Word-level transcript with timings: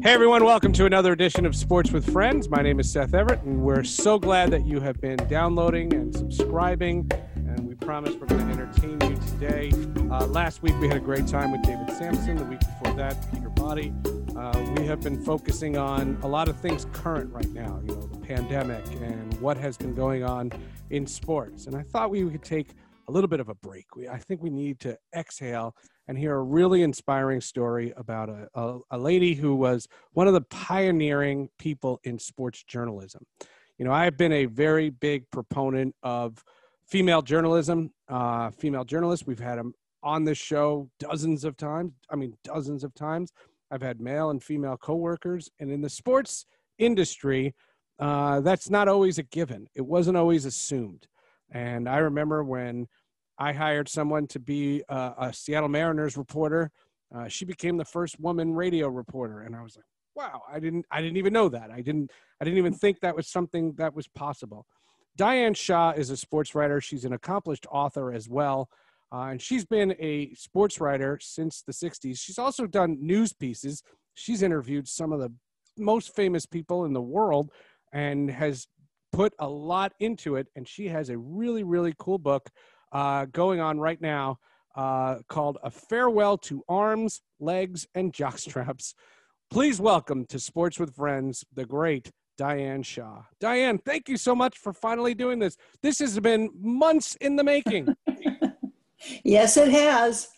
Hey 0.00 0.12
everyone, 0.12 0.44
welcome 0.44 0.72
to 0.74 0.86
another 0.86 1.12
edition 1.12 1.44
of 1.44 1.56
Sports 1.56 1.90
with 1.90 2.12
Friends. 2.12 2.48
My 2.48 2.62
name 2.62 2.78
is 2.78 2.88
Seth 2.88 3.14
Everett, 3.14 3.42
and 3.42 3.60
we're 3.60 3.82
so 3.82 4.16
glad 4.16 4.52
that 4.52 4.64
you 4.64 4.78
have 4.78 5.00
been 5.00 5.16
downloading 5.28 5.92
and 5.92 6.14
subscribing. 6.14 7.10
And 7.34 7.66
we 7.66 7.74
promise 7.74 8.14
we're 8.14 8.28
going 8.28 8.46
to 8.46 8.52
entertain 8.52 8.92
you 9.10 9.16
today. 9.16 9.72
Uh, 10.08 10.24
last 10.26 10.62
week 10.62 10.78
we 10.78 10.86
had 10.86 10.98
a 10.98 11.00
great 11.00 11.26
time 11.26 11.50
with 11.50 11.62
David 11.62 11.90
Samson. 11.90 12.36
The 12.36 12.44
week 12.44 12.60
before 12.60 12.94
that, 12.94 13.16
Peter 13.32 13.48
Body. 13.48 13.92
Uh, 14.36 14.72
we 14.76 14.86
have 14.86 15.00
been 15.00 15.20
focusing 15.24 15.76
on 15.76 16.16
a 16.22 16.28
lot 16.28 16.48
of 16.48 16.56
things 16.60 16.86
current 16.92 17.32
right 17.32 17.50
now. 17.50 17.80
You 17.84 17.96
know, 17.96 18.06
the 18.06 18.20
pandemic 18.20 18.86
and 19.02 19.34
what 19.40 19.56
has 19.56 19.76
been 19.76 19.96
going 19.96 20.22
on 20.22 20.52
in 20.90 21.08
sports. 21.08 21.66
And 21.66 21.74
I 21.74 21.82
thought 21.82 22.10
we 22.10 22.22
could 22.30 22.44
take 22.44 22.68
a 23.08 23.10
little 23.10 23.28
bit 23.28 23.40
of 23.40 23.48
a 23.48 23.54
break. 23.56 23.96
We, 23.96 24.08
I 24.08 24.18
think 24.18 24.44
we 24.44 24.50
need 24.50 24.78
to 24.80 24.96
exhale 25.12 25.74
and 26.08 26.18
hear 26.18 26.34
a 26.34 26.42
really 26.42 26.82
inspiring 26.82 27.40
story 27.40 27.92
about 27.96 28.30
a, 28.30 28.48
a, 28.54 28.78
a, 28.92 28.98
lady 28.98 29.34
who 29.34 29.54
was 29.54 29.86
one 30.12 30.26
of 30.26 30.32
the 30.32 30.40
pioneering 30.40 31.50
people 31.58 32.00
in 32.02 32.18
sports 32.18 32.64
journalism. 32.64 33.22
You 33.76 33.84
know, 33.84 33.92
I've 33.92 34.16
been 34.16 34.32
a 34.32 34.46
very 34.46 34.88
big 34.88 35.30
proponent 35.30 35.94
of 36.02 36.42
female 36.86 37.20
journalism, 37.20 37.92
uh, 38.08 38.50
female 38.50 38.84
journalists. 38.84 39.26
We've 39.26 39.38
had 39.38 39.58
them 39.58 39.74
on 40.02 40.24
this 40.24 40.38
show 40.38 40.88
dozens 40.98 41.44
of 41.44 41.56
times. 41.56 41.92
I 42.10 42.16
mean, 42.16 42.34
dozens 42.42 42.82
of 42.82 42.94
times. 42.94 43.30
I've 43.70 43.82
had 43.82 44.00
male 44.00 44.30
and 44.30 44.42
female 44.42 44.78
coworkers, 44.78 45.50
and 45.60 45.70
in 45.70 45.82
the 45.82 45.90
sports 45.90 46.46
industry, 46.78 47.54
uh, 47.98 48.40
that's 48.40 48.70
not 48.70 48.88
always 48.88 49.18
a 49.18 49.24
given. 49.24 49.66
It 49.74 49.84
wasn't 49.84 50.16
always 50.16 50.46
assumed. 50.46 51.06
And 51.50 51.88
I 51.88 51.98
remember 51.98 52.42
when 52.42 52.86
I 53.38 53.52
hired 53.52 53.88
someone 53.88 54.26
to 54.28 54.40
be 54.40 54.82
a, 54.88 55.12
a 55.18 55.32
Seattle 55.32 55.68
Mariners 55.68 56.16
reporter. 56.16 56.70
Uh, 57.14 57.28
she 57.28 57.44
became 57.44 57.76
the 57.76 57.84
first 57.84 58.18
woman 58.20 58.54
radio 58.54 58.88
reporter, 58.88 59.40
and 59.40 59.54
I 59.54 59.62
was 59.62 59.76
like, 59.76 59.84
"Wow! 60.14 60.42
I 60.50 60.58
didn't, 60.58 60.84
I 60.90 61.00
didn't 61.00 61.16
even 61.16 61.32
know 61.32 61.48
that. 61.48 61.70
I 61.70 61.80
didn't, 61.80 62.10
I 62.40 62.44
didn't 62.44 62.58
even 62.58 62.74
think 62.74 63.00
that 63.00 63.14
was 63.14 63.28
something 63.28 63.74
that 63.74 63.94
was 63.94 64.08
possible." 64.08 64.66
Diane 65.16 65.54
Shah 65.54 65.92
is 65.96 66.10
a 66.10 66.16
sports 66.16 66.54
writer. 66.54 66.80
She's 66.80 67.04
an 67.04 67.12
accomplished 67.12 67.66
author 67.70 68.12
as 68.12 68.28
well, 68.28 68.68
uh, 69.12 69.28
and 69.30 69.40
she's 69.40 69.64
been 69.64 69.94
a 69.98 70.34
sports 70.34 70.80
writer 70.80 71.18
since 71.22 71.62
the 71.62 71.72
'60s. 71.72 72.18
She's 72.18 72.38
also 72.38 72.66
done 72.66 72.98
news 73.00 73.32
pieces. 73.32 73.82
She's 74.14 74.42
interviewed 74.42 74.88
some 74.88 75.12
of 75.12 75.20
the 75.20 75.32
most 75.78 76.14
famous 76.14 76.44
people 76.44 76.84
in 76.84 76.92
the 76.92 77.00
world, 77.00 77.52
and 77.92 78.30
has 78.30 78.66
put 79.12 79.32
a 79.38 79.48
lot 79.48 79.94
into 80.00 80.36
it. 80.36 80.48
And 80.56 80.68
she 80.68 80.88
has 80.88 81.08
a 81.08 81.16
really, 81.16 81.62
really 81.62 81.94
cool 81.98 82.18
book 82.18 82.50
uh, 82.92 83.26
going 83.26 83.60
on 83.60 83.78
right 83.78 84.00
now 84.00 84.38
uh, 84.74 85.16
called 85.28 85.58
A 85.62 85.70
Farewell 85.70 86.38
to 86.38 86.62
Arms, 86.68 87.22
Legs, 87.40 87.86
and 87.94 88.12
Jockstraps. 88.12 88.94
Please 89.50 89.80
welcome 89.80 90.24
to 90.26 90.38
Sports 90.38 90.78
with 90.78 90.94
Friends, 90.94 91.44
the 91.54 91.64
great 91.64 92.10
Diane 92.36 92.82
Shah. 92.82 93.22
Diane, 93.40 93.78
thank 93.78 94.08
you 94.08 94.16
so 94.16 94.34
much 94.34 94.56
for 94.58 94.72
finally 94.72 95.14
doing 95.14 95.38
this. 95.40 95.56
This 95.82 95.98
has 95.98 96.18
been 96.20 96.50
months 96.56 97.16
in 97.16 97.34
the 97.34 97.42
making. 97.42 97.94
yes, 99.24 99.56
it 99.56 99.68
has. 99.70 100.28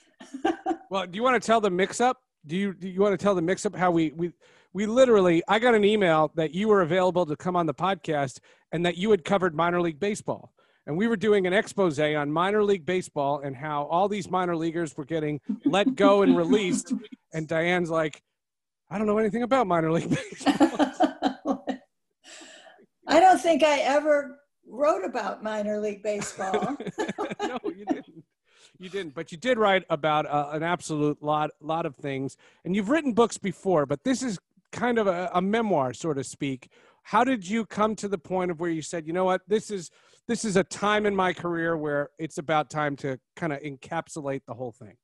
well, 0.91 1.07
do 1.07 1.17
you 1.17 1.23
want 1.23 1.41
to 1.41 1.47
tell 1.47 1.61
the 1.61 1.71
mix 1.71 2.01
up? 2.01 2.19
Do 2.47 2.57
you 2.57 2.73
do 2.73 2.89
you 2.89 3.01
want 3.01 3.19
to 3.19 3.23
tell 3.23 3.35
the 3.35 3.43
mix 3.43 3.67
up 3.67 3.77
how 3.77 3.91
we 3.91 4.13
we 4.13 4.33
we 4.73 4.87
literally 4.87 5.43
I 5.47 5.59
got 5.59 5.75
an 5.75 5.85
email 5.85 6.33
that 6.37 6.55
you 6.55 6.69
were 6.69 6.81
available 6.81 7.27
to 7.27 7.37
come 7.37 7.55
on 7.55 7.67
the 7.67 7.75
podcast 7.75 8.39
and 8.73 8.87
that 8.87 8.97
you 8.97 9.11
had 9.11 9.25
covered 9.25 9.55
minor 9.55 9.83
league 9.83 10.01
baseball 10.01 10.55
and 10.87 10.97
we 10.97 11.07
were 11.07 11.17
doing 11.17 11.47
an 11.47 11.53
expose 11.53 11.99
on 11.99 12.33
minor 12.33 12.65
league 12.65 12.87
baseball 12.87 13.41
and 13.45 13.55
how 13.55 13.85
all 13.85 14.09
these 14.09 14.31
minor 14.31 14.57
leaguers 14.57 14.97
were 14.97 15.05
getting 15.05 15.41
let 15.65 15.95
go 15.95 16.23
and 16.23 16.37
released. 16.37 16.93
And 17.33 17.47
Diane's 17.47 17.91
like, 17.91 18.21
I 18.91 18.99
don't 18.99 19.07
know 19.07 19.19
anything 19.19 19.45
about 19.45 19.69
minor 19.69 19.93
league 19.93 20.11
baseball. 20.11 20.89
I 23.07 23.21
don't 23.21 23.41
think 23.41 23.63
I 23.63 23.79
ever 23.83 24.41
wrote 24.67 25.05
about 25.05 25.45
minor 25.45 25.79
league 25.79 26.03
baseball. 26.03 26.77
no, 27.41 27.59
you 27.65 27.85
didn't. 27.85 28.25
You 28.81 28.89
didn't, 28.89 29.15
but 29.15 29.31
you 29.31 29.39
did 29.39 29.59
write 29.59 29.85
about 29.91 30.27
uh, 30.27 30.49
an 30.51 30.65
absolute 30.65 31.23
lot, 31.23 31.51
lot 31.61 31.87
of 31.87 31.95
things. 31.95 32.37
And 32.65 32.75
you've 32.75 32.89
written 32.89 33.13
books 33.13 33.39
before, 33.39 33.87
but 33.87 34.03
this 34.03 34.23
is 34.23 34.41
kind 34.73 34.99
of 34.99 35.07
a, 35.07 35.31
a 35.35 35.41
memoir, 35.43 35.93
so 35.93 36.13
to 36.13 36.25
speak. 36.25 36.69
How 37.03 37.23
did 37.23 37.49
you 37.49 37.67
come 37.67 37.95
to 37.97 38.09
the 38.09 38.19
point 38.19 38.51
of 38.51 38.59
where 38.59 38.71
you 38.71 38.83
said, 38.83 39.07
you 39.07 39.13
know 39.13 39.25
what, 39.25 39.43
this 39.47 39.71
is 39.71 39.91
this 40.31 40.45
is 40.45 40.57
a 40.57 40.63
time 40.63 41.07
in 41.07 41.17
my 41.17 41.33
career 41.33 41.77
where 41.77 42.11
it's 42.17 42.39
about 42.39 42.71
time 42.71 42.95
to 42.95 43.19
kind 43.35 43.53
of 43.53 43.61
encapsulate 43.63 44.43
the 44.47 44.55
whole 44.55 44.71
thing? 44.71 44.95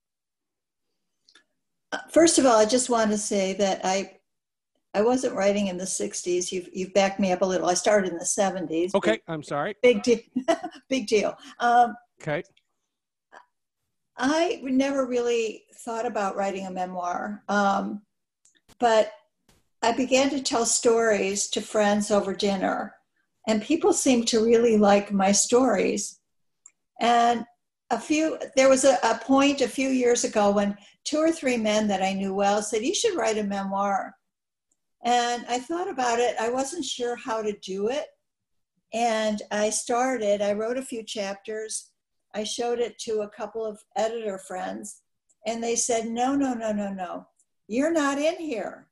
First 2.12 2.38
of 2.38 2.46
all, 2.46 2.56
I 2.56 2.64
just 2.64 2.88
want 2.88 3.10
to 3.10 3.18
say 3.18 3.52
that 3.54 3.80
I 3.82 4.18
I 4.94 5.02
wasn't 5.02 5.34
writing 5.34 5.66
in 5.66 5.76
the 5.76 5.84
60s. 5.84 6.52
You've, 6.52 6.68
you've 6.72 6.94
backed 6.94 7.20
me 7.20 7.30
up 7.32 7.42
a 7.42 7.44
little. 7.44 7.68
I 7.68 7.74
started 7.74 8.12
in 8.12 8.16
the 8.16 8.24
70s. 8.24 8.94
Okay, 8.94 9.10
big, 9.10 9.20
I'm 9.28 9.42
sorry. 9.42 9.74
Big 9.82 10.02
deal. 10.02 10.20
big 10.88 11.06
deal. 11.06 11.36
Um, 11.58 11.94
okay. 12.22 12.42
I 14.16 14.60
never 14.62 15.06
really 15.06 15.64
thought 15.74 16.06
about 16.06 16.36
writing 16.36 16.66
a 16.66 16.70
memoir, 16.70 17.42
um, 17.50 18.02
but 18.78 19.12
I 19.82 19.92
began 19.92 20.30
to 20.30 20.40
tell 20.40 20.64
stories 20.64 21.48
to 21.48 21.60
friends 21.60 22.10
over 22.10 22.32
dinner 22.32 22.95
and 23.46 23.62
people 23.62 23.92
seemed 23.92 24.28
to 24.28 24.44
really 24.44 24.76
like 24.76 25.12
my 25.12 25.32
stories. 25.32 26.20
And 27.00 27.44
a 27.90 27.98
few, 28.00 28.38
there 28.56 28.68
was 28.68 28.84
a, 28.84 28.98
a 29.04 29.20
point 29.22 29.60
a 29.60 29.68
few 29.68 29.88
years 29.88 30.24
ago 30.24 30.50
when 30.50 30.76
two 31.04 31.18
or 31.18 31.30
three 31.30 31.56
men 31.56 31.86
that 31.88 32.02
I 32.02 32.12
knew 32.12 32.34
well 32.34 32.62
said, 32.62 32.82
You 32.82 32.94
should 32.94 33.16
write 33.16 33.38
a 33.38 33.44
memoir. 33.44 34.14
And 35.04 35.44
I 35.48 35.60
thought 35.60 35.88
about 35.88 36.18
it. 36.18 36.34
I 36.40 36.48
wasn't 36.48 36.84
sure 36.84 37.14
how 37.16 37.42
to 37.42 37.56
do 37.62 37.88
it. 37.88 38.06
And 38.92 39.40
I 39.52 39.70
started, 39.70 40.42
I 40.42 40.52
wrote 40.52 40.78
a 40.78 40.82
few 40.82 41.04
chapters. 41.04 41.90
I 42.34 42.44
showed 42.44 42.80
it 42.80 42.98
to 43.00 43.20
a 43.20 43.28
couple 43.28 43.64
of 43.64 43.78
editor 43.96 44.38
friends, 44.38 45.02
and 45.46 45.62
they 45.62 45.76
said, 45.76 46.06
No, 46.06 46.34
no, 46.34 46.54
no, 46.54 46.72
no, 46.72 46.92
no. 46.92 47.26
You're 47.68 47.92
not 47.92 48.18
in 48.18 48.36
here. 48.36 48.88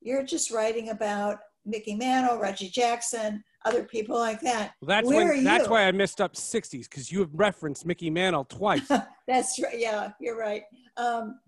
You're 0.00 0.24
just 0.24 0.50
writing 0.50 0.90
about 0.90 1.38
Mickey 1.66 1.94
Mantle, 1.94 2.38
Reggie 2.38 2.70
Jackson, 2.70 3.42
other 3.64 3.82
people 3.82 4.16
like 4.16 4.40
that. 4.40 4.72
Well, 4.80 4.88
that's 4.88 5.08
Where 5.08 5.34
when, 5.34 5.44
that's 5.44 5.68
why 5.68 5.82
I 5.82 5.92
missed 5.92 6.20
up 6.20 6.34
60s 6.34 6.88
because 6.88 7.10
you 7.10 7.18
have 7.20 7.34
referenced 7.34 7.84
Mickey 7.84 8.08
Mantle 8.08 8.44
twice. 8.44 8.88
that's 9.28 9.58
right. 9.58 9.78
Yeah, 9.78 10.10
you're 10.20 10.38
right. 10.38 10.62
Um, 10.96 11.40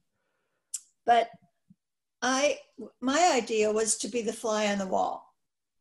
but 1.06 1.28
I, 2.20 2.58
my 3.00 3.32
idea 3.34 3.70
was 3.72 3.96
to 3.98 4.08
be 4.08 4.22
the 4.22 4.32
fly 4.32 4.66
on 4.66 4.78
the 4.78 4.86
wall, 4.86 5.24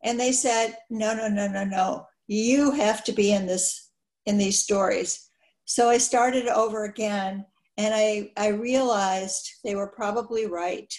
and 0.03 0.19
they 0.19 0.31
said, 0.31 0.77
no, 0.89 1.15
no, 1.15 1.27
no, 1.27 1.47
no, 1.47 1.63
no. 1.63 2.05
You 2.27 2.71
have 2.71 3.03
to 3.05 3.11
be 3.11 3.31
in 3.33 3.47
this 3.47 3.89
in 4.25 4.37
these 4.37 4.59
stories. 4.59 5.29
So 5.65 5.89
I 5.89 5.97
started 5.97 6.47
over 6.47 6.85
again, 6.85 7.45
and 7.77 7.93
I 7.95 8.31
I 8.37 8.49
realized 8.49 9.49
they 9.63 9.75
were 9.75 9.87
probably 9.87 10.45
right. 10.45 10.93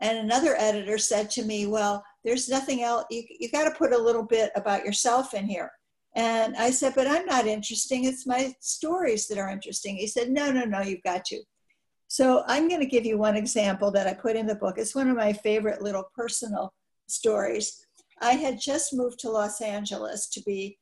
And 0.00 0.18
another 0.18 0.56
editor 0.56 0.98
said 0.98 1.30
to 1.32 1.44
me, 1.44 1.66
well 1.66 2.02
there's 2.24 2.48
nothing 2.48 2.82
else. 2.82 3.04
You, 3.10 3.24
you 3.40 3.50
got 3.50 3.64
to 3.64 3.74
put 3.76 3.92
a 3.92 3.98
little 3.98 4.24
bit 4.24 4.50
about 4.54 4.84
yourself 4.84 5.34
in 5.34 5.46
here. 5.46 5.70
And 6.14 6.56
I 6.56 6.70
said, 6.70 6.94
but 6.94 7.06
I'm 7.06 7.26
not 7.26 7.46
interesting. 7.46 8.04
It's 8.04 8.26
my 8.26 8.54
stories 8.60 9.26
that 9.28 9.38
are 9.38 9.48
interesting. 9.48 9.96
He 9.96 10.06
said, 10.06 10.30
no, 10.30 10.52
no, 10.52 10.64
no, 10.64 10.82
you've 10.82 11.02
got 11.02 11.24
to. 11.26 11.42
So 12.08 12.44
I'm 12.46 12.68
going 12.68 12.80
to 12.80 12.86
give 12.86 13.06
you 13.06 13.16
one 13.16 13.36
example 13.36 13.90
that 13.92 14.06
I 14.06 14.12
put 14.12 14.36
in 14.36 14.46
the 14.46 14.54
book. 14.54 14.76
It's 14.76 14.94
one 14.94 15.08
of 15.08 15.16
my 15.16 15.32
favorite 15.32 15.80
little 15.80 16.04
personal 16.14 16.74
stories. 17.08 17.86
I 18.20 18.32
had 18.32 18.60
just 18.60 18.92
moved 18.92 19.18
to 19.20 19.30
Los 19.30 19.62
Angeles 19.62 20.28
to 20.28 20.42
be 20.42 20.78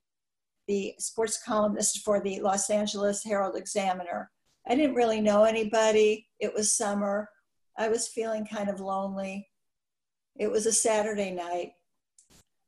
the 0.67 0.95
sports 0.99 1.41
columnist 1.45 2.01
for 2.01 2.21
the 2.21 2.41
Los 2.41 2.69
Angeles 2.69 3.23
Herald 3.25 3.57
Examiner. 3.57 4.31
I 4.69 4.75
didn't 4.75 4.97
really 4.97 5.21
know 5.21 5.45
anybody. 5.45 6.27
It 6.41 6.53
was 6.53 6.77
summer. 6.77 7.29
I 7.79 7.89
was 7.89 8.09
feeling 8.09 8.47
kind 8.47 8.69
of 8.69 8.81
lonely. 8.81 9.49
It 10.39 10.51
was 10.51 10.67
a 10.67 10.73
Saturday 10.73 11.31
night. 11.31 11.73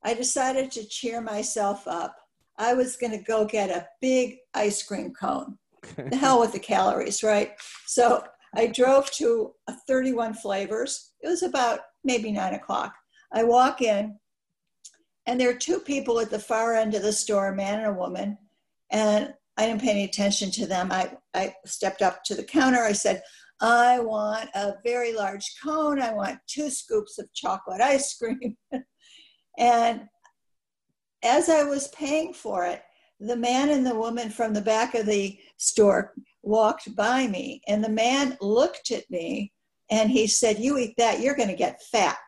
I 0.05 0.15
decided 0.15 0.71
to 0.73 0.87
cheer 0.87 1.21
myself 1.21 1.87
up. 1.87 2.17
I 2.59 2.75
was 2.75 2.97
going 2.97 3.13
to 3.13 3.25
go 3.25 3.45
get 3.45 3.71
a 3.71 3.89
big 4.01 4.37
ice 4.55 4.83
cream 4.83 5.13
cone. 5.13 5.59
the 5.97 6.17
hell 6.17 6.41
with 6.41 6.53
the 6.53 6.59
calories, 6.59 7.23
right? 7.23 7.53
So 7.87 8.25
I 8.55 8.67
drove 8.67 9.11
to 9.13 9.53
31 9.87 10.35
flavors. 10.35 11.13
It 11.21 11.29
was 11.29 11.43
about 11.43 11.81
maybe 12.05 12.31
nine 12.31 12.55
o'clock. 12.55 12.95
I 13.33 13.45
walk 13.45 13.81
in, 13.81 14.19
and 15.27 15.41
there 15.41 15.51
are 15.51 15.55
two 15.55 15.79
people 15.79 16.21
at 16.21 16.31
the 16.31 16.39
far 16.39 16.75
end 16.75 16.95
of 16.95 17.03
the 17.03 17.13
store, 17.13 17.49
a 17.49 17.57
man 17.57 17.79
and 17.79 17.89
a 17.89 17.99
woman. 17.99 18.39
And 18.91 19.33
I 19.57 19.67
didn't 19.67 19.83
pay 19.83 19.91
any 19.91 20.05
attention 20.05 20.51
to 20.53 20.67
them. 20.67 20.91
I, 20.91 21.13
I 21.35 21.55
stepped 21.65 22.03
up 22.03 22.25
to 22.25 22.35
the 22.35 22.45
counter. 22.45 22.83
I 22.83 22.93
said, 22.93 23.23
I 23.63 24.01
want 24.01 24.51
a 24.55 24.75
very 24.85 25.15
large 25.15 25.55
cone. 25.63 26.03
I 26.03 26.13
want 26.13 26.41
two 26.49 26.69
scoops 26.69 27.19
of 27.19 27.33
chocolate 27.33 27.81
ice 27.81 28.15
cream. 28.15 28.57
and 29.59 30.03
as 31.23 31.49
I 31.49 31.63
was 31.63 31.89
paying 31.89 32.35
for 32.35 32.67
it, 32.67 32.83
the 33.21 33.37
man 33.37 33.71
and 33.71 33.87
the 33.87 33.95
woman 33.95 34.31
from 34.31 34.53
the 34.53 34.61
back 34.61 34.97
of 34.97 35.07
the 35.07 35.39
store 35.57 36.13
walked 36.43 36.95
by 36.97 37.29
me, 37.29 37.63
and 37.69 37.85
the 37.85 37.89
man 37.89 38.37
looked 38.41 38.91
at 38.91 39.09
me 39.09 39.53
and 39.91 40.11
he 40.11 40.27
said, 40.27 40.59
You 40.59 40.77
eat 40.79 40.95
that, 40.99 41.21
you're 41.21 41.37
going 41.37 41.49
to 41.49 41.55
get 41.55 41.83
fat. 41.83 42.19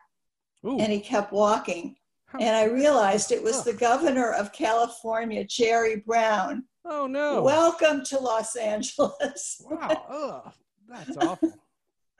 Ooh. 0.65 0.79
and 0.79 0.91
he 0.91 0.99
kept 0.99 1.31
walking. 1.31 1.95
And 2.39 2.55
I 2.55 2.65
realized 2.65 3.31
it 3.31 3.43
was 3.43 3.63
the 3.63 3.73
governor 3.73 4.31
of 4.31 4.51
California, 4.51 5.45
Jerry 5.45 5.97
Brown. 6.05 6.65
Oh 6.83 7.07
no! 7.07 7.41
Welcome 7.41 8.03
to 8.05 8.19
Los 8.19 8.55
Angeles. 8.55 9.61
wow, 9.69 10.03
Ugh, 10.09 10.53
that's 10.89 11.17
awful. 11.17 11.53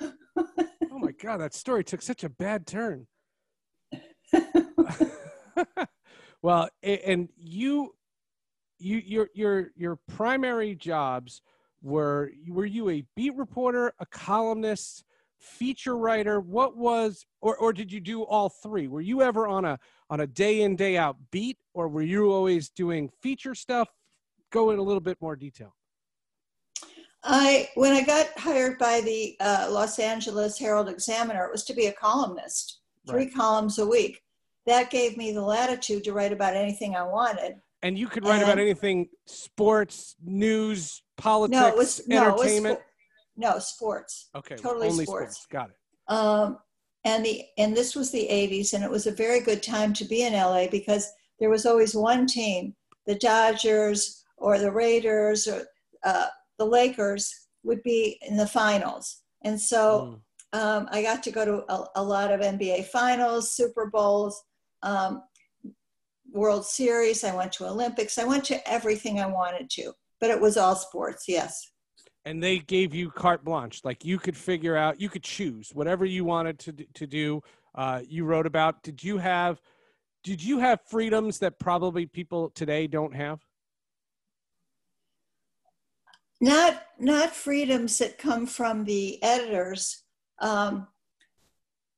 oh 0.02 1.00
my 1.00 1.12
god, 1.12 1.38
that 1.38 1.54
story 1.54 1.84
took 1.84 2.02
such 2.02 2.24
a 2.24 2.30
bad 2.30 2.68
turn. 2.68 3.08
well, 6.42 6.70
and 6.84 7.30
you, 7.38 7.96
you, 8.78 8.98
your, 8.98 9.30
your, 9.34 9.72
your 9.76 10.00
primary 10.08 10.76
jobs 10.76 11.42
were 11.82 12.32
were 12.48 12.66
you 12.66 12.90
a 12.90 13.04
beat 13.16 13.36
reporter, 13.36 13.94
a 14.00 14.06
columnist, 14.08 15.04
feature 15.40 15.96
writer? 15.96 16.40
What 16.40 16.76
was, 16.76 17.26
or 17.42 17.56
or 17.58 17.74
did 17.74 17.92
you 17.92 18.02
do 18.02 18.24
all 18.24 18.50
three? 18.50 18.88
Were 18.88 19.02
you 19.02 19.22
ever 19.22 19.48
on 19.48 19.66
a 19.66 19.80
on 20.10 20.20
a 20.20 20.28
day 20.28 20.62
in 20.62 20.76
day 20.76 20.98
out 20.98 21.18
beat, 21.32 21.58
or 21.74 21.88
were 21.88 22.02
you 22.02 22.32
always 22.32 22.70
doing 22.70 23.10
feature 23.22 23.54
stuff? 23.54 23.88
Go 24.52 24.72
in 24.72 24.80
a 24.80 24.82
little 24.82 25.02
bit 25.02 25.22
more 25.22 25.36
detail. 25.36 25.76
I 27.26 27.70
when 27.74 27.92
I 27.92 28.04
got 28.04 28.28
hired 28.38 28.78
by 28.78 29.02
the 29.02 29.36
uh, 29.40 29.68
Los 29.72 29.98
Angeles 29.98 30.60
Herald 30.60 30.88
Examiner, 30.88 31.44
it 31.46 31.52
was 31.52 31.64
to 31.66 31.74
be 31.74 31.88
a 31.88 31.92
columnist, 31.94 32.80
three 33.08 33.26
right. 33.26 33.34
columns 33.34 33.80
a 33.80 33.88
week. 33.88 34.22
That 34.68 34.92
gave 34.92 35.18
me 35.18 35.32
the 35.32 35.42
latitude 35.42 36.04
to 36.04 36.14
write 36.14 36.32
about 36.32 36.56
anything 36.56 36.96
I 36.96 37.04
wanted. 37.04 37.56
And 37.82 37.98
you 37.98 38.08
could 38.08 38.24
write 38.24 38.36
and, 38.36 38.44
about 38.44 38.60
anything: 38.60 39.10
sports, 39.26 40.16
news, 40.24 41.02
politics, 41.18 41.60
no, 41.60 41.68
it 41.68 41.76
was, 41.76 42.02
entertainment. 42.08 42.80
No, 43.36 43.54
no, 43.54 43.60
sports. 43.60 44.30
Okay, 44.36 44.56
totally 44.56 44.90
only 44.90 45.06
sports. 45.06 45.38
sports. 45.38 45.48
Got 45.52 45.70
it. 45.70 45.76
Um, 46.08 46.60
and 47.06 47.26
the 47.26 47.44
and 47.58 47.76
this 47.76 47.96
was 47.96 48.12
the 48.12 48.28
80s, 48.30 48.74
and 48.74 48.84
it 48.84 48.90
was 48.90 49.08
a 49.08 49.12
very 49.12 49.40
good 49.40 49.64
time 49.64 49.94
to 49.94 50.06
be 50.06 50.24
in 50.24 50.34
LA 50.34 50.68
because 50.68 51.12
there 51.40 51.50
was 51.50 51.66
always 51.66 51.96
one 51.96 52.28
team, 52.28 52.76
the 53.08 53.16
Dodgers 53.16 54.24
or 54.38 54.60
the 54.60 54.72
Raiders 54.72 55.48
or 55.48 55.66
uh, 56.04 56.28
the 56.58 56.66
Lakers 56.66 57.48
would 57.64 57.82
be 57.84 58.20
in 58.22 58.38
the 58.38 58.48
finals. 58.48 59.22
And 59.44 59.60
so 59.60 60.20
mm. 60.54 60.60
um, 60.60 60.88
I 60.92 61.02
got 61.02 61.24
to 61.24 61.32
go 61.32 61.46
to 61.46 61.72
a, 61.72 61.86
a, 61.96 62.04
lot 62.04 62.32
of 62.32 62.42
NBA 62.42 62.86
finals, 62.86 63.52
Super 63.52 63.90
Bowls, 63.92 64.42
um, 64.84 65.24
World 66.32 66.66
Series. 66.66 67.24
I 67.24 67.36
went 67.36 67.52
to 67.54 67.68
Olympics. 67.68 68.18
I 68.18 68.24
went 68.24 68.44
to 68.46 68.70
everything 68.70 69.20
I 69.20 69.28
wanted 69.28 69.70
to, 69.72 69.94
but 70.20 70.30
it 70.30 70.40
was 70.40 70.58
all 70.58 70.76
sports, 70.76 71.26
yes. 71.28 71.72
And 72.26 72.42
they 72.42 72.60
gave 72.60 72.96
you 72.96 73.12
carte 73.12 73.44
blanche. 73.44 73.82
Like 73.84 74.04
you 74.04 74.18
could 74.18 74.36
figure 74.36 74.76
out, 74.76 75.00
you 75.00 75.10
could 75.10 75.24
choose 75.24 75.70
whatever 75.74 76.06
you 76.06 76.26
wanted 76.26 76.58
to, 76.60 76.74
to 76.96 77.08
do. 77.08 77.42
Uh, 77.76 78.02
you 78.08 78.26
wrote 78.26 78.48
about, 78.48 78.82
did 78.84 79.04
you 79.04 79.18
have, 79.18 79.62
did 80.24 80.44
you 80.44 80.58
have 80.58 80.80
freedoms 80.90 81.38
that 81.40 81.60
probably 81.60 82.08
people 82.08 82.50
today 82.50 82.88
don't 82.88 83.14
have? 83.14 83.42
Not 86.42 86.82
not 87.00 87.36
freedoms 87.36 87.98
that 87.98 88.18
come 88.18 88.46
from 88.46 88.84
the 88.84 89.22
editors. 89.24 90.04
Um, 90.40 90.88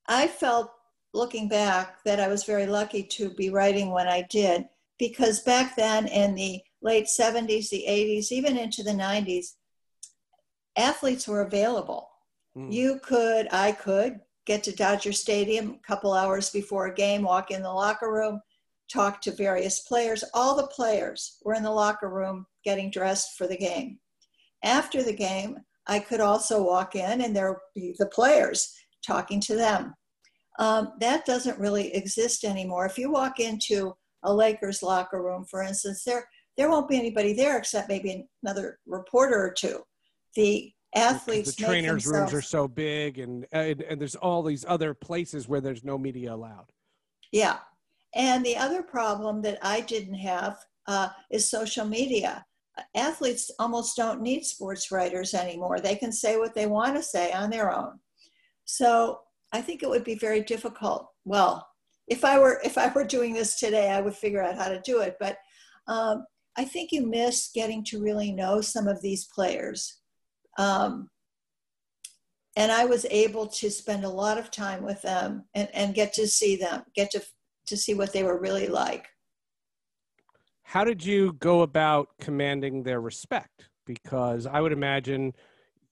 I 0.08 0.28
felt 0.28 0.72
looking 1.14 1.48
back 1.48 2.04
that 2.04 2.20
I 2.20 2.28
was 2.28 2.44
very 2.44 2.66
lucky 2.66 3.04
to 3.04 3.30
be 3.32 3.50
writing 3.50 3.92
when 3.92 4.08
I 4.08 4.24
did 4.30 4.66
because 5.00 5.42
back 5.42 5.76
then 5.76 6.08
in 6.08 6.36
the 6.36 6.62
late 6.82 7.06
70s, 7.06 7.70
the 7.70 7.86
80s, 7.88 8.32
even 8.32 8.58
into 8.58 8.84
the 8.84 8.92
90s, 8.92 9.56
athletes 10.78 11.28
were 11.28 11.42
available. 11.42 12.10
Mm. 12.56 12.72
You 12.72 13.00
could, 13.04 13.48
I 13.52 13.72
could 13.72 14.20
get 14.46 14.64
to 14.64 14.76
Dodger 14.76 15.12
Stadium 15.12 15.72
a 15.72 15.88
couple 15.88 16.14
hours 16.14 16.50
before 16.50 16.88
a 16.88 16.94
game, 16.94 17.24
walk 17.24 17.52
in 17.52 17.62
the 17.62 17.72
locker 17.72 18.12
room, 18.12 18.42
talk 18.92 19.22
to 19.22 19.32
various 19.32 19.82
players. 19.82 20.24
All 20.34 20.56
the 20.56 20.68
players 20.68 21.38
were 21.44 21.54
in 21.54 21.64
the 21.64 21.72
locker 21.72 22.10
room 22.10 22.46
getting 22.64 22.90
dressed 22.90 23.38
for 23.38 23.48
the 23.48 23.58
game. 23.58 24.00
After 24.64 25.04
the 25.04 25.14
game, 25.14 25.58
I 25.88 26.00
could 26.00 26.20
also 26.20 26.64
walk 26.64 26.96
in 26.96 27.22
and 27.22 27.36
there 27.36 27.50
would 27.52 27.60
be 27.76 27.96
the 27.98 28.08
players 28.08 28.74
talking 29.06 29.40
to 29.42 29.56
them. 29.56 29.94
Um, 30.60 30.94
that 31.00 31.26
doesn't 31.26 31.60
really 31.60 31.94
exist 31.94 32.44
anymore. 32.44 32.86
If 32.86 32.98
you 32.98 33.12
walk 33.12 33.40
into 33.40 33.96
a 34.24 34.34
Lakers 34.34 34.82
locker 34.82 35.22
room, 35.22 35.46
for 35.46 35.62
instance, 35.62 36.04
there 36.04 36.28
there 36.58 36.72
won't 36.72 36.90
be 36.90 36.98
anybody 36.98 37.34
there 37.34 37.58
except 37.58 37.88
maybe 37.88 38.28
another 38.44 38.80
reporter 38.88 39.36
or 39.36 39.54
two. 39.54 39.84
The 40.36 40.72
athletes, 40.96 41.54
the 41.56 41.64
trainers' 41.64 42.08
rooms 42.08 42.34
are 42.34 42.42
so 42.42 42.68
big, 42.68 43.20
and, 43.20 43.46
and 43.52 43.82
and 43.84 44.02
there's 44.02 44.16
all 44.16 44.42
these 44.42 44.66
other 44.68 44.96
places 44.96 45.48
where 45.48 45.62
there's 45.62 45.84
no 45.84 46.00
media 46.00 46.34
allowed. 46.34 46.72
Yeah, 47.32 47.60
and 48.16 48.44
the 48.44 48.58
other 48.58 48.82
problem 48.82 49.44
that 49.44 49.60
I 49.62 49.82
didn't 49.82 50.16
have 50.16 50.58
uh, 50.88 51.10
is 51.30 51.50
social 51.50 51.86
media 51.86 52.44
athletes 52.96 53.52
almost 53.60 53.96
don't 53.96 54.22
need 54.22 54.46
sports 54.46 54.92
writers 54.92 55.34
anymore. 55.34 55.80
They 55.80 55.96
can 55.96 56.12
say 56.12 56.38
what 56.38 56.54
they 56.54 56.68
want 56.68 56.96
to 56.96 57.04
say 57.04 57.32
on 57.32 57.50
their 57.50 57.76
own. 57.76 58.00
So 58.66 59.20
I 59.52 59.62
think 59.62 59.82
it 59.82 59.90
would 59.90 60.04
be 60.04 60.16
very 60.16 60.42
difficult. 60.42 61.10
Well, 61.26 61.68
if 62.08 62.24
I 62.24 62.40
were 62.40 62.62
if 62.64 62.78
I 62.78 62.92
were 62.94 63.04
doing 63.04 63.34
this 63.34 63.60
today, 63.60 63.90
I 63.90 64.02
would 64.02 64.16
figure 64.16 64.42
out 64.42 64.58
how 64.58 64.70
to 64.70 64.82
do 64.82 65.00
it. 65.02 65.18
But 65.20 65.38
um, 65.88 66.26
I 66.56 66.66
think 66.66 66.92
you 66.92 67.06
miss 67.06 67.52
getting 67.54 67.84
to 67.86 68.02
really 68.02 68.32
know 68.32 68.62
some 68.62 68.88
of 68.88 69.02
these 69.02 69.26
players. 69.26 70.00
Um, 70.58 71.10
and 72.56 72.72
I 72.72 72.86
was 72.86 73.06
able 73.12 73.48
to 73.48 73.70
spend 73.70 74.04
a 74.04 74.10
lot 74.10 74.40
of 74.40 74.50
time 74.50 74.84
with 74.84 75.02
them 75.04 75.46
and, 75.54 75.70
and 75.74 75.94
get 75.94 76.14
to 76.14 76.28
see 76.28 76.56
them, 76.56 76.84
get 76.96 77.12
to 77.12 77.24
to 77.68 77.78
see 77.78 77.94
what 77.94 78.14
they 78.14 78.24
were 78.24 78.40
really 78.40 78.68
like 78.68 79.08
how 80.68 80.84
did 80.84 81.06
you 81.06 81.32
go 81.40 81.62
about 81.62 82.10
commanding 82.20 82.84
their 82.84 83.00
respect? 83.00 83.70
Because 83.86 84.46
I 84.46 84.60
would 84.60 84.74
imagine 84.74 85.34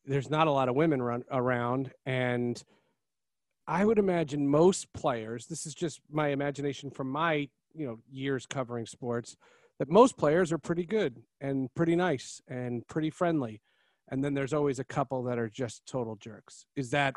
there's 0.06 0.30
not 0.30 0.48
a 0.48 0.52
lot 0.52 0.68
of 0.68 0.76
women 0.76 1.02
run, 1.02 1.24
around, 1.32 1.94
and 2.06 2.62
I 3.68 3.86
would 3.86 3.98
imagine 3.98 4.46
most 4.46 4.92
players. 4.92 5.46
This 5.46 5.66
is 5.66 5.74
just 5.74 6.02
my 6.12 6.28
imagination 6.28 6.92
from 6.92 7.10
my 7.10 7.48
you 7.74 7.88
know 7.88 8.00
years 8.12 8.46
covering 8.46 8.86
sports. 8.86 9.38
That 9.80 9.90
most 9.90 10.18
players 10.18 10.52
are 10.52 10.58
pretty 10.58 10.86
good 10.86 11.24
and 11.40 11.74
pretty 11.74 11.96
nice 11.96 12.42
and 12.50 12.86
pretty 12.90 13.12
friendly, 13.12 13.62
and 14.10 14.22
then 14.22 14.34
there's 14.34 14.54
always 14.54 14.80
a 14.80 14.84
couple 14.84 15.24
that 15.24 15.40
are 15.40 15.50
just 15.50 15.86
total 15.86 16.18
jerks. 16.18 16.66
Is 16.76 16.90
that 16.90 17.16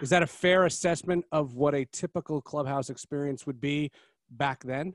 is 0.00 0.10
that 0.10 0.22
a 0.22 0.28
fair 0.28 0.64
assessment 0.64 1.24
of 1.32 1.56
what 1.56 1.74
a 1.74 1.86
typical 1.86 2.40
clubhouse 2.40 2.88
experience 2.88 3.48
would 3.48 3.60
be 3.60 3.90
back 4.30 4.62
then? 4.62 4.94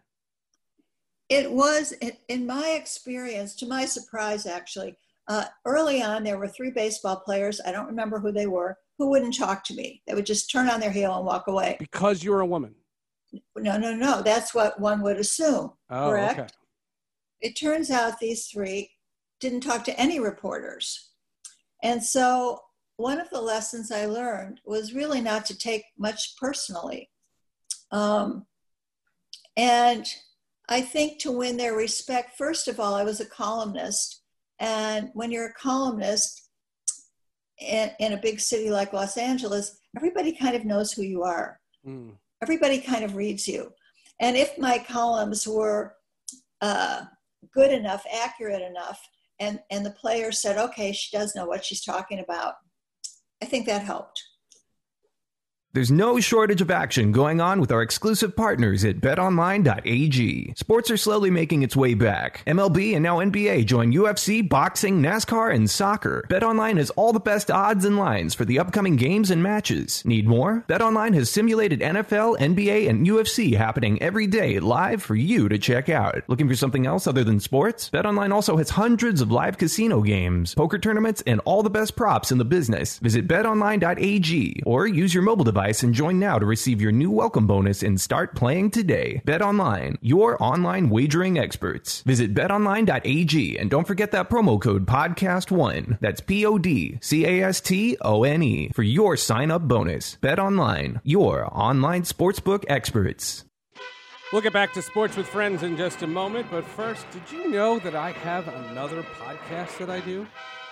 It 1.29 1.51
was, 1.51 1.93
in 2.27 2.45
my 2.45 2.69
experience, 2.69 3.55
to 3.55 3.67
my 3.67 3.85
surprise, 3.85 4.45
actually, 4.45 4.97
uh, 5.27 5.45
early 5.65 6.01
on, 6.01 6.23
there 6.23 6.39
were 6.39 6.47
three 6.47 6.71
baseball 6.71 7.17
players, 7.17 7.61
I 7.63 7.71
don't 7.71 7.85
remember 7.85 8.19
who 8.19 8.31
they 8.31 8.47
were, 8.47 8.77
who 8.97 9.09
wouldn't 9.09 9.37
talk 9.37 9.63
to 9.65 9.75
me. 9.75 10.01
They 10.07 10.15
would 10.15 10.25
just 10.25 10.51
turn 10.51 10.69
on 10.69 10.79
their 10.79 10.91
heel 10.91 11.15
and 11.15 11.25
walk 11.25 11.47
away. 11.47 11.77
Because 11.79 12.23
you're 12.23 12.41
a 12.41 12.45
woman? 12.47 12.73
No, 13.55 13.77
no, 13.77 13.95
no. 13.95 14.23
That's 14.23 14.55
what 14.55 14.79
one 14.79 15.01
would 15.03 15.17
assume. 15.17 15.71
Oh, 15.91 16.09
correct? 16.09 16.39
Okay. 16.39 16.49
It 17.41 17.53
turns 17.53 17.91
out 17.91 18.19
these 18.19 18.47
three 18.47 18.89
didn't 19.39 19.61
talk 19.61 19.83
to 19.85 19.97
any 19.99 20.19
reporters. 20.19 21.11
And 21.83 22.03
so 22.03 22.59
one 22.97 23.21
of 23.21 23.29
the 23.29 23.39
lessons 23.39 23.91
I 23.91 24.07
learned 24.07 24.61
was 24.65 24.93
really 24.93 25.21
not 25.21 25.45
to 25.45 25.57
take 25.57 25.85
much 25.97 26.35
personally. 26.37 27.09
Um, 27.91 28.47
and 29.55 30.05
I 30.69 30.81
think 30.81 31.19
to 31.19 31.31
win 31.31 31.57
their 31.57 31.73
respect, 31.73 32.37
first 32.37 32.67
of 32.67 32.79
all, 32.79 32.93
I 32.93 33.03
was 33.03 33.19
a 33.19 33.25
columnist. 33.25 34.21
And 34.59 35.09
when 35.13 35.31
you're 35.31 35.47
a 35.47 35.53
columnist 35.53 36.49
in, 37.59 37.89
in 37.99 38.13
a 38.13 38.17
big 38.17 38.39
city 38.39 38.69
like 38.69 38.93
Los 38.93 39.17
Angeles, 39.17 39.79
everybody 39.97 40.31
kind 40.31 40.55
of 40.55 40.65
knows 40.65 40.91
who 40.91 41.01
you 41.01 41.23
are. 41.23 41.59
Mm. 41.85 42.13
Everybody 42.43 42.79
kind 42.79 43.03
of 43.03 43.15
reads 43.15 43.47
you. 43.47 43.71
And 44.21 44.37
if 44.37 44.57
my 44.57 44.77
columns 44.77 45.47
were 45.47 45.95
uh, 46.61 47.05
good 47.53 47.71
enough, 47.71 48.05
accurate 48.13 48.61
enough, 48.61 48.99
and, 49.39 49.59
and 49.71 49.85
the 49.85 49.91
player 49.91 50.31
said, 50.31 50.57
okay, 50.57 50.91
she 50.91 51.17
does 51.17 51.35
know 51.35 51.45
what 51.45 51.65
she's 51.65 51.83
talking 51.83 52.19
about, 52.19 52.55
I 53.41 53.45
think 53.45 53.65
that 53.65 53.81
helped. 53.81 54.21
There's 55.71 55.91
no 55.91 56.19
shortage 56.19 56.61
of 56.61 56.71
action 56.71 57.11
going 57.11 57.39
on 57.39 57.61
with 57.61 57.71
our 57.71 57.83
exclusive 57.83 58.35
partners 58.35 58.83
at 58.83 59.01
betonline.ag. 59.01 60.53
Sports 60.57 60.89
are 60.89 60.97
slowly 60.97 61.29
making 61.29 61.61
its 61.61 61.75
way 61.75 61.93
back. 61.93 62.41
MLB 62.47 62.95
and 62.95 63.03
now 63.03 63.19
NBA 63.19 63.67
join 63.67 63.93
UFC, 63.93 64.49
boxing, 64.49 64.99
NASCAR, 64.99 65.53
and 65.53 65.69
soccer. 65.69 66.25
BetOnline 66.27 66.77
has 66.77 66.89
all 66.91 67.13
the 67.13 67.19
best 67.19 67.51
odds 67.51 67.85
and 67.85 67.99
lines 67.99 68.33
for 68.33 68.45
the 68.45 68.57
upcoming 68.57 68.95
games 68.95 69.29
and 69.29 69.43
matches. 69.43 70.03
Need 70.05 70.27
more? 70.27 70.65
BetOnline 70.67 71.13
has 71.13 71.29
simulated 71.29 71.81
NFL, 71.81 72.39
NBA, 72.39 72.89
and 72.89 73.05
UFC 73.05 73.55
happening 73.55 74.01
every 74.01 74.25
day 74.25 74.59
live 74.59 75.03
for 75.03 75.13
you 75.13 75.47
to 75.49 75.59
check 75.59 75.87
out. 75.87 76.23
Looking 76.27 76.47
for 76.49 76.55
something 76.55 76.87
else 76.87 77.05
other 77.05 77.23
than 77.23 77.39
sports? 77.39 77.91
BetOnline 77.91 78.33
also 78.33 78.57
has 78.57 78.71
hundreds 78.71 79.21
of 79.21 79.31
live 79.31 79.59
casino 79.59 80.01
games, 80.01 80.55
poker 80.55 80.79
tournaments, 80.79 81.21
and 81.27 81.39
all 81.45 81.61
the 81.61 81.69
best 81.69 81.95
props 81.95 82.31
in 82.31 82.39
the 82.39 82.43
business. 82.43 82.97
Visit 82.97 83.27
betonline.ag 83.27 84.63
or 84.65 84.87
use 84.87 85.13
your 85.13 85.21
mobile 85.21 85.45
device 85.45 85.58
device 85.59 85.83
and 85.83 85.93
join 85.93 86.17
now 86.17 86.39
to 86.39 86.45
receive 86.45 86.81
your 86.81 86.93
new 86.93 87.11
welcome 87.11 87.45
bonus 87.45 87.83
and 87.83 87.99
start 87.99 88.33
playing 88.33 88.71
today. 88.71 89.21
Bet 89.25 89.41
Online, 89.41 89.97
your 89.99 90.41
online 90.41 90.89
wagering 90.89 91.37
experts. 91.37 92.01
Visit 92.03 92.33
betonline.ag 92.33 93.57
and 93.57 93.69
don't 93.69 93.85
forget 93.85 94.11
that 94.11 94.29
promo 94.29 94.61
code 94.61 94.85
podcast1. 94.85 95.99
That's 95.99 96.21
P 96.21 96.45
O 96.45 96.57
D 96.57 96.97
C 97.01 97.25
A 97.25 97.43
S 97.43 97.59
T 97.59 97.97
O 97.99 98.23
N 98.23 98.41
E 98.41 98.69
for 98.73 98.83
your 98.83 99.17
sign 99.17 99.51
up 99.51 99.63
bonus. 99.63 100.15
Bet 100.21 100.39
Online, 100.39 101.01
your 101.03 101.49
online 101.51 102.03
sportsbook 102.03 102.63
experts. 102.69 103.43
We'll 104.31 104.41
get 104.41 104.53
back 104.53 104.71
to 104.75 104.81
sports 104.81 105.17
with 105.17 105.27
friends 105.27 105.63
in 105.63 105.75
just 105.75 106.03
a 106.03 106.07
moment, 106.07 106.47
but 106.49 106.63
first, 106.63 107.05
did 107.11 107.23
you 107.31 107.49
know 107.49 107.79
that 107.79 107.95
I 107.95 108.11
have 108.11 108.47
another 108.47 109.03
podcast 109.19 109.77
that 109.79 109.89
I 109.89 109.99
do? 109.99 110.25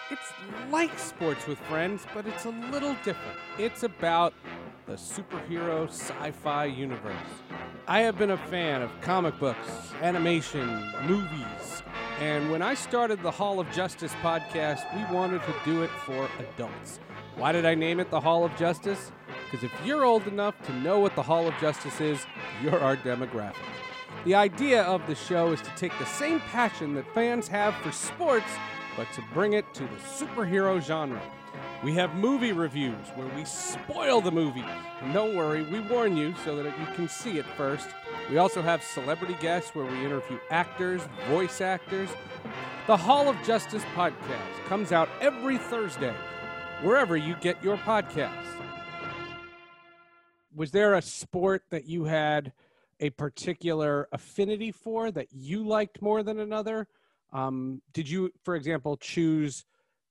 It's 0.10 0.32
like 0.72 0.98
sports 0.98 1.46
with 1.48 1.58
friends, 1.60 2.06
but 2.14 2.26
it's 2.26 2.46
a 2.46 2.52
little 2.72 2.96
different. 3.04 3.38
It's 3.58 3.84
about 3.84 4.34
the 4.88 4.94
superhero 4.94 5.86
sci 5.90 6.32
fi 6.32 6.64
universe. 6.64 7.14
I 7.90 8.00
have 8.02 8.18
been 8.18 8.32
a 8.32 8.38
fan 8.38 8.82
of 8.82 8.90
comic 9.02 9.38
books, 9.38 9.68
animation, 10.02 10.66
movies, 11.06 11.84
and 12.22 12.50
when 12.50 12.62
I 12.62 12.74
started 12.74 13.22
the 13.22 13.30
Hall 13.30 13.60
of 13.60 13.70
Justice 13.72 14.14
podcast, 14.22 14.86
we 14.96 15.14
wanted 15.14 15.42
to 15.44 15.54
do 15.66 15.84
it 15.84 15.90
for 16.06 16.30
adults. 16.40 17.02
Why 17.36 17.52
did 17.52 17.66
I 17.66 17.76
name 17.76 18.00
it 18.00 18.10
the 18.10 18.22
Hall 18.22 18.46
of 18.46 18.56
Justice? 18.56 19.12
Because 19.44 19.66
if 19.66 19.74
you're 19.86 20.06
old 20.06 20.26
enough 20.26 20.56
to 20.68 20.74
know 20.76 21.00
what 21.00 21.16
the 21.16 21.24
Hall 21.24 21.46
of 21.46 21.54
Justice 21.60 22.00
is, 22.00 22.26
you're 22.64 22.80
our 22.80 22.96
demographic. 22.96 23.56
The 24.24 24.36
idea 24.36 24.84
of 24.84 25.06
the 25.06 25.16
show 25.16 25.52
is 25.52 25.62
to 25.64 25.72
take 25.76 25.98
the 26.00 26.06
same 26.06 26.40
passion 26.40 26.96
that 26.96 27.14
fans 27.14 27.50
have 27.50 27.76
for 27.76 27.92
sports, 27.92 28.52
but 28.96 29.12
to 29.16 29.22
bring 29.34 29.52
it 29.52 29.66
to 29.74 29.84
the 29.84 29.98
superhero 30.18 30.82
genre. 30.82 31.22
We 31.84 31.94
have 31.94 32.16
movie 32.16 32.52
reviews 32.52 33.08
where 33.16 33.28
we 33.36 33.46
spoil 33.46 34.22
the 34.22 34.32
movie. 34.32 34.66
And 35.02 35.14
don't 35.14 35.36
worry, 35.36 35.64
we 35.64 35.80
warn 35.80 36.18
you 36.18 36.34
so 36.44 36.62
that 36.62 36.80
you 36.80 36.86
can 36.96 37.08
see 37.08 37.38
it 37.38 37.46
first. 37.56 37.88
We 38.30 38.38
also 38.38 38.62
have 38.62 38.84
celebrity 38.84 39.38
guests 39.40 39.76
where 39.76 39.86
we 39.86 40.06
interview 40.06 40.40
actors, 40.50 41.02
voice 41.30 41.62
actors. 41.62 42.10
The 42.88 42.98
Hall 42.98 43.30
of 43.30 43.36
Justice 43.44 43.84
podcast 43.96 44.66
comes 44.68 44.92
out 44.92 45.10
every 45.22 45.58
Thursday, 45.58 46.14
wherever 46.82 47.16
you 47.16 47.36
get 47.42 47.64
your 47.64 47.78
podcasts 47.78 48.58
was 50.58 50.72
there 50.72 50.96
a 50.96 51.02
sport 51.02 51.64
that 51.70 51.86
you 51.86 52.06
had 52.06 52.52
a 53.00 53.12
particular 53.12 54.10
affinity 54.12 54.72
for 54.72 55.12
that 55.12 55.28
you 55.32 55.66
liked 55.66 56.02
more 56.02 56.24
than 56.24 56.40
another? 56.40 56.88
Um, 57.32 57.84
did 57.94 58.10
you, 58.10 58.32
for 58.44 58.56
example, 58.56 58.98
choose 58.98 59.66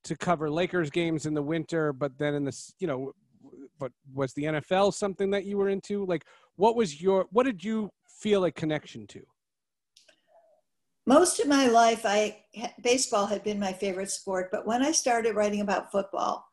to 0.07 0.17
cover 0.17 0.51
Lakers 0.51 0.91
games 0.91 1.27
in 1.27 1.35
the 1.35 1.43
winter, 1.43 1.93
but 1.93 2.17
then 2.19 2.35
in 2.35 2.45
the, 2.45 2.73
you 2.79 2.87
know, 2.87 3.13
but 3.79 3.93
was 4.15 4.33
the 4.35 4.45
NFL 4.45 4.95
something 4.95 5.31
that 5.31 5.45
you 5.45 5.59
were 5.59 5.69
into? 5.69 6.05
Like, 6.07 6.25
what 6.57 6.77
was 6.77 7.01
your, 7.01 7.27
what 7.31 7.45
did 7.45 7.63
you 7.63 7.91
feel 8.09 8.45
a 8.45 8.51
connection 8.51 9.07
to? 9.09 9.23
Most 11.07 11.39
of 11.39 11.47
my 11.47 11.69
life, 11.69 12.03
I 12.05 12.43
baseball 12.83 13.27
had 13.27 13.45
been 13.45 13.61
my 13.61 13.73
favorite 13.73 14.11
sport, 14.11 14.49
but 14.51 14.67
when 14.67 14.83
I 14.83 14.91
started 14.91 15.37
writing 15.37 15.61
about 15.61 15.93
football, 15.93 16.45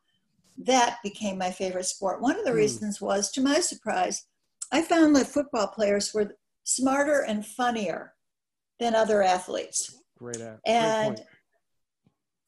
that 0.58 0.98
became 1.02 1.36
my 1.36 1.50
favorite 1.50 1.86
sport. 1.86 2.22
One 2.22 2.38
of 2.38 2.44
the 2.44 2.52
mm. 2.52 2.56
reasons 2.56 3.00
was, 3.00 3.32
to 3.32 3.40
my 3.40 3.58
surprise, 3.58 4.26
I 4.70 4.82
found 4.82 5.16
that 5.16 5.26
football 5.26 5.66
players 5.68 6.14
were 6.14 6.36
smarter 6.62 7.24
and 7.26 7.44
funnier 7.44 8.14
than 8.78 8.94
other 8.94 9.22
athletes. 9.22 10.00
Great, 10.18 10.40
uh, 10.40 10.54
and 10.66 11.20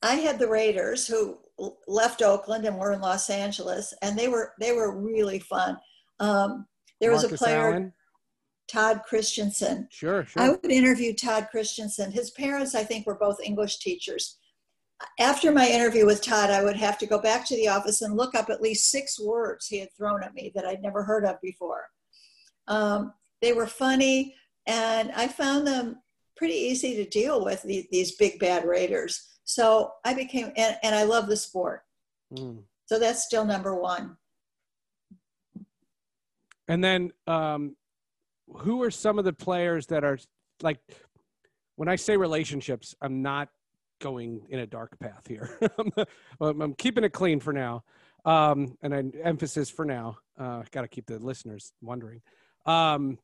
I 0.07 0.15
had 0.17 0.39
the 0.39 0.49
Raiders 0.49 1.07
who 1.07 1.39
left 1.87 2.23
Oakland 2.23 2.65
and 2.65 2.79
were 2.79 2.93
in 2.93 3.01
Los 3.01 3.31
Angeles, 3.31 3.95
and 4.03 4.19
they 4.19 4.29
were 4.29 4.53
they 4.61 4.73
were 4.73 4.99
really 4.99 5.39
fun. 5.39 5.79
Um, 6.21 6.67
there 7.01 7.13
Marcus 7.13 7.31
was 7.31 7.41
a 7.41 7.45
player, 7.45 7.71
Allen. 7.71 7.93
Todd 8.69 9.03
Christensen. 9.07 9.89
Sure, 9.91 10.25
sure. 10.25 10.43
I 10.43 10.51
would 10.51 10.71
interview 10.71 11.15
Todd 11.15 11.49
Christensen. 11.51 12.11
His 12.11 12.31
parents, 12.31 12.75
I 12.75 12.85
think, 12.85 13.07
were 13.07 13.19
both 13.19 13.39
English 13.43 13.79
teachers 13.79 14.39
after 15.19 15.53
my 15.53 15.69
interview 15.69 16.07
with 16.07 16.23
Todd, 16.23 16.51
I 16.51 16.63
would 16.65 16.77
have 16.77 16.99
to 16.99 17.07
go 17.07 17.21
back 17.21 17.45
to 17.47 17.57
the 17.57 17.69
office 17.69 18.03
and 18.03 18.17
look 18.17 18.35
up 18.35 18.49
at 18.49 18.63
least 18.63 18.91
six 18.91 19.21
words 19.21 19.67
he 19.67 19.79
had 19.79 19.93
thrown 19.97 20.23
at 20.23 20.35
me 20.35 20.53
that 20.55 20.65
I'd 20.65 20.83
never 20.83 21.03
heard 21.03 21.25
of 21.25 21.41
before. 21.43 21.85
Um, 22.67 23.13
they 23.43 23.53
were 23.53 23.67
funny, 23.67 24.35
and 24.67 25.13
I 25.13 25.29
found 25.29 25.67
them 25.67 26.01
pretty 26.37 26.55
easy 26.55 26.97
to 26.97 27.09
deal 27.09 27.45
with, 27.45 27.63
these, 27.63 27.87
these 27.91 28.17
big 28.17 28.39
bad 28.39 28.65
raiders. 28.65 29.36
So 29.47 29.93
I 30.05 30.13
became, 30.13 30.53
and, 30.57 30.77
and 30.83 30.95
I 30.95 31.05
love 31.05 31.29
the 31.29 31.37
sport. 31.37 31.83
Mm. 32.35 32.59
So 32.87 32.99
that's 32.99 33.25
still 33.25 33.45
number 33.45 33.75
one. 33.75 34.17
And 36.69 36.83
then, 36.83 37.13
um, 37.29 37.77
who 38.59 38.83
are 38.83 38.91
some 38.91 39.19
of 39.19 39.25
the 39.25 39.33
players 39.33 39.87
that 39.87 40.05
are 40.05 40.19
like, 40.63 40.79
when 41.77 41.89
I 41.89 41.97
say 41.97 42.17
relationships, 42.17 42.95
I'm 43.01 43.23
not 43.23 43.49
going 44.01 44.43
in 44.51 44.59
a 44.59 44.67
dark 44.67 44.99
path 44.99 45.27
here. 45.29 45.59
I'm 46.41 46.75
keeping 46.75 47.05
it 47.05 47.13
clean 47.13 47.39
for 47.39 47.53
now, 47.53 47.85
um, 48.25 48.77
and 48.83 48.93
an 48.93 49.13
emphasis 49.23 49.71
for 49.71 49.85
now. 49.85 50.19
Uh, 50.39 50.65
Got 50.73 50.83
to 50.83 50.89
keep 50.89 51.07
the 51.07 51.19
listeners 51.19 51.73
wondering. 51.81 52.21
Um, 52.67 53.19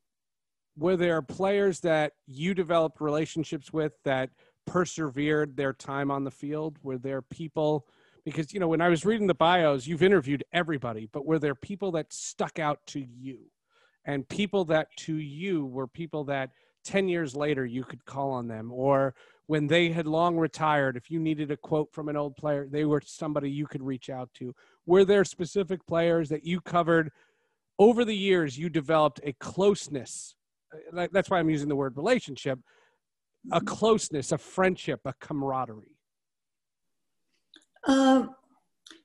were 0.76 0.96
there 0.96 1.20
players 1.20 1.80
that 1.80 2.12
you 2.26 2.54
developed 2.54 3.00
relationships 3.00 3.72
with 3.72 3.92
that 4.04 4.30
persevered 4.66 5.56
their 5.56 5.72
time 5.72 6.10
on 6.10 6.24
the 6.24 6.30
field? 6.30 6.78
Were 6.82 6.98
there 6.98 7.22
people? 7.22 7.86
Because 8.24 8.52
you 8.52 8.60
know, 8.60 8.68
when 8.68 8.80
I 8.80 8.88
was 8.88 9.04
reading 9.04 9.26
the 9.26 9.34
bios, 9.34 9.86
you've 9.86 10.02
interviewed 10.02 10.44
everybody, 10.52 11.08
but 11.12 11.26
were 11.26 11.38
there 11.38 11.54
people 11.54 11.92
that 11.92 12.12
stuck 12.12 12.58
out 12.58 12.86
to 12.88 13.00
you, 13.00 13.38
and 14.04 14.28
people 14.28 14.64
that 14.66 14.88
to 14.98 15.16
you 15.16 15.66
were 15.66 15.86
people 15.86 16.24
that 16.24 16.50
10 16.84 17.08
years 17.08 17.36
later 17.36 17.64
you 17.64 17.84
could 17.84 18.04
call 18.04 18.32
on 18.32 18.48
them 18.48 18.72
or 18.72 19.14
when 19.46 19.66
they 19.66 19.90
had 19.90 20.06
long 20.06 20.36
retired, 20.36 20.96
if 20.96 21.10
you 21.10 21.18
needed 21.18 21.50
a 21.50 21.56
quote 21.56 21.92
from 21.92 22.08
an 22.08 22.16
old 22.16 22.36
player, 22.36 22.66
they 22.70 22.84
were 22.84 23.02
somebody 23.04 23.50
you 23.50 23.66
could 23.66 23.82
reach 23.82 24.08
out 24.08 24.32
to. 24.34 24.54
Were 24.86 25.04
there 25.04 25.24
specific 25.24 25.86
players 25.86 26.28
that 26.28 26.46
you 26.46 26.60
covered 26.60 27.10
over 27.78 28.04
the 28.04 28.16
years? 28.16 28.56
You 28.56 28.68
developed 28.70 29.20
a 29.24 29.32
closeness. 29.34 30.36
Uh, 30.96 31.08
that's 31.12 31.28
why 31.28 31.38
I'm 31.38 31.50
using 31.50 31.68
the 31.68 31.76
word 31.76 31.96
relationship. 31.96 32.60
A 33.50 33.60
closeness, 33.60 34.32
a 34.32 34.38
friendship, 34.38 35.00
a 35.04 35.14
camaraderie. 35.20 35.96
Um, 37.88 38.34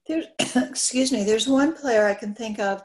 there's, 0.07 0.25
excuse 0.55 1.11
me. 1.11 1.23
There's 1.23 1.47
one 1.47 1.73
player 1.75 2.05
I 2.05 2.13
can 2.13 2.35
think 2.35 2.59
of, 2.59 2.83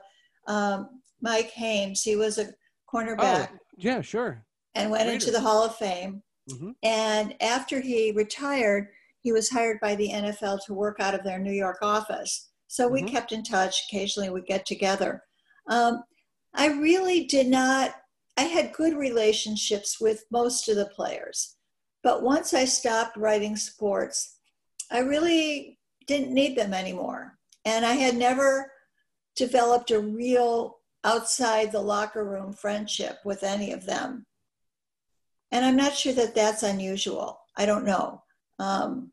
um, 0.49 0.88
Mike 1.21 1.50
Haynes. 1.50 2.02
He 2.02 2.16
was 2.16 2.38
a 2.38 2.49
cornerback. 2.92 3.50
Oh, 3.52 3.59
yeah, 3.76 4.00
sure. 4.00 4.44
And 4.75 4.90
went 4.90 5.06
Raiders. 5.06 5.25
into 5.25 5.32
the 5.32 5.40
Hall 5.40 5.64
of 5.64 5.76
Fame. 5.76 6.23
Mm-hmm. 6.50 6.71
And 6.82 7.35
after 7.42 7.80
he 7.80 8.12
retired, 8.12 8.88
he 9.21 9.32
was 9.32 9.49
hired 9.49 9.78
by 9.80 9.94
the 9.94 10.11
NFL 10.11 10.61
to 10.66 10.75
work 10.75 10.99
out 10.99 11.14
of 11.14 11.23
their 11.23 11.38
New 11.38 11.52
York 11.52 11.78
office. 11.82 12.50
So 12.66 12.88
we 12.88 13.02
mm-hmm. 13.02 13.14
kept 13.14 13.32
in 13.32 13.44
touch. 13.44 13.85
Occasionally 13.88 14.30
we'd 14.30 14.47
get 14.47 14.66
together. 14.66 15.23
Um, 15.68 16.02
I 16.54 16.68
really 16.68 17.25
did 17.26 17.47
not, 17.47 17.94
I 18.36 18.42
had 18.42 18.72
good 18.72 18.96
relationships 18.96 20.00
with 20.00 20.24
most 20.30 20.68
of 20.68 20.76
the 20.76 20.86
players. 20.86 21.56
But 22.02 22.22
once 22.22 22.54
I 22.54 22.64
stopped 22.64 23.16
writing 23.16 23.56
sports, 23.56 24.38
I 24.90 25.00
really 25.00 25.78
didn't 26.06 26.34
need 26.34 26.56
them 26.56 26.74
anymore. 26.74 27.38
And 27.64 27.84
I 27.84 27.92
had 27.92 28.16
never 28.16 28.72
developed 29.36 29.90
a 29.90 30.00
real 30.00 30.78
outside 31.04 31.72
the 31.72 31.80
locker 31.80 32.24
room 32.24 32.52
friendship 32.52 33.18
with 33.24 33.42
any 33.42 33.72
of 33.72 33.86
them. 33.86 34.26
And 35.50 35.64
I'm 35.64 35.76
not 35.76 35.94
sure 35.94 36.12
that 36.14 36.34
that's 36.34 36.62
unusual. 36.62 37.40
I 37.56 37.66
don't 37.66 37.84
know. 37.84 38.22
Um, 38.58 39.12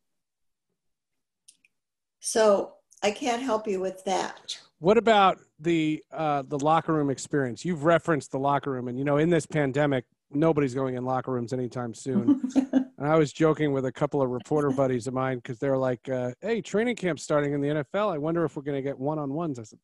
so 2.20 2.74
I 3.04 3.12
can't 3.12 3.42
help 3.42 3.68
you 3.68 3.80
with 3.80 4.04
that. 4.06 4.58
What 4.80 4.98
about 4.98 5.40
the 5.60 6.04
uh, 6.12 6.44
the 6.48 6.60
locker 6.60 6.94
room 6.94 7.10
experience? 7.10 7.66
You've 7.66 7.84
referenced 7.84 8.32
the 8.32 8.40
locker 8.40 8.72
room, 8.72 8.88
and 8.88 8.98
you 8.98 9.06
know, 9.06 9.18
in 9.18 9.30
this 9.30 9.46
pandemic, 9.46 10.06
nobody's 10.32 10.74
going 10.74 10.96
in 10.96 11.04
locker 11.04 11.32
rooms 11.32 11.54
anytime 11.54 11.94
soon. 11.94 12.42
and 12.56 12.88
I 13.00 13.16
was 13.16 13.34
joking 13.34 13.72
with 13.74 13.86
a 13.86 13.92
couple 13.92 14.22
of 14.22 14.30
reporter 14.30 14.70
buddies 14.72 15.08
of 15.08 15.14
mine 15.14 15.38
because 15.38 15.60
they're 15.60 15.78
like, 15.78 16.08
uh, 16.10 16.32
"Hey, 16.42 16.62
training 16.62 16.96
camp 16.96 17.20
starting 17.20 17.54
in 17.54 17.62
the 17.62 17.70
NFL. 17.70 18.14
I 18.14 18.18
wonder 18.18 18.46
if 18.46 18.56
we're 18.56 18.64
going 18.64 18.78
to 18.78 18.88
get 18.88 18.98
one 18.98 19.20
on 19.20 19.34
ones." 19.34 19.60
I 19.60 19.64
said, 19.64 19.80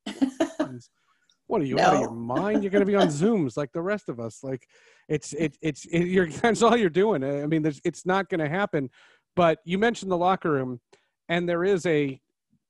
"What 1.47 1.61
are 1.61 1.65
you 1.65 1.75
no. 1.75 1.83
out 1.83 1.93
of 1.95 2.01
your 2.01 2.11
mind? 2.11 2.63
You're 2.63 2.71
going 2.71 2.85
to 2.85 2.91
be 2.91 2.95
on 2.95 3.07
Zooms 3.07 3.57
like 3.57 3.71
the 3.71 3.81
rest 3.81 4.09
of 4.09 4.19
us." 4.19 4.43
Like, 4.43 4.67
it's 5.07 5.33
it, 5.33 5.57
it's 5.61 5.85
it, 5.85 6.05
you're 6.05 6.27
that's 6.41 6.61
all 6.61 6.77
you're 6.77 6.89
doing. 6.89 7.23
I 7.23 7.45
mean, 7.45 7.61
there's 7.61 7.81
it's 7.83 8.05
not 8.05 8.29
going 8.29 8.41
to 8.41 8.49
happen. 8.49 8.89
But 9.35 9.59
you 9.65 9.77
mentioned 9.77 10.11
the 10.11 10.17
locker 10.17 10.51
room, 10.51 10.79
and 11.27 11.47
there 11.47 11.63
is 11.63 11.85
a 11.85 12.19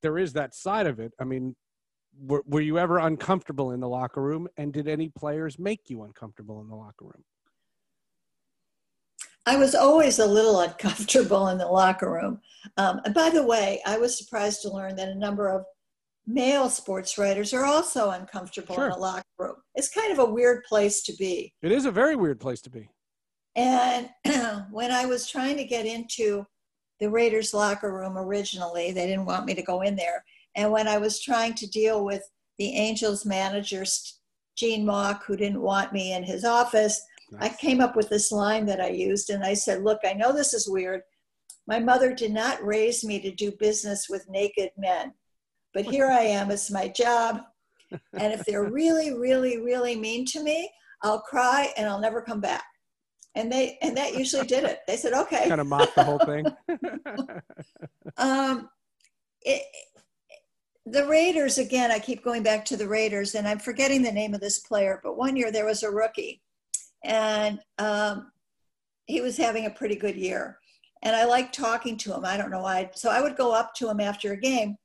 there 0.02 0.18
is 0.18 0.32
that 0.34 0.54
side 0.54 0.86
of 0.86 1.00
it. 1.00 1.12
I 1.20 1.24
mean, 1.24 1.54
were, 2.20 2.42
were 2.46 2.60
you 2.60 2.78
ever 2.78 2.98
uncomfortable 2.98 3.72
in 3.72 3.80
the 3.80 3.88
locker 3.88 4.22
room, 4.22 4.48
and 4.56 4.72
did 4.72 4.88
any 4.88 5.08
players 5.08 5.58
make 5.58 5.88
you 5.88 6.02
uncomfortable 6.02 6.60
in 6.60 6.68
the 6.68 6.74
locker 6.74 7.04
room? 7.04 7.24
I 9.46 9.56
was 9.56 9.74
always 9.74 10.18
a 10.18 10.26
little 10.26 10.60
uncomfortable 10.68 11.48
in 11.48 11.58
the 11.58 11.66
locker 11.66 12.10
room. 12.10 12.40
Um, 12.76 13.00
and 13.04 13.14
by 13.14 13.30
the 13.30 13.44
way, 13.44 13.80
I 13.86 13.98
was 13.98 14.18
surprised 14.18 14.62
to 14.62 14.70
learn 14.70 14.96
that 14.96 15.08
a 15.08 15.14
number 15.14 15.48
of 15.48 15.64
male 16.26 16.68
sports 16.68 17.16
writers 17.18 17.54
are 17.54 17.64
also 17.64 18.10
uncomfortable 18.10 18.74
Sure. 18.74 18.86
in 18.86 18.92
a 18.92 18.98
locker 18.98 19.24
room. 19.38 19.56
It's 19.76 19.88
kind 19.88 20.12
of 20.12 20.18
a 20.18 20.24
weird 20.24 20.64
place 20.64 21.02
to 21.02 21.14
be. 21.16 21.52
It 21.62 21.70
is 21.70 21.84
a 21.84 21.92
very 21.92 22.16
weird 22.16 22.40
place 22.40 22.60
to 22.62 22.70
be. 22.70 22.88
And 23.54 24.10
when 24.70 24.90
I 24.90 25.06
was 25.06 25.28
trying 25.28 25.56
to 25.56 25.64
get 25.64 25.86
into 25.86 26.44
the 26.98 27.08
Raiders 27.10 27.54
locker 27.54 27.92
room 27.92 28.18
originally, 28.18 28.90
they 28.90 29.06
didn't 29.06 29.26
want 29.26 29.46
me 29.46 29.54
to 29.54 29.62
go 29.62 29.82
in 29.82 29.94
there. 29.94 30.24
And 30.56 30.72
when 30.72 30.88
I 30.88 30.98
was 30.98 31.20
trying 31.20 31.54
to 31.54 31.66
deal 31.66 32.04
with 32.04 32.22
the 32.58 32.74
Angels 32.74 33.24
manager, 33.26 33.84
Gene 34.56 34.86
Mauch, 34.86 35.22
who 35.26 35.36
didn't 35.36 35.60
want 35.60 35.92
me 35.92 36.14
in 36.14 36.24
his 36.24 36.44
office, 36.44 37.00
I 37.38 37.50
came 37.50 37.80
up 37.80 37.94
with 37.94 38.08
this 38.08 38.32
line 38.32 38.64
that 38.66 38.80
I 38.80 38.88
used. 38.88 39.30
And 39.30 39.44
I 39.44 39.54
said, 39.54 39.82
Look, 39.82 40.00
I 40.04 40.14
know 40.14 40.32
this 40.32 40.54
is 40.54 40.68
weird. 40.68 41.02
My 41.66 41.78
mother 41.78 42.14
did 42.14 42.32
not 42.32 42.64
raise 42.64 43.04
me 43.04 43.20
to 43.20 43.30
do 43.30 43.52
business 43.52 44.06
with 44.08 44.28
naked 44.30 44.70
men, 44.78 45.12
but 45.74 45.84
here 45.90 46.06
I 46.06 46.22
am. 46.22 46.50
It's 46.50 46.70
my 46.70 46.88
job. 46.88 47.42
And 48.14 48.32
if 48.32 48.44
they're 48.44 48.70
really, 48.70 49.12
really, 49.14 49.58
really 49.58 49.94
mean 49.94 50.24
to 50.26 50.42
me, 50.42 50.70
I'll 51.02 51.20
cry 51.20 51.72
and 51.76 51.88
I'll 51.88 52.00
never 52.00 52.22
come 52.22 52.40
back. 52.40 52.64
And 53.34 53.52
they 53.52 53.78
and 53.82 53.96
that 53.98 54.16
usually 54.16 54.46
did 54.46 54.64
it. 54.64 54.80
They 54.88 54.96
said, 54.96 55.12
okay. 55.12 55.46
kind 55.48 55.60
of 55.60 55.66
mock 55.66 55.94
the 55.94 56.04
whole 56.04 56.18
thing. 56.18 56.46
Um, 58.18 58.70
it, 59.42 59.62
the 60.86 61.06
Raiders 61.06 61.58
again. 61.58 61.90
I 61.90 61.98
keep 61.98 62.24
going 62.24 62.42
back 62.42 62.64
to 62.66 62.76
the 62.76 62.88
Raiders, 62.88 63.34
and 63.34 63.46
I'm 63.46 63.58
forgetting 63.58 64.02
the 64.02 64.12
name 64.12 64.34
of 64.34 64.40
this 64.40 64.60
player. 64.60 65.00
But 65.02 65.16
one 65.16 65.36
year 65.36 65.50
there 65.50 65.66
was 65.66 65.82
a 65.82 65.90
rookie, 65.90 66.40
and 67.04 67.58
um, 67.78 68.30
he 69.06 69.20
was 69.20 69.36
having 69.36 69.66
a 69.66 69.70
pretty 69.70 69.96
good 69.96 70.16
year. 70.16 70.58
And 71.02 71.14
I 71.14 71.24
liked 71.24 71.54
talking 71.54 71.96
to 71.98 72.14
him. 72.14 72.24
I 72.24 72.36
don't 72.36 72.50
know 72.50 72.62
why. 72.62 72.90
So 72.94 73.10
I 73.10 73.20
would 73.20 73.36
go 73.36 73.52
up 73.52 73.74
to 73.74 73.90
him 73.90 74.00
after 74.00 74.32
a 74.32 74.36
game, 74.36 74.76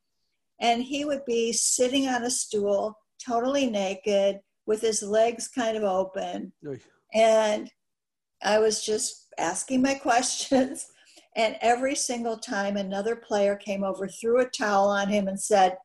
and 0.59 0.83
he 0.83 1.05
would 1.05 1.23
be 1.25 1.53
sitting 1.53 2.07
on 2.07 2.23
a 2.23 2.31
stool, 2.31 2.97
totally 3.23 3.69
naked, 3.69 4.39
with 4.65 4.81
his 4.81 5.03
legs 5.03 5.47
kind 5.47 5.77
of 5.77 5.83
open, 5.83 6.51
Oy. 6.67 6.79
and 7.13 7.71
I 8.43 8.59
was 8.59 8.83
just 8.83 9.27
asking 9.37 9.81
my 9.81 9.93
questions. 10.09 10.87
And 11.35 11.55
every 11.61 11.95
single 11.95 12.37
time 12.37 12.75
another 12.75 13.15
player 13.15 13.55
came 13.55 13.85
over, 13.85 14.05
threw 14.05 14.41
a 14.41 14.49
towel 14.49 14.89
on 14.89 15.07
him, 15.07 15.29
and 15.29 15.39
said, 15.39 15.77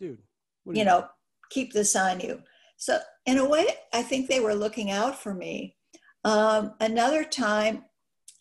Dude. 0.00 0.18
what 0.64 0.74
do 0.74 0.78
you 0.80 0.84
know, 0.84 1.06
keep 1.50 1.72
this 1.72 1.94
on 1.94 2.18
you. 2.20 2.42
So, 2.76 2.98
in 3.26 3.38
a 3.38 3.48
way, 3.48 3.66
I 3.92 4.02
think 4.02 4.26
they 4.28 4.40
were 4.40 4.54
looking 4.54 4.90
out 4.90 5.20
for 5.22 5.34
me. 5.34 5.76
Um, 6.24 6.72
another 6.80 7.22
time, 7.24 7.84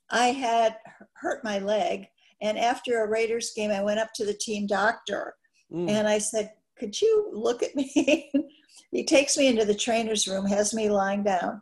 I 0.09 0.27
had 0.27 0.77
hurt 1.13 1.43
my 1.43 1.59
leg. 1.59 2.07
And 2.41 2.57
after 2.57 3.03
a 3.03 3.09
Raiders 3.09 3.51
game, 3.55 3.69
I 3.69 3.83
went 3.83 3.99
up 3.99 4.09
to 4.15 4.25
the 4.25 4.33
team 4.33 4.65
doctor 4.65 5.35
Mm. 5.71 5.87
and 5.89 6.07
I 6.07 6.17
said, 6.17 6.51
Could 6.79 6.99
you 6.99 7.29
look 7.31 7.61
at 7.61 7.75
me? 7.75 8.31
he 8.91 9.05
takes 9.05 9.37
me 9.37 9.47
into 9.47 9.65
the 9.65 9.75
trainer's 9.75 10.27
room, 10.27 10.45
has 10.47 10.73
me 10.73 10.89
lying 10.89 11.21
down, 11.23 11.61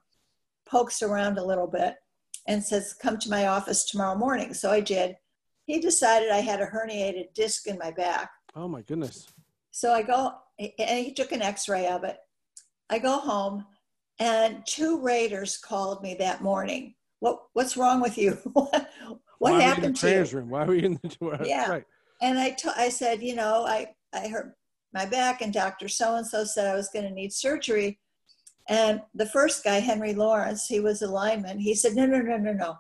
pokes 0.66 1.01
around 1.01 1.38
a 1.38 1.46
little 1.46 1.68
bit, 1.68 1.96
and 2.48 2.63
says, 2.63 2.94
Come 2.94 3.18
to 3.20 3.30
my 3.30 3.48
office 3.48 3.84
tomorrow 3.86 4.16
morning. 4.18 4.54
So 4.54 4.72
I 4.72 4.80
did. 4.80 5.18
He 5.66 5.80
decided 5.80 6.32
I 6.32 6.38
had 6.39 6.62
a 6.62 6.68
herniated 6.68 7.34
disc 7.34 7.68
in 7.68 7.77
my 7.77 7.92
back. 7.92 8.30
Oh 8.56 8.70
my 8.70 8.82
goodness. 8.82 9.27
So 9.77 9.93
I 9.93 10.01
go, 10.01 10.34
and 10.57 11.05
he 11.05 11.13
took 11.13 11.31
an 11.31 11.43
x 11.43 11.69
ray 11.69 11.86
of 11.86 12.03
it. 12.03 12.17
I 12.89 12.98
go 12.98 13.19
home, 13.19 13.63
and 14.19 14.65
two 14.65 15.00
Raiders 15.03 15.60
called 15.60 16.01
me 16.01 16.15
that 16.15 16.41
morning. 16.41 16.96
What, 17.19 17.38
what's 17.53 17.77
wrong 17.77 18.01
with 18.01 18.17
you? 18.17 18.39
what 18.53 18.74
Why 19.38 19.51
were 19.51 19.57
you 19.57 19.62
in 19.62 19.62
happened 19.62 19.96
the 19.98 20.00
to 20.00 20.31
you? 20.31 20.38
room? 20.39 20.50
Why 20.50 20.65
were 20.65 20.74
you 20.74 20.86
in 20.88 21.00
the 21.03 21.10
door? 21.10 21.38
Yeah. 21.46 21.69
Right. 21.69 21.84
And 22.24 22.39
I, 22.39 22.51
t- 22.60 22.72
I 22.75 22.89
said, 22.89 23.22
you 23.22 23.36
know, 23.36 23.67
I, 23.67 23.93
I 24.15 24.29
hurt 24.29 24.55
my 24.96 25.05
back, 25.05 25.41
and 25.41 25.53
Dr. 25.53 25.88
So 25.89 26.15
and 26.15 26.25
so 26.25 26.43
said 26.43 26.67
I 26.67 26.74
was 26.74 26.89
going 26.89 27.05
to 27.05 27.13
need 27.13 27.31
surgery. 27.31 28.00
And 28.69 29.03
the 29.13 29.27
first 29.27 29.63
guy, 29.63 29.77
Henry 29.77 30.16
Lawrence, 30.16 30.66
he 30.66 30.79
was 30.79 31.03
a 31.03 31.07
lineman. 31.07 31.59
He 31.59 31.75
said, 31.75 31.94
no, 31.94 32.07
no, 32.07 32.20
no, 32.20 32.37
no, 32.37 32.51
no. 32.51 32.77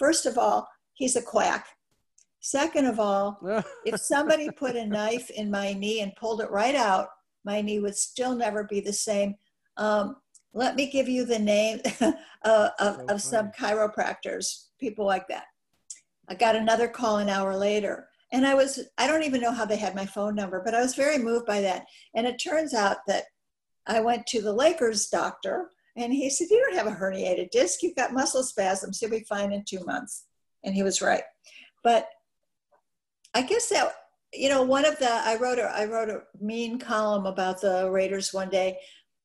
First 0.00 0.26
of 0.26 0.36
all, 0.36 0.66
he's 0.94 1.14
a 1.14 1.22
quack. 1.22 1.68
Second 2.40 2.86
of 2.86 2.98
all, 2.98 3.38
if 3.84 4.00
somebody 4.00 4.50
put 4.50 4.76
a 4.76 4.86
knife 4.86 5.30
in 5.30 5.50
my 5.50 5.72
knee 5.72 6.00
and 6.00 6.16
pulled 6.16 6.40
it 6.40 6.50
right 6.50 6.74
out, 6.74 7.08
my 7.44 7.60
knee 7.60 7.80
would 7.80 7.96
still 7.96 8.34
never 8.34 8.64
be 8.64 8.80
the 8.80 8.92
same. 8.92 9.34
Um, 9.76 10.16
let 10.52 10.74
me 10.74 10.90
give 10.90 11.08
you 11.08 11.24
the 11.24 11.38
name 11.38 11.80
uh, 12.00 12.70
of, 12.78 12.96
So 12.96 13.06
of 13.08 13.22
some 13.22 13.50
chiropractors, 13.52 14.66
people 14.78 15.06
like 15.06 15.28
that. 15.28 15.44
I 16.28 16.34
got 16.34 16.56
another 16.56 16.88
call 16.88 17.18
an 17.18 17.28
hour 17.28 17.56
later. 17.56 18.08
And 18.32 18.46
I 18.46 18.54
was, 18.54 18.80
I 18.96 19.06
don't 19.06 19.24
even 19.24 19.40
know 19.40 19.52
how 19.52 19.64
they 19.64 19.76
had 19.76 19.94
my 19.94 20.06
phone 20.06 20.34
number, 20.34 20.62
but 20.64 20.74
I 20.74 20.80
was 20.80 20.94
very 20.94 21.18
moved 21.18 21.46
by 21.46 21.60
that. 21.62 21.86
And 22.14 22.26
it 22.26 22.38
turns 22.38 22.74
out 22.74 22.98
that 23.06 23.24
I 23.86 24.00
went 24.00 24.26
to 24.28 24.40
the 24.40 24.52
Lakers 24.52 25.08
doctor 25.08 25.70
and 25.96 26.12
he 26.12 26.30
said, 26.30 26.46
You 26.50 26.60
don't 26.60 26.76
have 26.76 26.86
a 26.86 26.96
herniated 26.96 27.50
disc, 27.50 27.82
you've 27.82 27.96
got 27.96 28.12
muscle 28.12 28.44
spasms, 28.44 29.02
you'll 29.02 29.10
be 29.10 29.24
fine 29.28 29.52
in 29.52 29.64
two 29.64 29.84
months. 29.84 30.26
And 30.62 30.74
he 30.74 30.84
was 30.84 31.02
right. 31.02 31.24
But 31.82 32.06
I 33.34 33.42
guess 33.42 33.68
that 33.68 33.92
you 34.32 34.48
know 34.48 34.62
one 34.62 34.84
of 34.84 34.98
the 34.98 35.10
I 35.10 35.36
wrote 35.36 35.58
a 35.58 35.64
I 35.64 35.86
wrote 35.86 36.08
a 36.08 36.22
mean 36.40 36.78
column 36.78 37.26
about 37.26 37.60
the 37.60 37.90
Raiders 37.90 38.32
one 38.32 38.50
day, 38.50 38.78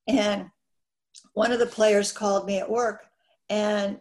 and 0.08 0.46
one 1.32 1.52
of 1.52 1.58
the 1.58 1.66
players 1.66 2.12
called 2.12 2.46
me 2.46 2.58
at 2.58 2.70
work 2.70 3.04
and 3.48 3.98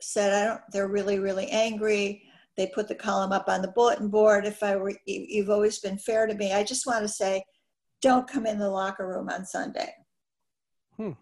said 0.00 0.32
I 0.32 0.44
don't 0.46 0.60
they're 0.72 0.88
really 0.88 1.18
really 1.18 1.48
angry. 1.48 2.22
They 2.56 2.66
put 2.74 2.88
the 2.88 2.94
column 2.94 3.32
up 3.32 3.48
on 3.48 3.62
the 3.62 3.68
bulletin 3.68 4.08
board. 4.08 4.44
If 4.44 4.62
I 4.62 4.76
were 4.76 4.90
you- 5.06 5.26
you've 5.28 5.50
always 5.50 5.78
been 5.78 5.98
fair 5.98 6.26
to 6.26 6.34
me. 6.34 6.52
I 6.52 6.64
just 6.64 6.86
want 6.86 7.02
to 7.02 7.08
say, 7.08 7.44
don't 8.02 8.28
come 8.28 8.46
in 8.46 8.58
the 8.58 8.68
locker 8.68 9.06
room 9.06 9.28
on 9.28 9.44
Sunday. 9.46 9.92
Hmm. 10.96 11.12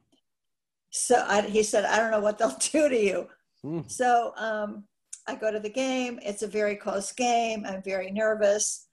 So 0.91 1.23
I, 1.29 1.43
he 1.43 1.63
said, 1.63 1.85
I 1.85 1.99
don't 1.99 2.11
know 2.11 2.21
what 2.21 2.39
they'll 2.39 2.57
do 2.73 2.89
to 2.89 2.99
you. 2.99 3.29
Mm. 3.65 3.91
So 3.91 4.33
um, 4.37 4.85
I 5.29 5.35
go 5.35 5.51
to 5.51 5.59
the 5.61 5.71
game. 5.71 6.19
It's 6.23 6.43
a 6.43 6.47
very 6.49 6.77
close 6.77 7.13
game. 7.13 7.65
I'm 7.67 7.83
very 7.83 8.11
nervous. 8.11 8.87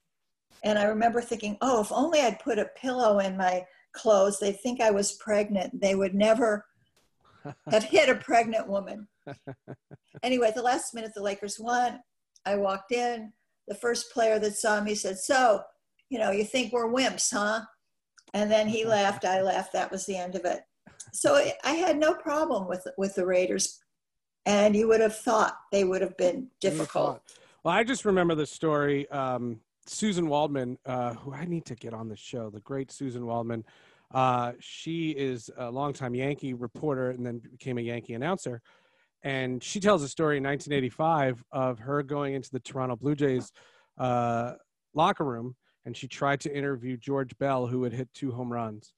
And 0.64 0.80
I 0.80 0.86
remember 0.86 1.22
thinking, 1.22 1.58
oh, 1.62 1.82
if 1.82 1.92
only 1.92 2.22
I'd 2.22 2.40
put 2.40 2.58
a 2.60 2.70
pillow 2.78 3.20
in 3.20 3.38
my 3.38 3.66
clothes, 3.94 4.40
they'd 4.40 4.60
think 4.60 4.82
I 4.82 4.92
was 4.92 5.14
pregnant. 5.14 5.80
They 5.82 5.96
would 5.96 6.16
never 6.16 6.66
have 7.70 7.84
hit 7.84 8.10
a 8.10 8.16
pregnant 8.16 8.68
woman. 8.68 9.08
anyway, 10.24 10.48
at 10.48 10.56
the 10.56 10.62
last 10.62 10.94
minute, 10.94 11.12
the 11.14 11.22
Lakers 11.22 11.60
won. 11.60 12.00
I 12.46 12.56
walked 12.56 12.92
in. 12.92 13.32
The 13.68 13.76
first 13.76 14.12
player 14.12 14.40
that 14.40 14.56
saw 14.56 14.82
me 14.82 14.96
said, 14.96 15.18
So, 15.18 15.62
you 16.10 16.20
know, 16.20 16.32
you 16.32 16.44
think 16.44 16.74
we're 16.74 16.92
wimps, 16.92 17.32
huh? 17.34 17.62
And 18.34 18.52
then 18.52 18.68
he 18.68 18.86
laughed. 18.98 19.26
I 19.26 19.42
laughed. 19.42 19.74
That 19.74 19.92
was 19.92 20.06
the 20.06 20.18
end 20.18 20.36
of 20.36 20.46
it. 20.46 20.62
So 21.12 21.36
I- 21.36 21.54
I 21.64 21.74
had 21.74 21.98
no 21.98 22.14
problem 22.14 22.68
with 22.68 22.86
with 22.98 23.16
the 23.16 23.26
Raiders, 23.26 23.80
and 24.46 24.76
you 24.76 24.88
would 24.88 25.02
have 25.02 25.16
thought 25.16 25.58
they 25.72 25.84
would 25.84 26.02
have 26.02 26.18
been 26.18 26.48
difficult. 26.60 27.22
Well, 27.64 27.74
I 27.74 27.84
just 27.84 28.06
remember 28.06 28.36
the 28.36 28.46
story. 28.46 29.10
Um, 29.10 29.60
Suzyn 29.88 30.28
Waldman, 30.28 30.78
uh, 30.86 31.14
who 31.14 31.34
I 31.34 31.46
need 31.46 31.66
to 31.66 31.76
get 31.76 31.94
on 31.94 32.08
the 32.08 32.16
show, 32.16 32.50
the 32.50 32.60
great 32.62 32.90
Suzyn 32.90 33.24
Waldman. 33.24 33.64
Uh, 34.14 34.54
she 34.60 35.12
is 35.12 35.50
a 35.58 35.72
longtime 35.72 36.14
Yankee 36.14 36.54
reporter 36.54 37.10
and 37.10 37.26
then 37.26 37.40
became 37.40 37.78
a 37.78 37.82
Yankee 37.82 38.14
announcer. 38.14 38.62
And 39.24 39.64
she 39.64 39.80
tells 39.80 40.04
a 40.04 40.10
story 40.10 40.38
in 40.38 40.44
1985 40.44 41.44
of 41.52 41.80
her 41.80 42.04
going 42.04 42.34
into 42.34 42.52
the 42.52 42.60
Toronto 42.60 42.96
Blue 42.96 43.16
Jays 43.16 43.52
uh, 43.98 44.54
locker 44.94 45.24
room 45.24 45.56
and 45.86 45.96
she 45.96 46.08
tried 46.08 46.40
to 46.42 46.56
interview 46.56 46.98
George 46.98 47.38
Bell, 47.38 47.68
who 47.68 47.84
had 47.84 47.94
hit 47.94 48.10
two 48.14 48.32
home 48.32 48.52
runs. 48.52 48.94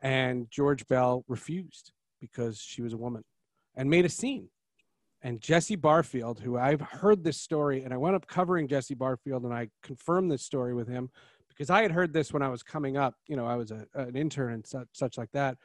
And 0.00 0.50
George 0.50 0.86
Bell 0.88 1.24
refused 1.28 1.92
because 2.20 2.58
she 2.58 2.82
was 2.82 2.92
a 2.92 2.96
woman 2.96 3.22
and 3.76 3.88
made 3.88 4.04
a 4.04 4.08
scene 4.08 4.48
and 5.24 5.40
Jesse 5.40 5.74
Barfield, 5.74 6.38
who 6.38 6.58
I've 6.58 6.82
heard 6.82 7.24
this 7.24 7.40
story, 7.40 7.82
and 7.82 7.94
I 7.94 7.96
went 7.96 8.14
up 8.14 8.26
covering 8.26 8.68
Jesse 8.68 8.94
Barfield, 8.94 9.44
and 9.44 9.54
I 9.54 9.70
confirmed 9.82 10.30
this 10.30 10.42
story 10.42 10.74
with 10.74 10.86
him 10.86 11.08
because 11.48 11.70
I 11.70 11.80
had 11.80 11.90
heard 11.90 12.12
this 12.12 12.30
when 12.30 12.42
I 12.42 12.50
was 12.50 12.62
coming 12.62 12.98
up. 12.98 13.14
You 13.26 13.36
know, 13.36 13.46
I 13.46 13.56
was 13.56 13.70
a, 13.70 13.86
an 13.94 14.16
intern 14.16 14.52
and 14.52 14.66
such, 14.66 14.86
such 14.92 15.16
like 15.16 15.30
that. 15.32 15.56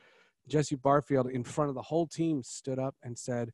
Jesse 0.47 0.77
Barfield, 0.77 1.29
in 1.29 1.43
front 1.43 1.67
of 1.67 1.75
the 1.75 1.81
whole 1.81 2.07
team, 2.07 2.41
stood 2.41 2.79
up 2.79 2.95
and 3.03 3.19
said, 3.19 3.51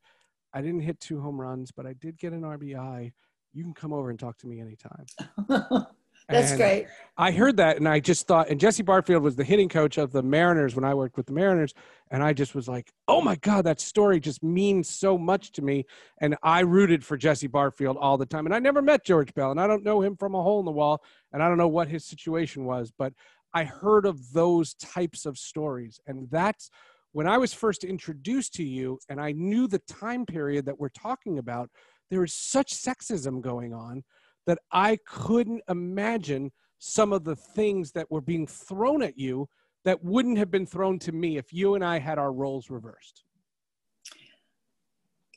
"I 0.53 0.61
didn't 0.61 0.81
hit 0.81 0.99
two 0.99 1.19
home 1.19 1.41
runs, 1.41 1.71
but 1.71 1.87
I 1.87 1.93
did 1.93 2.19
get 2.19 2.33
an 2.33 2.43
RBI. 2.43 3.11
You 3.51 3.63
can 3.63 3.73
come 3.73 3.91
over 3.91 4.11
and 4.11 4.19
talk 4.19 4.37
to 4.37 4.47
me 4.47 4.61
anytime." 4.61 5.07
That's 6.27 6.51
And 6.51 6.59
great. 6.59 6.87
I 7.17 7.31
heard 7.31 7.57
that 7.57 7.77
and 7.77 7.87
I 7.87 7.99
just 7.99 8.27
thought, 8.27 8.49
and 8.49 8.59
Jesse 8.59 8.83
Barfield 8.83 9.23
was 9.23 9.35
the 9.35 9.43
hitting 9.43 9.69
coach 9.69 9.97
of 9.97 10.11
the 10.11 10.21
Mariners 10.21 10.75
when 10.75 10.83
I 10.83 10.93
worked 10.93 11.15
with 11.15 11.27
the 11.27 11.33
Mariners. 11.33 11.73
And 12.11 12.21
I 12.21 12.33
just 12.33 12.53
was 12.55 12.67
like, 12.67 12.91
oh 13.07 13.21
my 13.21 13.35
God, 13.37 13.65
that 13.65 13.79
story 13.79 14.19
just 14.19 14.43
means 14.43 14.89
so 14.89 15.17
much 15.17 15.51
to 15.53 15.61
me. 15.61 15.85
And 16.19 16.35
I 16.43 16.61
rooted 16.61 17.05
for 17.05 17.15
Jesse 17.15 17.47
Barfield 17.47 17.97
all 17.97 18.17
the 18.17 18.25
time. 18.25 18.45
And 18.45 18.53
I 18.53 18.59
never 18.59 18.81
met 18.81 19.05
George 19.05 19.33
Bell 19.33 19.51
and 19.51 19.61
I 19.61 19.67
don't 19.67 19.83
know 19.83 20.01
him 20.01 20.17
from 20.17 20.35
a 20.35 20.41
hole 20.41 20.59
in 20.59 20.65
the 20.65 20.71
wall. 20.71 21.01
And 21.31 21.41
I 21.41 21.47
don't 21.47 21.57
know 21.57 21.67
what 21.67 21.87
his 21.87 22.05
situation 22.05 22.65
was, 22.65 22.91
but 22.97 23.13
I 23.53 23.63
heard 23.63 24.05
of 24.05 24.33
those 24.33 24.73
types 24.73 25.25
of 25.25 25.37
stories. 25.37 25.99
And 26.07 26.27
that's 26.29 26.69
when 27.13 27.27
I 27.27 27.37
was 27.37 27.53
first 27.53 27.85
introduced 27.85 28.53
to 28.55 28.63
you 28.63 28.99
and 29.07 29.21
I 29.21 29.31
knew 29.31 29.67
the 29.67 29.79
time 29.79 30.25
period 30.25 30.65
that 30.65 30.77
we're 30.77 30.89
talking 30.89 31.39
about, 31.39 31.69
there 32.09 32.19
was 32.19 32.33
such 32.33 32.73
sexism 32.73 33.41
going 33.41 33.73
on 33.73 34.03
that 34.45 34.59
I 34.71 34.97
couldn't 35.07 35.63
imagine 35.69 36.51
some 36.79 37.13
of 37.13 37.23
the 37.23 37.35
things 37.35 37.91
that 37.93 38.09
were 38.11 38.21
being 38.21 38.45
thrown 38.45 39.01
at 39.01 39.17
you 39.17 39.47
that 39.85 40.03
wouldn't 40.03 40.37
have 40.37 40.51
been 40.51 40.65
thrown 40.65 40.99
to 40.99 41.11
me 41.11 41.37
if 41.37 41.53
you 41.53 41.75
and 41.75 41.83
I 41.83 41.99
had 41.99 42.17
our 42.17 42.33
roles 42.33 42.69
reversed? 42.69 43.23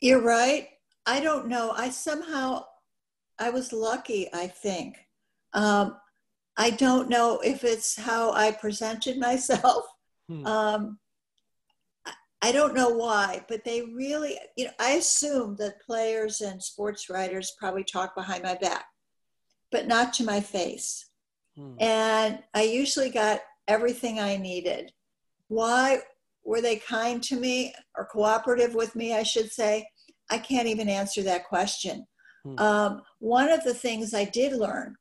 You're 0.00 0.22
right. 0.22 0.68
I 1.06 1.20
don't 1.20 1.48
know. 1.48 1.72
I 1.76 1.90
somehow, 1.90 2.64
I 3.38 3.50
was 3.50 3.72
lucky, 3.72 4.28
I 4.32 4.46
think. 4.46 4.96
Um, 5.52 5.96
I 6.56 6.70
don't 6.70 7.08
know 7.08 7.40
if 7.40 7.64
it's 7.64 7.96
how 7.96 8.32
I 8.32 8.50
presented 8.52 9.18
myself. 9.18 9.84
Hmm. 10.28 10.46
Um, 10.46 10.98
I 12.40 12.52
don't 12.52 12.74
know 12.74 12.90
why, 12.90 13.44
but 13.48 13.64
they 13.64 13.82
really, 13.82 14.38
you 14.56 14.66
know, 14.66 14.70
I 14.78 14.92
assume 14.92 15.56
that 15.56 15.82
players 15.82 16.40
and 16.40 16.62
sports 16.62 17.10
writers 17.10 17.56
probably 17.58 17.82
talk 17.82 18.14
behind 18.14 18.44
my 18.44 18.54
back, 18.54 18.86
but 19.70 19.86
not 19.86 20.12
to 20.14 20.24
my 20.24 20.40
face. 20.40 21.06
Hmm. 21.56 21.74
And 21.78 22.38
I 22.54 22.62
usually 22.62 23.10
got 23.10 23.40
everything 23.66 24.18
I 24.18 24.36
needed. 24.36 24.92
Why 25.48 26.00
were 26.44 26.60
they 26.60 26.76
kind 26.76 27.22
to 27.24 27.38
me 27.38 27.74
or 27.96 28.06
cooperative 28.06 28.74
with 28.74 28.96
me, 28.96 29.14
I 29.14 29.22
should 29.22 29.50
say? 29.50 29.86
I 30.30 30.38
can't 30.38 30.68
even 30.68 30.88
answer 30.88 31.22
that 31.22 31.48
question. 31.48 32.06
Hmm. 32.44 32.58
Um, 32.58 33.02
one 33.18 33.50
of 33.50 33.64
the 33.64 33.74
things 33.74 34.14
I 34.14 34.24
did 34.24 34.52
learn 34.52 34.96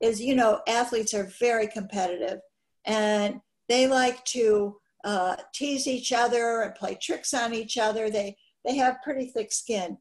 is, 0.00 0.20
you 0.20 0.34
know, 0.34 0.60
athletes 0.66 1.14
are 1.14 1.30
very 1.38 1.66
competitive 1.68 2.40
and 2.84 3.40
they 3.68 3.86
like 3.86 4.24
to 4.24 4.76
uh, 5.04 5.36
tease 5.54 5.86
each 5.86 6.12
other 6.12 6.62
and 6.62 6.74
play 6.74 6.96
tricks 7.00 7.34
on 7.34 7.54
each 7.54 7.78
other. 7.78 8.10
They 8.10 8.36
they 8.64 8.76
have 8.76 9.02
pretty 9.02 9.26
thick 9.26 9.52
skin. 9.52 9.98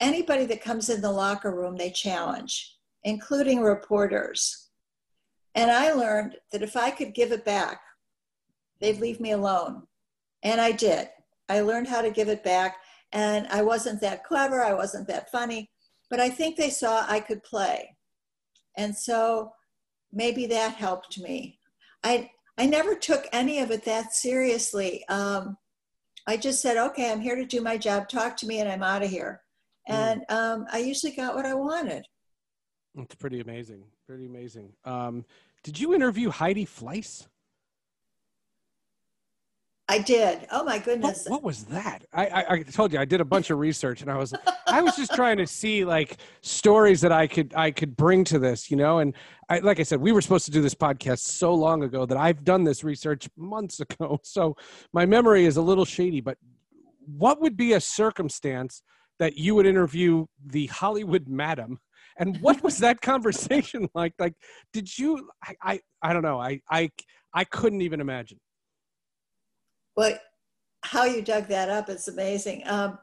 Anybody 0.00 0.44
that 0.46 0.62
comes 0.62 0.90
in 0.90 1.00
the 1.00 1.10
locker 1.10 1.54
room, 1.54 1.76
they 1.76 1.90
challenge, 1.90 2.76
including 3.04 3.60
reporters. 3.60 4.68
And 5.54 5.70
I 5.70 5.92
learned 5.92 6.36
that 6.52 6.62
if 6.62 6.76
I 6.76 6.90
could 6.90 7.14
give 7.14 7.32
it 7.32 7.44
back, 7.44 7.80
they'd 8.80 9.00
leave 9.00 9.20
me 9.20 9.32
alone. 9.32 9.82
And 10.42 10.60
I 10.60 10.72
did. 10.72 11.08
I 11.48 11.60
learned 11.60 11.88
how 11.88 12.02
to 12.02 12.10
give 12.10 12.28
it 12.28 12.44
back. 12.44 12.76
And 13.12 13.46
I 13.48 13.62
wasn't 13.62 14.00
that 14.02 14.24
clever, 14.24 14.62
I 14.62 14.74
wasn't 14.74 15.08
that 15.08 15.30
funny, 15.30 15.70
but 16.10 16.20
I 16.20 16.28
think 16.28 16.56
they 16.56 16.70
saw 16.70 17.06
I 17.08 17.20
could 17.20 17.42
play. 17.42 17.96
And 18.76 18.94
so 18.94 19.52
maybe 20.12 20.46
that 20.46 20.74
helped 20.74 21.18
me. 21.18 21.58
I, 22.04 22.30
I 22.58 22.66
never 22.66 22.94
took 22.94 23.26
any 23.32 23.60
of 23.60 23.70
it 23.70 23.84
that 23.86 24.12
seriously. 24.12 25.04
Um, 25.08 25.56
I 26.26 26.36
just 26.36 26.60
said, 26.60 26.76
okay, 26.76 27.10
I'm 27.10 27.20
here 27.20 27.36
to 27.36 27.46
do 27.46 27.62
my 27.62 27.78
job. 27.78 28.08
Talk 28.08 28.36
to 28.38 28.46
me, 28.46 28.60
and 28.60 28.68
I'm 28.70 28.82
out 28.82 29.02
of 29.02 29.10
here. 29.10 29.40
Mm. 29.88 29.94
And 29.94 30.24
um, 30.28 30.66
I 30.70 30.78
usually 30.78 31.12
got 31.12 31.34
what 31.34 31.46
I 31.46 31.54
wanted. 31.54 32.04
It's 32.98 33.14
pretty 33.14 33.40
amazing. 33.40 33.84
Pretty 34.06 34.26
amazing. 34.26 34.72
Um, 34.84 35.24
did 35.62 35.78
you 35.78 35.94
interview 35.94 36.30
Heidi 36.30 36.66
Fleiss? 36.66 37.26
I 39.90 39.98
did. 39.98 40.46
Oh 40.52 40.64
my 40.64 40.78
goodness. 40.78 41.24
What, 41.24 41.36
what 41.36 41.42
was 41.44 41.64
that? 41.64 42.04
I, 42.12 42.26
I, 42.26 42.52
I, 42.52 42.62
told 42.62 42.92
you 42.92 42.98
I 42.98 43.06
did 43.06 43.22
a 43.22 43.24
bunch 43.24 43.48
of 43.48 43.58
research 43.58 44.02
and 44.02 44.10
I 44.10 44.16
was 44.16 44.34
I 44.66 44.82
was 44.82 44.94
just 44.96 45.14
trying 45.14 45.38
to 45.38 45.46
see 45.46 45.86
like 45.86 46.18
stories 46.42 47.00
that 47.00 47.10
I 47.10 47.26
could 47.26 47.54
I 47.56 47.70
could 47.70 47.96
bring 47.96 48.22
to 48.24 48.38
this, 48.38 48.70
you 48.70 48.76
know. 48.76 48.98
And 48.98 49.14
I 49.48 49.60
like 49.60 49.80
I 49.80 49.84
said, 49.84 49.98
we 50.00 50.12
were 50.12 50.20
supposed 50.20 50.44
to 50.44 50.50
do 50.50 50.60
this 50.60 50.74
podcast 50.74 51.20
so 51.20 51.54
long 51.54 51.84
ago 51.84 52.04
that 52.04 52.18
I've 52.18 52.44
done 52.44 52.64
this 52.64 52.84
research 52.84 53.30
months 53.36 53.80
ago. 53.80 54.20
So 54.24 54.58
my 54.92 55.06
memory 55.06 55.46
is 55.46 55.56
a 55.56 55.62
little 55.62 55.86
shady, 55.86 56.20
but 56.20 56.36
what 57.06 57.40
would 57.40 57.56
be 57.56 57.72
a 57.72 57.80
circumstance 57.80 58.82
that 59.18 59.38
you 59.38 59.54
would 59.54 59.66
interview 59.66 60.26
the 60.44 60.66
Hollywood 60.66 61.28
madam? 61.28 61.78
And 62.18 62.38
what 62.40 62.62
was 62.62 62.78
that 62.78 63.00
conversation 63.02 63.88
like? 63.94 64.14
Like, 64.18 64.34
did 64.72 64.98
you 64.98 65.28
I, 65.44 65.54
I, 65.62 65.80
I 66.02 66.12
don't 66.12 66.22
know. 66.22 66.40
I 66.40 66.60
I 66.70 66.90
I 67.34 67.44
couldn't 67.44 67.82
even 67.82 68.00
imagine. 68.00 68.38
But 69.96 70.20
how 70.82 71.04
you 71.04 71.22
dug 71.22 71.48
that 71.48 71.68
up 71.68 71.88
is 71.88 72.08
amazing. 72.08 72.62
Um, 72.66 72.98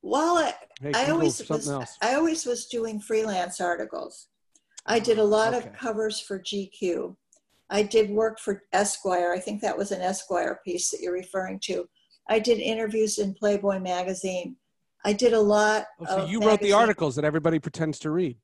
while 0.00 0.38
I, 0.38 0.54
hey, 0.80 0.92
I 0.94 1.10
always 1.10 1.46
was, 1.48 1.68
else. 1.68 1.96
I 2.00 2.14
always 2.14 2.46
was 2.46 2.66
doing 2.66 3.00
freelance 3.00 3.60
articles. 3.60 4.28
I 4.86 4.98
did 4.98 5.18
a 5.18 5.24
lot 5.24 5.54
okay. 5.54 5.66
of 5.68 5.72
covers 5.74 6.20
for 6.20 6.38
GQ. 6.38 7.14
I 7.68 7.82
did 7.82 8.10
work 8.10 8.40
for 8.40 8.62
Esquire. 8.72 9.32
I 9.32 9.38
think 9.38 9.60
that 9.60 9.76
was 9.76 9.92
an 9.92 10.00
Esquire 10.00 10.60
piece 10.64 10.90
that 10.90 11.00
you're 11.00 11.12
referring 11.12 11.60
to. 11.64 11.88
I 12.28 12.38
did 12.38 12.58
interviews 12.58 13.18
in 13.18 13.34
Playboy 13.34 13.78
magazine. 13.78 14.56
I 15.04 15.12
did 15.12 15.32
a 15.32 15.40
lot. 15.40 15.86
Oh, 16.00 16.06
so 16.06 16.16
you 16.26 16.40
magazine. 16.40 16.48
wrote 16.48 16.60
the 16.60 16.72
articles 16.72 17.16
that 17.16 17.24
everybody 17.24 17.58
pretends 17.58 17.98
to 18.00 18.10
read. 18.10 18.36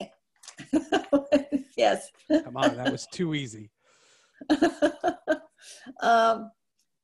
yes. 1.76 2.10
Come 2.30 2.56
on, 2.56 2.76
that 2.76 2.90
was 2.90 3.06
too 3.12 3.34
easy. 3.34 3.70
um, 6.00 6.50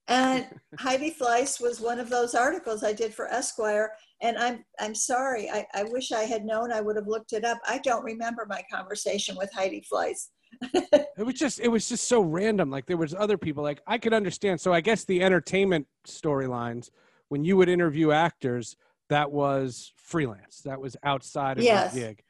and 0.09 0.47
Heidi 0.79 1.15
Fleiss 1.19 1.61
was 1.61 1.81
one 1.81 2.01
of 2.01 2.11
those 2.11 2.35
articles 2.35 2.83
I 2.83 2.93
did 2.93 3.15
for 3.15 3.29
Esquire. 3.29 3.93
And 4.21 4.37
I'm 4.37 4.65
I'm 4.81 4.95
sorry. 4.95 5.49
I, 5.49 5.65
I 5.75 5.85
wish 5.85 6.13
I 6.13 6.25
had 6.25 6.45
known. 6.45 6.73
I 6.73 6.81
would 6.81 6.97
have 6.97 7.07
looked 7.07 7.33
it 7.33 7.45
up. 7.45 7.59
I 7.67 7.79
don't 7.79 8.05
remember 8.05 8.47
my 8.49 8.63
conversation 8.73 9.37
with 9.37 9.51
Heidi 9.55 9.85
Fleiss. 9.91 10.29
it 10.63 11.25
was 11.25 11.35
just 11.35 11.61
it 11.61 11.69
was 11.69 11.89
just 11.89 12.09
so 12.09 12.21
random. 12.21 12.71
Like 12.71 12.87
there 12.87 12.97
was 12.97 13.15
other 13.15 13.39
people. 13.39 13.63
Like 13.63 13.81
I 13.87 13.99
could 13.99 14.13
understand. 14.13 14.61
So 14.61 14.73
I 14.73 14.81
guess 14.81 15.05
the 15.05 15.23
entertainment 15.23 15.87
storylines 16.07 16.91
when 17.33 17.45
you 17.45 17.57
would 17.57 17.69
interview 17.69 18.13
actors, 18.13 18.77
that 19.09 19.31
was 19.33 19.93
freelance. 19.97 20.61
That 20.65 20.81
was 20.81 20.97
outside 21.03 21.59
of 21.59 21.65
yes. 21.65 21.95
the 21.95 22.01
gig 22.01 22.23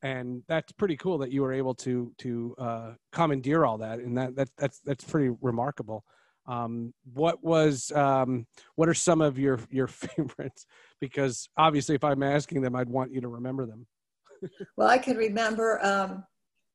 and 0.00 0.44
that's 0.46 0.70
pretty 0.72 0.96
cool 0.96 1.18
that 1.18 1.32
you 1.32 1.42
were 1.42 1.52
able 1.52 1.74
to 1.74 2.12
to 2.18 2.54
uh, 2.56 2.92
commandeer 3.10 3.64
all 3.64 3.78
that 3.78 3.98
and 3.98 4.16
that, 4.16 4.36
that 4.36 4.48
that's 4.56 4.78
that's 4.84 5.02
pretty 5.02 5.34
remarkable 5.40 6.04
um, 6.48 6.94
what 7.12 7.44
was 7.44 7.92
um, 7.92 8.46
what 8.74 8.88
are 8.88 8.94
some 8.94 9.20
of 9.20 9.38
your 9.38 9.60
your 9.70 9.86
favorites? 9.86 10.66
Because 10.98 11.48
obviously, 11.56 11.94
if 11.94 12.02
I'm 12.02 12.22
asking 12.22 12.62
them, 12.62 12.74
I'd 12.74 12.88
want 12.88 13.12
you 13.12 13.20
to 13.20 13.28
remember 13.28 13.66
them. 13.66 13.86
well, 14.76 14.88
I 14.88 14.98
can 14.98 15.16
remember. 15.16 15.78
Um, 15.84 16.24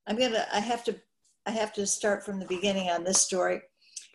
I'm 0.08 0.15
gonna. 0.15 0.46
I 0.54 0.60
have 0.60 0.84
to. 0.86 0.96
I 1.46 1.52
have 1.52 1.74
to 1.74 1.86
start 1.88 2.24
from 2.24 2.39
the 2.39 2.46
beginning 2.46 2.89
on 2.89 3.04
this 3.04 3.19
story. 3.19 3.62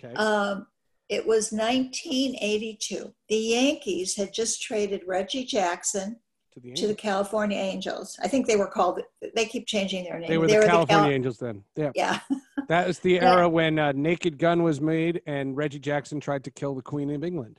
Okay. 0.02 0.14
Um, 0.14 0.66
it 1.08 1.26
was 1.26 1.52
1982. 1.52 3.14
The 3.28 3.36
Yankees 3.36 4.16
had 4.16 4.32
just 4.32 4.62
traded 4.62 5.02
Reggie 5.06 5.44
Jackson 5.44 6.20
to 6.52 6.60
the, 6.60 6.72
to 6.74 6.86
the, 6.88 6.94
California 6.94 7.58
Angels. 7.58 8.18
I 8.22 8.28
think 8.28 8.46
they 8.46 8.56
were 8.56 8.66
called. 8.66 9.00
They 9.34 9.46
keep 9.46 9.66
changing 9.66 10.04
their 10.04 10.18
name. 10.18 10.28
They 10.28 10.38
were 10.38 10.46
the 10.46 10.54
California 10.54 10.86
the 10.86 10.92
Cal- 10.92 11.10
Angels 11.10 11.38
then. 11.38 11.64
Yeah. 11.76 11.92
Yeah. 11.94 12.20
that 12.68 12.86
was 12.86 12.98
the 12.98 13.20
era 13.20 13.42
yeah. 13.42 13.46
when 13.46 13.78
uh, 13.78 13.92
Naked 13.92 14.38
Gun 14.38 14.62
was 14.62 14.80
made 14.80 15.22
and 15.26 15.56
Reggie 15.56 15.78
Jackson 15.78 16.20
tried 16.20 16.44
to 16.44 16.50
kill 16.50 16.74
the 16.74 16.82
Queen 16.82 17.10
of 17.10 17.24
England. 17.24 17.58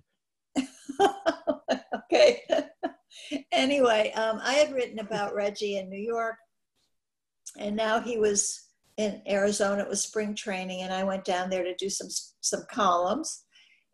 okay. 1.95 2.43
anyway, 3.51 4.11
um, 4.13 4.39
I 4.43 4.53
had 4.53 4.73
written 4.73 4.99
about 4.99 5.33
Reggie 5.33 5.77
in 5.77 5.89
New 5.89 6.01
York, 6.01 6.35
and 7.57 7.75
now 7.75 7.99
he 7.99 8.17
was 8.17 8.68
in 8.99 9.21
Arizona. 9.29 9.83
It 9.83 9.89
was 9.89 10.03
spring 10.03 10.35
training, 10.35 10.81
and 10.81 10.93
I 10.93 11.05
went 11.05 11.23
down 11.23 11.49
there 11.49 11.63
to 11.63 11.73
do 11.75 11.89
some 11.89 12.09
some 12.41 12.65
columns. 12.69 13.45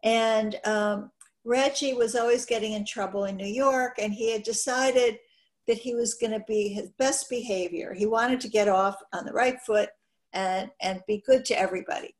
And 0.03 0.59
um, 0.65 1.11
Reggie 1.43 1.93
was 1.93 2.15
always 2.15 2.43
getting 2.43 2.73
in 2.73 2.85
trouble 2.85 3.25
in 3.25 3.37
New 3.37 3.45
York, 3.45 3.97
and 3.99 4.11
he 4.11 4.31
had 4.31 4.41
decided 4.41 5.19
that 5.67 5.77
he 5.77 5.93
was 5.93 6.15
going 6.15 6.31
to 6.31 6.43
be 6.47 6.69
his 6.69 6.89
best 6.97 7.29
behavior. 7.29 7.93
He 7.93 8.07
wanted 8.07 8.39
to 8.41 8.49
get 8.49 8.67
off 8.67 8.95
on 9.13 9.25
the 9.25 9.31
right 9.31 9.59
foot 9.61 9.89
and, 10.33 10.71
and 10.81 11.01
be 11.07 11.23
good 11.25 11.45
to 11.45 11.59
everybody. 11.59 12.15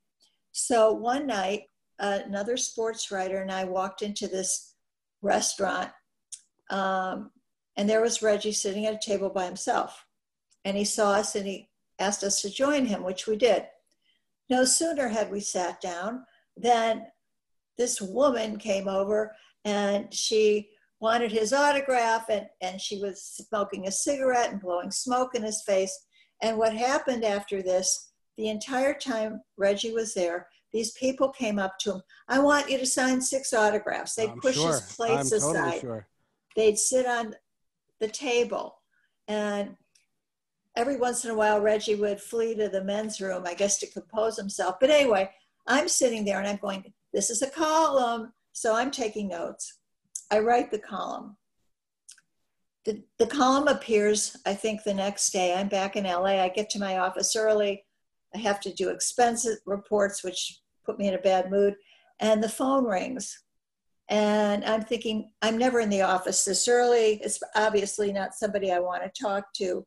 So 0.52 0.92
one 0.94 1.26
night, 1.26 1.64
uh, 2.00 2.20
another 2.26 2.56
sports 2.56 3.12
writer 3.12 3.42
and 3.42 3.52
I 3.52 3.66
walked 3.66 4.04
into 4.04 4.28
this 4.28 4.76
restaurant, 5.24 5.90
um, 6.70 7.32
and 7.78 7.90
there 7.90 8.02
was 8.02 8.22
Reggie 8.22 8.52
sitting 8.52 8.86
at 8.86 8.94
a 8.94 9.00
table 9.04 9.30
by 9.30 9.46
himself. 9.46 10.06
And 10.64 10.78
he 10.78 10.86
saw 10.86 11.14
us 11.14 11.36
and 11.36 11.46
he 11.46 11.70
asked 12.00 12.24
us 12.24 12.42
to 12.42 12.50
join 12.50 12.86
him, 12.86 13.04
which 13.04 13.28
we 13.28 13.36
did. 13.36 13.66
No 14.50 14.66
sooner 14.66 15.08
had 15.08 15.32
we 15.32 15.40
sat 15.40 15.82
down 15.82 16.26
than 16.56 17.06
this 17.78 18.02
woman 18.02 18.58
came 18.58 18.88
over 18.88 19.36
and 19.64 20.14
she 20.14 20.70
wanted 21.00 21.32
his 21.32 21.52
autograph 21.52 22.30
and, 22.30 22.48
and 22.62 22.80
she 22.80 23.00
was 23.00 23.22
smoking 23.22 23.88
a 23.88 23.92
cigarette 23.92 24.52
and 24.52 24.62
blowing 24.62 24.92
smoke 24.92 25.36
in 25.36 25.44
his 25.44 25.64
face. 25.64 26.06
And 26.42 26.58
what 26.58 26.76
happened 26.76 27.24
after 27.24 27.62
this, 27.62 28.12
the 28.38 28.50
entire 28.50 28.94
time 28.94 29.42
Reggie 29.58 29.94
was 29.94 30.14
there, 30.14 30.48
these 30.72 30.92
people 30.92 31.30
came 31.30 31.58
up 31.58 31.78
to 31.80 31.94
him. 31.94 32.02
I 32.28 32.40
want 32.40 32.70
you 32.70 32.78
to 32.78 32.86
sign 32.86 33.22
six 33.22 33.54
autographs. 33.54 34.16
They'd 34.16 34.30
I'm 34.30 34.40
push 34.40 34.56
sure. 34.56 34.74
his 34.74 34.82
plates 34.94 35.32
I'm 35.32 35.38
aside. 35.38 35.54
Totally 35.54 35.80
sure. 35.80 36.08
They'd 36.56 36.78
sit 36.78 37.06
on 37.06 37.34
the 38.00 38.10
table. 38.10 38.76
And 39.28 39.76
every 40.76 40.98
once 40.98 41.26
in 41.26 41.32
a 41.32 41.36
while, 41.36 41.62
Reggie 41.62 41.96
would 41.96 42.20
flee 42.20 42.56
to 42.56 42.70
the 42.70 42.84
men's 42.84 43.22
room, 43.22 43.44
I 43.46 43.54
guess, 43.54 43.80
to 43.80 43.92
compose 43.92 44.38
himself. 44.38 44.76
But 44.80 44.90
anyway, 44.90 45.30
I'm 45.68 45.88
sitting 45.88 46.26
there 46.26 46.40
and 46.40 46.48
I'm 46.48 46.58
going, 46.58 46.94
this 47.14 47.30
is 47.30 47.42
a 47.42 47.50
column. 47.50 48.34
So 48.54 48.76
I'm 48.76 48.92
taking 48.92 49.30
notes. 49.30 49.80
I 50.32 50.40
write 50.40 50.72
the 50.72 50.80
column. 50.80 51.38
the, 52.86 53.04
the 53.20 53.28
column 53.28 53.68
appears, 53.68 54.38
I 54.46 54.54
think, 54.54 54.84
the 54.84 54.94
next 54.94 55.32
day. 55.32 55.54
I'm 55.54 55.68
back 55.68 55.96
in 55.96 56.06
LA. 56.06 56.42
I 56.42 56.50
get 56.50 56.70
to 56.72 56.80
my 56.80 57.00
office 57.00 57.36
early. 57.36 57.84
I 58.34 58.38
have 58.40 58.60
to 58.62 58.74
do 58.74 58.90
expense 58.90 59.48
reports, 59.66 60.24
which 60.24 60.60
put 60.86 61.00
me 61.00 61.08
in 61.08 61.16
a 61.16 61.20
bad 61.20 61.50
mood. 61.50 61.76
And 62.20 62.44
the 62.44 62.50
phone 62.50 62.86
rings. 62.86 63.44
And 64.10 64.64
I'm 64.64 64.84
thinking, 64.84 65.32
I'm 65.42 65.58
never 65.58 65.80
in 65.80 65.90
the 65.90 66.04
office 66.04 66.46
this 66.46 66.68
early. 66.68 67.20
It's 67.24 67.40
obviously 67.56 68.14
not 68.14 68.36
somebody 68.36 68.72
I 68.72 68.80
want 68.80 69.04
to 69.04 69.24
talk 69.24 69.52
to. 69.56 69.86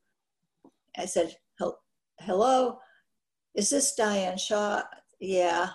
I 0.98 1.06
said, 1.06 1.34
Hello, 2.20 2.78
is 3.54 3.70
this 3.70 3.94
Diane 3.94 4.36
Shah? 4.36 4.82
Yeah. 5.20 5.70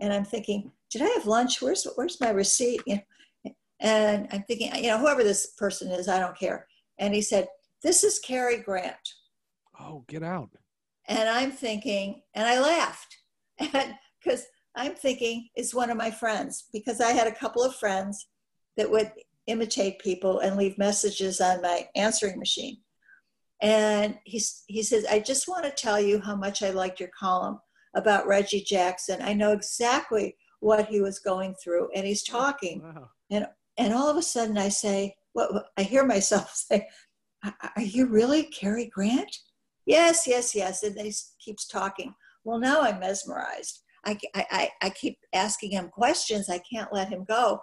And 0.00 0.12
I'm 0.12 0.24
thinking, 0.24 0.72
did 0.90 1.02
I 1.02 1.08
have 1.08 1.26
lunch? 1.26 1.60
Where's, 1.60 1.86
where's 1.96 2.20
my 2.20 2.30
receipt? 2.30 2.80
You 2.86 2.96
know, 2.96 3.52
and 3.80 4.26
I'm 4.32 4.42
thinking, 4.44 4.74
you 4.76 4.88
know, 4.88 4.98
whoever 4.98 5.22
this 5.22 5.52
person 5.58 5.90
is, 5.90 6.08
I 6.08 6.18
don't 6.18 6.38
care. 6.38 6.66
And 6.98 7.14
he 7.14 7.20
said, 7.20 7.46
This 7.82 8.04
is 8.04 8.18
Cary 8.18 8.58
Grant. 8.58 8.96
Oh, 9.78 10.04
get 10.08 10.22
out. 10.22 10.50
And 11.08 11.28
I'm 11.28 11.52
thinking, 11.52 12.22
and 12.34 12.46
I 12.46 12.58
laughed 12.58 13.16
because 13.58 14.46
I'm 14.74 14.94
thinking 14.94 15.48
it's 15.54 15.74
one 15.74 15.90
of 15.90 15.96
my 15.96 16.10
friends 16.10 16.68
because 16.72 17.00
I 17.00 17.12
had 17.12 17.26
a 17.26 17.34
couple 17.34 17.62
of 17.62 17.76
friends 17.76 18.28
that 18.76 18.90
would 18.90 19.12
imitate 19.46 19.98
people 20.00 20.40
and 20.40 20.56
leave 20.56 20.78
messages 20.78 21.40
on 21.40 21.62
my 21.62 21.86
answering 21.94 22.38
machine. 22.38 22.78
And 23.62 24.18
he, 24.24 24.42
he 24.66 24.82
says, 24.82 25.06
I 25.06 25.20
just 25.20 25.48
want 25.48 25.64
to 25.64 25.70
tell 25.70 26.00
you 26.00 26.20
how 26.20 26.36
much 26.36 26.62
I 26.62 26.70
liked 26.70 27.00
your 27.00 27.10
column 27.18 27.58
about 27.94 28.26
Reggie 28.26 28.62
Jackson. 28.62 29.22
I 29.22 29.32
know 29.32 29.52
exactly 29.52 30.36
what 30.60 30.86
he 30.86 31.00
was 31.00 31.18
going 31.18 31.54
through. 31.62 31.88
And 31.94 32.06
he's 32.06 32.22
talking. 32.22 32.82
Wow. 32.82 33.08
And, 33.30 33.46
and 33.78 33.94
all 33.94 34.10
of 34.10 34.16
a 34.16 34.22
sudden 34.22 34.58
I 34.58 34.68
say, 34.68 35.14
well, 35.34 35.64
I 35.76 35.82
hear 35.82 36.04
myself 36.04 36.54
say, 36.54 36.88
Are 37.44 37.82
you 37.82 38.06
really 38.06 38.44
Cary 38.44 38.86
Grant? 38.86 39.34
Yes, 39.84 40.26
yes, 40.26 40.54
yes. 40.54 40.82
And 40.82 40.98
he 40.98 41.12
keeps 41.38 41.66
talking. 41.66 42.14
Well, 42.44 42.58
now 42.58 42.82
I'm 42.82 43.00
mesmerized. 43.00 43.82
I, 44.04 44.18
I, 44.34 44.70
I 44.82 44.90
keep 44.90 45.18
asking 45.32 45.72
him 45.72 45.88
questions. 45.88 46.48
I 46.48 46.58
can't 46.58 46.92
let 46.92 47.08
him 47.08 47.24
go. 47.26 47.60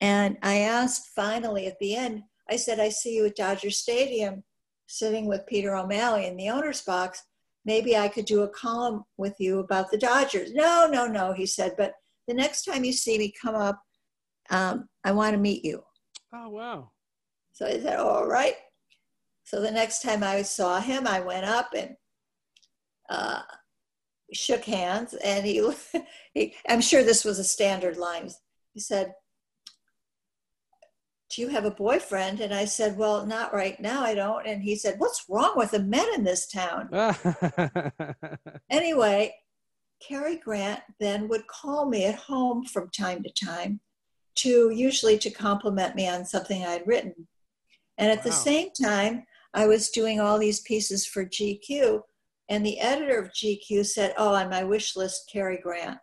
And 0.00 0.36
I 0.42 0.60
asked 0.60 1.10
finally 1.14 1.66
at 1.66 1.78
the 1.78 1.96
end, 1.96 2.22
I 2.50 2.56
said, 2.56 2.80
I 2.80 2.88
see 2.88 3.14
you 3.14 3.26
at 3.26 3.36
Dodger 3.36 3.70
Stadium 3.70 4.42
sitting 4.90 5.26
with 5.26 5.46
Peter 5.46 5.76
O'Malley 5.76 6.26
in 6.26 6.36
the 6.36 6.50
owner's 6.50 6.82
box. 6.82 7.22
Maybe 7.64 7.96
I 7.96 8.08
could 8.08 8.24
do 8.24 8.42
a 8.42 8.48
column 8.48 9.04
with 9.16 9.36
you 9.38 9.60
about 9.60 9.90
the 9.90 9.98
Dodgers. 9.98 10.52
No, 10.52 10.88
no, 10.90 11.06
no, 11.06 11.32
he 11.32 11.46
said, 11.46 11.74
but 11.78 11.94
the 12.26 12.34
next 12.34 12.64
time 12.64 12.84
you 12.84 12.92
see 12.92 13.16
me 13.16 13.32
come 13.40 13.54
up, 13.54 13.80
um, 14.50 14.88
I 15.04 15.12
want 15.12 15.34
to 15.34 15.38
meet 15.38 15.64
you. 15.64 15.82
Oh, 16.34 16.48
wow. 16.48 16.90
So 17.52 17.66
I 17.66 17.78
said, 17.78 17.98
all 17.98 18.26
right. 18.26 18.56
So 19.44 19.60
the 19.60 19.70
next 19.70 20.02
time 20.02 20.24
I 20.24 20.42
saw 20.42 20.80
him, 20.80 21.06
I 21.06 21.20
went 21.20 21.44
up 21.44 21.70
and 21.76 21.94
uh, 23.08 23.42
shook 24.32 24.64
hands, 24.64 25.14
and 25.14 25.44
he, 25.44 25.68
he, 26.34 26.54
I'm 26.68 26.80
sure 26.80 27.02
this 27.04 27.24
was 27.24 27.38
a 27.38 27.44
standard 27.44 27.96
line. 27.96 28.30
He 28.72 28.80
said, 28.80 29.12
do 31.30 31.42
you 31.42 31.48
have 31.48 31.64
a 31.64 31.70
boyfriend? 31.70 32.40
And 32.40 32.52
I 32.52 32.64
said, 32.64 32.96
well, 32.96 33.24
not 33.24 33.54
right 33.54 33.80
now, 33.80 34.02
I 34.02 34.14
don't. 34.14 34.46
And 34.46 34.62
he 34.62 34.74
said, 34.74 34.96
what's 34.98 35.24
wrong 35.28 35.52
with 35.54 35.70
the 35.70 35.78
men 35.78 36.06
in 36.14 36.24
this 36.24 36.46
town? 36.48 36.90
anyway, 38.70 39.34
Cary 40.00 40.36
Grant 40.36 40.80
then 40.98 41.28
would 41.28 41.46
call 41.46 41.88
me 41.88 42.04
at 42.06 42.16
home 42.16 42.64
from 42.64 42.90
time 42.90 43.22
to 43.22 43.30
time 43.30 43.80
to 44.36 44.70
usually 44.70 45.18
to 45.18 45.30
compliment 45.30 45.94
me 45.94 46.08
on 46.08 46.24
something 46.24 46.64
I'd 46.64 46.86
written. 46.86 47.28
And 47.98 48.10
at 48.10 48.18
wow. 48.18 48.24
the 48.24 48.32
same 48.32 48.70
time, 48.70 49.24
I 49.54 49.66
was 49.66 49.90
doing 49.90 50.20
all 50.20 50.38
these 50.38 50.60
pieces 50.60 51.06
for 51.06 51.24
GQ, 51.24 52.00
and 52.48 52.64
the 52.64 52.80
editor 52.80 53.18
of 53.18 53.32
GQ 53.32 53.84
said, 53.84 54.14
"Oh, 54.16 54.34
on 54.34 54.48
my 54.48 54.64
wish 54.64 54.96
list, 54.96 55.28
Cary 55.30 55.58
Grant." 55.62 55.98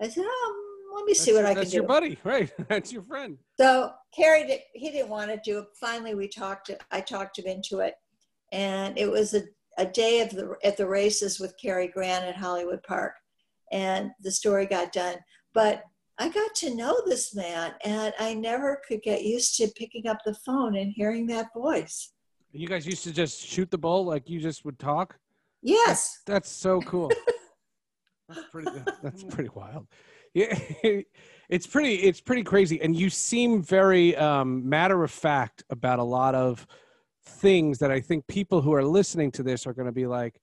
I 0.00 0.08
said, 0.08 0.24
"Oh, 0.26 0.65
let 0.96 1.04
me 1.04 1.12
that's, 1.12 1.20
see 1.20 1.32
what 1.32 1.44
I 1.44 1.54
can 1.54 1.56
do." 1.56 1.60
That's 1.60 1.74
your 1.74 1.84
buddy, 1.84 2.18
right? 2.24 2.50
That's 2.68 2.92
your 2.92 3.02
friend. 3.02 3.38
So 3.58 3.92
Cary, 4.14 4.46
did, 4.46 4.60
he 4.72 4.90
didn't 4.90 5.10
want 5.10 5.30
to 5.30 5.40
do 5.44 5.60
it. 5.60 5.66
Finally, 5.78 6.14
we 6.14 6.28
talked. 6.28 6.70
I 6.90 7.00
talked 7.00 7.38
him 7.38 7.46
into 7.46 7.80
it, 7.80 7.94
and 8.52 8.98
it 8.98 9.10
was 9.10 9.34
a, 9.34 9.42
a 9.78 9.86
day 9.86 10.20
of 10.22 10.30
the 10.30 10.56
at 10.64 10.76
the 10.76 10.88
races 10.88 11.38
with 11.38 11.54
Cary 11.60 11.88
Grant 11.88 12.24
at 12.24 12.36
Hollywood 12.36 12.82
Park, 12.82 13.14
and 13.72 14.10
the 14.22 14.30
story 14.30 14.66
got 14.66 14.92
done. 14.92 15.16
But 15.54 15.84
I 16.18 16.30
got 16.30 16.54
to 16.56 16.74
know 16.74 17.02
this 17.04 17.34
man, 17.34 17.74
and 17.84 18.14
I 18.18 18.34
never 18.34 18.80
could 18.88 19.02
get 19.02 19.22
used 19.22 19.56
to 19.56 19.68
picking 19.76 20.06
up 20.06 20.18
the 20.24 20.34
phone 20.34 20.76
and 20.76 20.92
hearing 20.94 21.26
that 21.26 21.52
voice. 21.54 22.12
You 22.52 22.68
guys 22.68 22.86
used 22.86 23.04
to 23.04 23.12
just 23.12 23.44
shoot 23.44 23.70
the 23.70 23.76
bull 23.76 24.04
like 24.06 24.30
you 24.30 24.40
just 24.40 24.64
would 24.64 24.78
talk. 24.78 25.18
Yes, 25.62 26.20
that's, 26.26 26.48
that's 26.48 26.50
so 26.50 26.80
cool. 26.82 27.10
that's 28.28 28.48
pretty. 28.50 28.70
That's 29.02 29.24
pretty 29.24 29.50
wild. 29.54 29.86
Yeah, 30.36 30.54
it's 31.48 31.66
pretty. 31.66 31.94
It's 31.94 32.20
pretty 32.20 32.42
crazy, 32.42 32.80
and 32.82 32.94
you 32.94 33.08
seem 33.08 33.62
very 33.62 34.14
um, 34.16 34.68
matter 34.68 35.02
of 35.02 35.10
fact 35.10 35.64
about 35.70 35.98
a 35.98 36.04
lot 36.04 36.34
of 36.34 36.66
things 37.24 37.78
that 37.78 37.90
I 37.90 38.00
think 38.00 38.26
people 38.26 38.60
who 38.60 38.74
are 38.74 38.84
listening 38.84 39.30
to 39.32 39.42
this 39.42 39.66
are 39.66 39.72
going 39.72 39.86
to 39.86 39.92
be 39.92 40.06
like, 40.06 40.38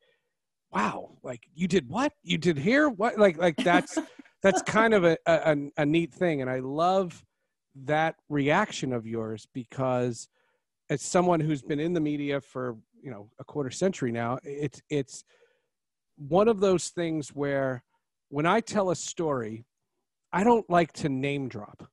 "Wow, 0.71 1.12
like 1.21 1.43
you 1.53 1.67
did 1.67 1.88
what? 1.89 2.12
You 2.23 2.39
did 2.39 2.58
here? 2.58 2.89
What? 2.89 3.17
Like, 3.17 3.38
like 3.38 3.56
that's." 3.58 3.97
that's 4.43 4.62
kind 4.62 4.93
of 4.93 5.06
a, 5.06 5.17
a, 5.25 5.56
a 5.77 5.86
neat 5.86 6.13
thing 6.13 6.41
and 6.41 6.49
i 6.49 6.60
love 6.60 7.23
that 7.73 8.15
reaction 8.27 8.91
of 8.91 9.08
yours 9.08 9.47
because 9.53 10.27
as 10.89 11.01
someone 11.01 11.39
who's 11.39 11.62
been 11.62 11.79
in 11.79 11.93
the 11.93 12.01
media 12.01 12.41
for 12.41 12.75
you 13.01 13.10
know 13.10 13.29
a 13.39 13.43
quarter 13.45 13.71
century 13.71 14.12
now 14.12 14.38
it's 14.43 14.82
it's 14.89 15.23
one 16.17 16.49
of 16.49 16.60
those 16.60 16.89
things 16.89 17.29
where 17.29 17.84
when 18.27 18.45
i 18.45 18.60
tell 18.60 18.91
a 18.91 18.95
story 18.95 19.65
i 20.34 20.43
don't 20.43 20.69
like 20.69 20.91
to 20.91 21.10
name 21.10 21.48
drop 21.48 21.88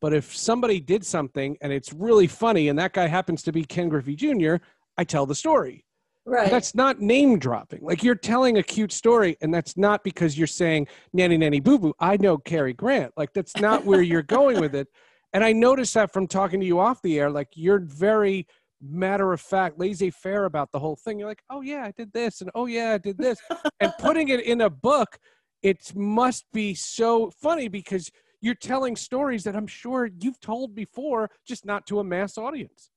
but 0.00 0.12
if 0.12 0.36
somebody 0.36 0.80
did 0.80 1.04
something 1.04 1.56
and 1.60 1.72
it's 1.72 1.92
really 1.92 2.26
funny 2.26 2.68
and 2.68 2.78
that 2.78 2.92
guy 2.92 3.06
happens 3.06 3.42
to 3.42 3.52
be 3.52 3.64
ken 3.64 3.88
griffey 3.88 4.14
jr 4.14 4.56
i 4.96 5.04
tell 5.04 5.26
the 5.26 5.34
story 5.34 5.84
Right. 6.24 6.50
That's 6.50 6.74
not 6.74 7.00
name 7.00 7.38
dropping. 7.38 7.80
Like 7.82 8.04
you're 8.04 8.14
telling 8.14 8.58
a 8.58 8.62
cute 8.62 8.92
story, 8.92 9.36
and 9.40 9.52
that's 9.52 9.76
not 9.76 10.04
because 10.04 10.38
you're 10.38 10.46
saying 10.46 10.86
nanny 11.12 11.36
nanny 11.36 11.58
boo 11.58 11.78
boo. 11.78 11.94
I 11.98 12.16
know 12.16 12.38
Cary 12.38 12.72
Grant. 12.72 13.12
Like 13.16 13.32
that's 13.32 13.56
not 13.56 13.84
where 13.84 14.02
you're 14.02 14.22
going 14.22 14.60
with 14.60 14.74
it. 14.74 14.88
And 15.34 15.42
I 15.42 15.54
noticed 15.54 15.94
that 15.94 16.12
from 16.12 16.26
talking 16.26 16.60
to 16.60 16.66
you 16.66 16.78
off 16.78 17.00
the 17.00 17.18
air. 17.18 17.30
Like 17.30 17.48
you're 17.54 17.78
very 17.78 18.46
matter 18.82 19.32
of 19.32 19.40
fact, 19.40 19.78
laissez 19.78 20.10
faire 20.10 20.44
about 20.44 20.70
the 20.72 20.78
whole 20.78 20.94
thing. 20.94 21.18
You're 21.18 21.26
like, 21.26 21.42
oh 21.48 21.62
yeah, 21.62 21.84
I 21.84 21.92
did 21.96 22.12
this, 22.12 22.42
and 22.42 22.50
oh 22.54 22.66
yeah, 22.66 22.92
I 22.92 22.98
did 22.98 23.16
this, 23.16 23.38
and 23.80 23.94
putting 23.98 24.28
it 24.28 24.40
in 24.40 24.60
a 24.60 24.68
book, 24.68 25.18
it 25.62 25.94
must 25.94 26.44
be 26.52 26.74
so 26.74 27.30
funny 27.30 27.68
because 27.68 28.10
you're 28.40 28.54
telling 28.54 28.96
stories 28.96 29.44
that 29.44 29.54
I'm 29.54 29.68
sure 29.68 30.10
you've 30.20 30.40
told 30.40 30.74
before, 30.74 31.30
just 31.46 31.64
not 31.64 31.86
to 31.86 32.00
a 32.00 32.04
mass 32.04 32.36
audience 32.36 32.90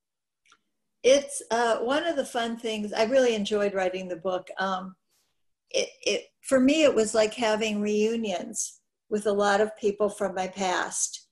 it's 1.06 1.44
uh, 1.52 1.78
one 1.78 2.04
of 2.04 2.16
the 2.16 2.26
fun 2.26 2.58
things. 2.58 2.92
I 2.92 3.04
really 3.04 3.36
enjoyed 3.36 3.76
writing 3.76 4.08
the 4.08 4.16
book. 4.16 4.48
Um, 4.58 4.96
it, 5.70 5.88
it 6.02 6.24
for 6.42 6.60
me, 6.60 6.82
it 6.82 6.96
was 6.96 7.14
like 7.14 7.36
having 7.36 7.80
reunions 7.80 8.82
with 9.08 9.28
a 9.28 9.32
lot 9.32 9.62
of 9.62 9.78
people 9.78 10.10
from 10.10 10.34
my 10.34 10.48
past 10.48 11.28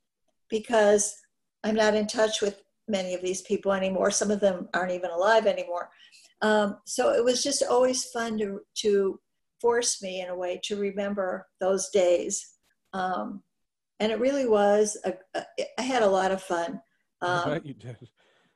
because 0.48 1.16
I'm 1.64 1.74
not 1.74 1.96
in 1.96 2.06
touch 2.06 2.40
with 2.40 2.62
many 2.88 3.16
of 3.16 3.24
these 3.24 3.42
people 3.42 3.74
anymore. 3.74 4.12
Some 4.12 4.30
of 4.30 4.40
them 4.40 4.70
aren't 4.76 4.92
even 4.92 5.10
alive 5.10 5.48
anymore. 5.48 5.90
Um, 6.44 6.78
so 6.86 7.12
it 7.12 7.24
was 7.24 7.42
just 7.42 7.64
always 7.64 8.06
fun 8.06 8.38
to 8.38 8.60
to 8.76 9.20
force 9.64 10.02
me 10.02 10.22
in 10.22 10.28
a 10.28 10.36
way 10.36 10.60
to 10.66 10.76
remember 10.76 11.48
those 11.62 11.90
days. 11.90 12.56
Um, 12.92 13.42
and 14.02 14.12
it 14.12 14.20
really 14.20 14.46
was. 14.46 14.98
A, 15.06 15.14
a, 15.34 15.46
I 15.80 15.82
had 15.82 16.04
a 16.04 16.08
lot 16.08 16.32
of 16.32 16.44
fun. 16.44 16.82
Um, 17.22 17.62
you 17.64 17.74
did 17.74 17.96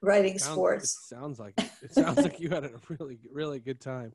writing 0.02 0.38
sounds, 0.38 0.54
sports. 0.54 1.08
Sounds 1.08 1.40
like 1.40 1.54
it. 1.58 1.72
it 1.82 1.94
sounds 1.94 2.18
like 2.18 2.42
you 2.42 2.50
had 2.50 2.66
a 2.66 2.72
really 2.90 3.20
really 3.32 3.60
good 3.60 3.80
time. 3.80 4.12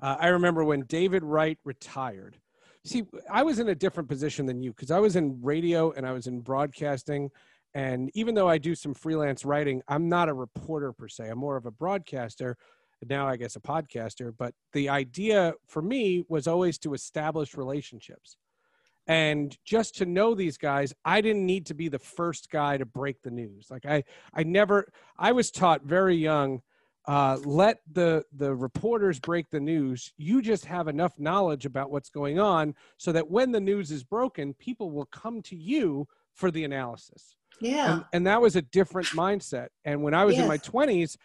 Uh, 0.00 0.16
I 0.20 0.28
remember 0.28 0.64
when 0.64 0.82
David 0.82 1.24
Wright 1.24 1.58
retired. 1.64 2.36
See, 2.84 3.04
I 3.28 3.42
was 3.42 3.58
in 3.58 3.68
a 3.68 3.74
different 3.74 4.08
position 4.08 4.46
than 4.46 4.62
you 4.62 4.70
because 4.70 4.92
I 4.92 5.00
was 5.00 5.16
in 5.16 5.40
radio 5.42 5.90
and 5.90 6.06
I 6.06 6.12
was 6.12 6.28
in 6.28 6.40
broadcasting. 6.40 7.30
And 7.74 8.10
even 8.14 8.36
though 8.36 8.48
I 8.48 8.58
do 8.58 8.76
some 8.76 8.94
freelance 8.94 9.44
writing, 9.44 9.82
I'm 9.88 10.08
not 10.08 10.28
a 10.28 10.32
reporter 10.32 10.92
per 10.92 11.08
se. 11.08 11.28
I'm 11.28 11.38
more 11.38 11.56
of 11.56 11.66
a 11.66 11.70
broadcaster. 11.72 12.56
Now, 13.08 13.28
I 13.28 13.36
guess 13.36 13.56
a 13.56 13.60
podcaster. 13.60 14.32
But 14.36 14.54
the 14.72 14.88
idea 14.88 15.54
for 15.66 15.82
me 15.82 16.24
was 16.28 16.46
always 16.46 16.78
to 16.78 16.94
establish 16.94 17.56
relationships. 17.56 18.36
And 19.06 19.56
just 19.64 19.96
to 19.96 20.06
know 20.06 20.34
these 20.34 20.58
guys, 20.58 20.92
I 21.04 21.20
didn't 21.20 21.46
need 21.46 21.66
to 21.66 21.74
be 21.74 21.88
the 21.88 21.98
first 21.98 22.50
guy 22.50 22.76
to 22.76 22.84
break 22.84 23.22
the 23.22 23.30
news. 23.30 23.68
Like 23.70 23.86
I, 23.86 24.02
I 24.34 24.42
never, 24.42 24.88
I 25.16 25.32
was 25.32 25.50
taught 25.52 25.82
very 25.84 26.16
young, 26.16 26.62
uh, 27.06 27.38
let 27.44 27.78
the 27.92 28.24
the 28.34 28.52
reporters 28.52 29.20
break 29.20 29.48
the 29.50 29.60
news. 29.60 30.12
You 30.16 30.42
just 30.42 30.64
have 30.64 30.88
enough 30.88 31.18
knowledge 31.20 31.64
about 31.64 31.92
what's 31.92 32.10
going 32.10 32.40
on 32.40 32.74
so 32.96 33.12
that 33.12 33.30
when 33.30 33.52
the 33.52 33.60
news 33.60 33.92
is 33.92 34.02
broken, 34.02 34.54
people 34.54 34.90
will 34.90 35.06
come 35.06 35.40
to 35.42 35.56
you 35.56 36.08
for 36.34 36.50
the 36.50 36.64
analysis. 36.64 37.36
Yeah. 37.60 37.92
And, 37.92 38.04
and 38.12 38.26
that 38.26 38.42
was 38.42 38.56
a 38.56 38.62
different 38.62 39.08
mindset. 39.08 39.68
And 39.84 40.02
when 40.02 40.14
I 40.14 40.24
was 40.24 40.36
in 40.36 40.48
my 40.48 40.58
20s, 40.58 41.16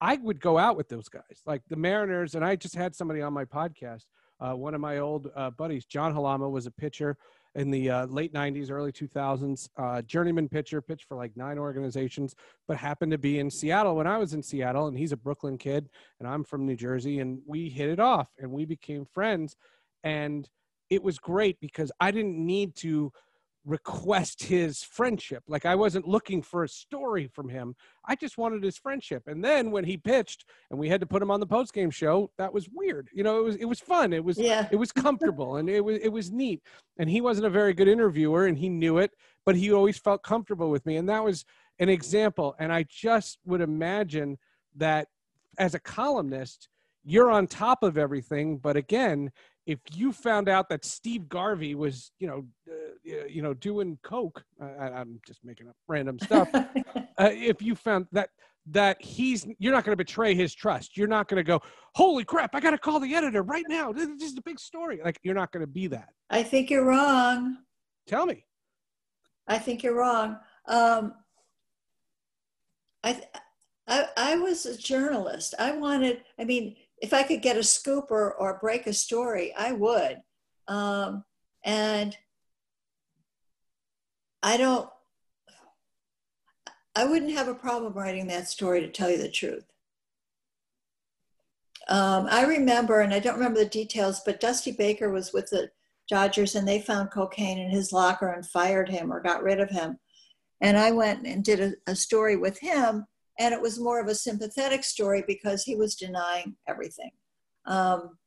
I 0.00 0.16
would 0.16 0.40
go 0.40 0.58
out 0.58 0.76
with 0.76 0.88
those 0.88 1.08
guys, 1.08 1.42
like 1.46 1.62
the 1.68 1.76
Mariners. 1.76 2.34
And 2.34 2.44
I 2.44 2.56
just 2.56 2.74
had 2.74 2.94
somebody 2.94 3.20
on 3.20 3.32
my 3.32 3.44
podcast. 3.44 4.04
Uh, 4.40 4.52
one 4.52 4.74
of 4.74 4.80
my 4.80 4.98
old 4.98 5.28
uh, 5.34 5.50
buddies, 5.50 5.84
John 5.84 6.14
Halama, 6.14 6.48
was 6.50 6.66
a 6.66 6.70
pitcher 6.70 7.16
in 7.56 7.70
the 7.72 7.90
uh, 7.90 8.06
late 8.06 8.32
90s, 8.32 8.70
early 8.70 8.92
2000s, 8.92 9.68
uh, 9.76 10.02
journeyman 10.02 10.48
pitcher, 10.48 10.80
pitched 10.80 11.06
for 11.08 11.16
like 11.16 11.36
nine 11.36 11.58
organizations, 11.58 12.36
but 12.68 12.76
happened 12.76 13.10
to 13.10 13.18
be 13.18 13.40
in 13.40 13.50
Seattle 13.50 13.96
when 13.96 14.06
I 14.06 14.16
was 14.18 14.34
in 14.34 14.42
Seattle. 14.42 14.86
And 14.86 14.96
he's 14.96 15.10
a 15.10 15.16
Brooklyn 15.16 15.58
kid, 15.58 15.88
and 16.20 16.28
I'm 16.28 16.44
from 16.44 16.66
New 16.66 16.76
Jersey. 16.76 17.18
And 17.18 17.40
we 17.46 17.68
hit 17.68 17.90
it 17.90 17.98
off 17.98 18.28
and 18.38 18.52
we 18.52 18.64
became 18.64 19.06
friends. 19.12 19.56
And 20.04 20.48
it 20.88 21.02
was 21.02 21.18
great 21.18 21.58
because 21.60 21.90
I 21.98 22.12
didn't 22.12 22.38
need 22.38 22.76
to 22.76 23.12
request 23.68 24.42
his 24.44 24.82
friendship. 24.82 25.44
Like 25.46 25.66
I 25.66 25.74
wasn't 25.74 26.08
looking 26.08 26.40
for 26.40 26.64
a 26.64 26.68
story 26.68 27.26
from 27.28 27.50
him. 27.50 27.76
I 28.06 28.16
just 28.16 28.38
wanted 28.38 28.62
his 28.64 28.78
friendship. 28.78 29.24
And 29.26 29.44
then 29.44 29.70
when 29.70 29.84
he 29.84 29.98
pitched 29.98 30.46
and 30.70 30.80
we 30.80 30.88
had 30.88 31.00
to 31.02 31.06
put 31.06 31.20
him 31.20 31.30
on 31.30 31.38
the 31.38 31.46
post 31.46 31.74
game 31.74 31.90
show, 31.90 32.30
that 32.38 32.52
was 32.52 32.68
weird. 32.72 33.10
You 33.12 33.22
know, 33.24 33.38
it 33.38 33.44
was 33.44 33.56
it 33.56 33.66
was 33.66 33.78
fun. 33.78 34.14
It 34.14 34.24
was 34.24 34.38
Yeah. 34.38 34.68
it 34.72 34.76
was 34.76 34.90
comfortable 34.90 35.56
and 35.56 35.68
it 35.68 35.84
was 35.84 35.98
it 35.98 36.08
was 36.08 36.30
neat. 36.32 36.62
And 36.98 37.10
he 37.10 37.20
wasn't 37.20 37.46
a 37.46 37.50
very 37.50 37.74
good 37.74 37.88
interviewer 37.88 38.46
and 38.46 38.56
he 38.56 38.70
knew 38.70 38.96
it, 38.98 39.12
but 39.44 39.54
he 39.54 39.70
always 39.70 39.98
felt 39.98 40.22
comfortable 40.22 40.70
with 40.70 40.86
me. 40.86 40.96
And 40.96 41.08
that 41.10 41.22
was 41.22 41.44
an 41.78 41.90
example. 41.90 42.56
And 42.58 42.72
I 42.72 42.86
just 42.88 43.38
would 43.44 43.60
imagine 43.60 44.38
that 44.76 45.08
as 45.58 45.74
a 45.74 45.78
columnist, 45.80 46.68
you're 47.04 47.30
on 47.30 47.46
top 47.46 47.82
of 47.82 47.98
everything. 47.98 48.56
But 48.56 48.76
again, 48.78 49.30
if 49.66 49.80
you 49.92 50.12
found 50.12 50.48
out 50.48 50.70
that 50.70 50.84
Steve 50.86 51.28
Garvey 51.28 51.74
was, 51.74 52.10
you 52.18 52.26
know, 52.26 52.46
you 53.28 53.42
know, 53.42 53.54
doing 53.54 53.98
coke, 54.02 54.42
I, 54.60 54.90
I'm 54.90 55.20
just 55.26 55.40
making 55.44 55.68
up 55.68 55.76
random 55.86 56.18
stuff. 56.18 56.48
uh, 56.54 56.62
if 57.18 57.62
you 57.62 57.74
found 57.74 58.06
that 58.12 58.30
that 58.70 59.00
he's, 59.00 59.46
you're 59.58 59.72
not 59.72 59.84
going 59.84 59.94
to 59.94 60.04
betray 60.04 60.34
his 60.34 60.54
trust. 60.54 60.94
You're 60.94 61.08
not 61.08 61.26
going 61.28 61.38
to 61.38 61.42
go, 61.42 61.62
holy 61.94 62.22
crap, 62.24 62.54
I 62.54 62.60
got 62.60 62.72
to 62.72 62.78
call 62.78 63.00
the 63.00 63.14
editor 63.14 63.42
right 63.42 63.64
now. 63.66 63.92
This 63.92 64.08
this 64.18 64.32
is 64.32 64.38
a 64.38 64.42
big 64.42 64.60
story. 64.60 65.00
Like 65.02 65.18
you're 65.22 65.34
not 65.34 65.52
going 65.52 65.62
to 65.62 65.72
be 65.72 65.86
that. 65.88 66.10
I 66.30 66.42
think 66.42 66.70
you're 66.70 66.84
wrong. 66.84 67.58
Tell 68.06 68.26
me. 68.26 68.44
I 69.46 69.58
think 69.58 69.82
you're 69.82 69.96
wrong. 69.96 70.38
Um, 70.66 71.14
I, 73.02 73.22
I, 73.86 74.06
I 74.16 74.36
was 74.36 74.66
a 74.66 74.76
journalist. 74.76 75.54
I 75.58 75.72
wanted, 75.72 76.22
I 76.38 76.44
mean, 76.44 76.76
if 77.00 77.14
I 77.14 77.22
could 77.22 77.42
get 77.42 77.56
a 77.56 77.62
scoop 77.62 78.10
or, 78.10 78.34
or 78.34 78.58
break 78.60 78.86
a 78.86 78.92
story, 78.92 79.54
I 79.56 79.72
would. 79.72 80.18
Um, 80.66 81.24
and 81.64 82.16
I 84.42 84.56
don't, 84.56 84.88
I 86.94 87.04
wouldn't 87.04 87.32
have 87.32 87.48
a 87.48 87.54
problem 87.54 87.92
writing 87.92 88.26
that 88.26 88.48
story 88.48 88.80
to 88.80 88.88
tell 88.88 89.10
you 89.10 89.18
the 89.18 89.30
truth. 89.30 89.64
Um, 91.88 92.26
I 92.30 92.44
remember, 92.44 93.00
and 93.00 93.14
I 93.14 93.18
don't 93.18 93.36
remember 93.36 93.60
the 93.60 93.70
details, 93.70 94.20
but 94.24 94.40
Dusty 94.40 94.72
Baker 94.72 95.10
was 95.10 95.32
with 95.32 95.50
the 95.50 95.70
Dodgers 96.08 96.54
and 96.54 96.66
they 96.66 96.80
found 96.80 97.10
cocaine 97.10 97.58
in 97.58 97.70
his 97.70 97.92
locker 97.92 98.28
and 98.28 98.46
fired 98.46 98.88
him 98.88 99.12
or 99.12 99.20
got 99.20 99.42
rid 99.42 99.60
of 99.60 99.70
him. 99.70 99.98
And 100.60 100.76
I 100.76 100.90
went 100.90 101.26
and 101.26 101.44
did 101.44 101.60
a, 101.60 101.72
a 101.86 101.94
story 101.94 102.36
with 102.36 102.58
him, 102.58 103.06
and 103.38 103.54
it 103.54 103.60
was 103.60 103.78
more 103.78 104.00
of 104.00 104.08
a 104.08 104.14
sympathetic 104.14 104.82
story 104.82 105.22
because 105.26 105.62
he 105.62 105.76
was 105.76 105.94
denying 105.94 106.56
everything. 106.66 107.10
Um, 107.66 108.18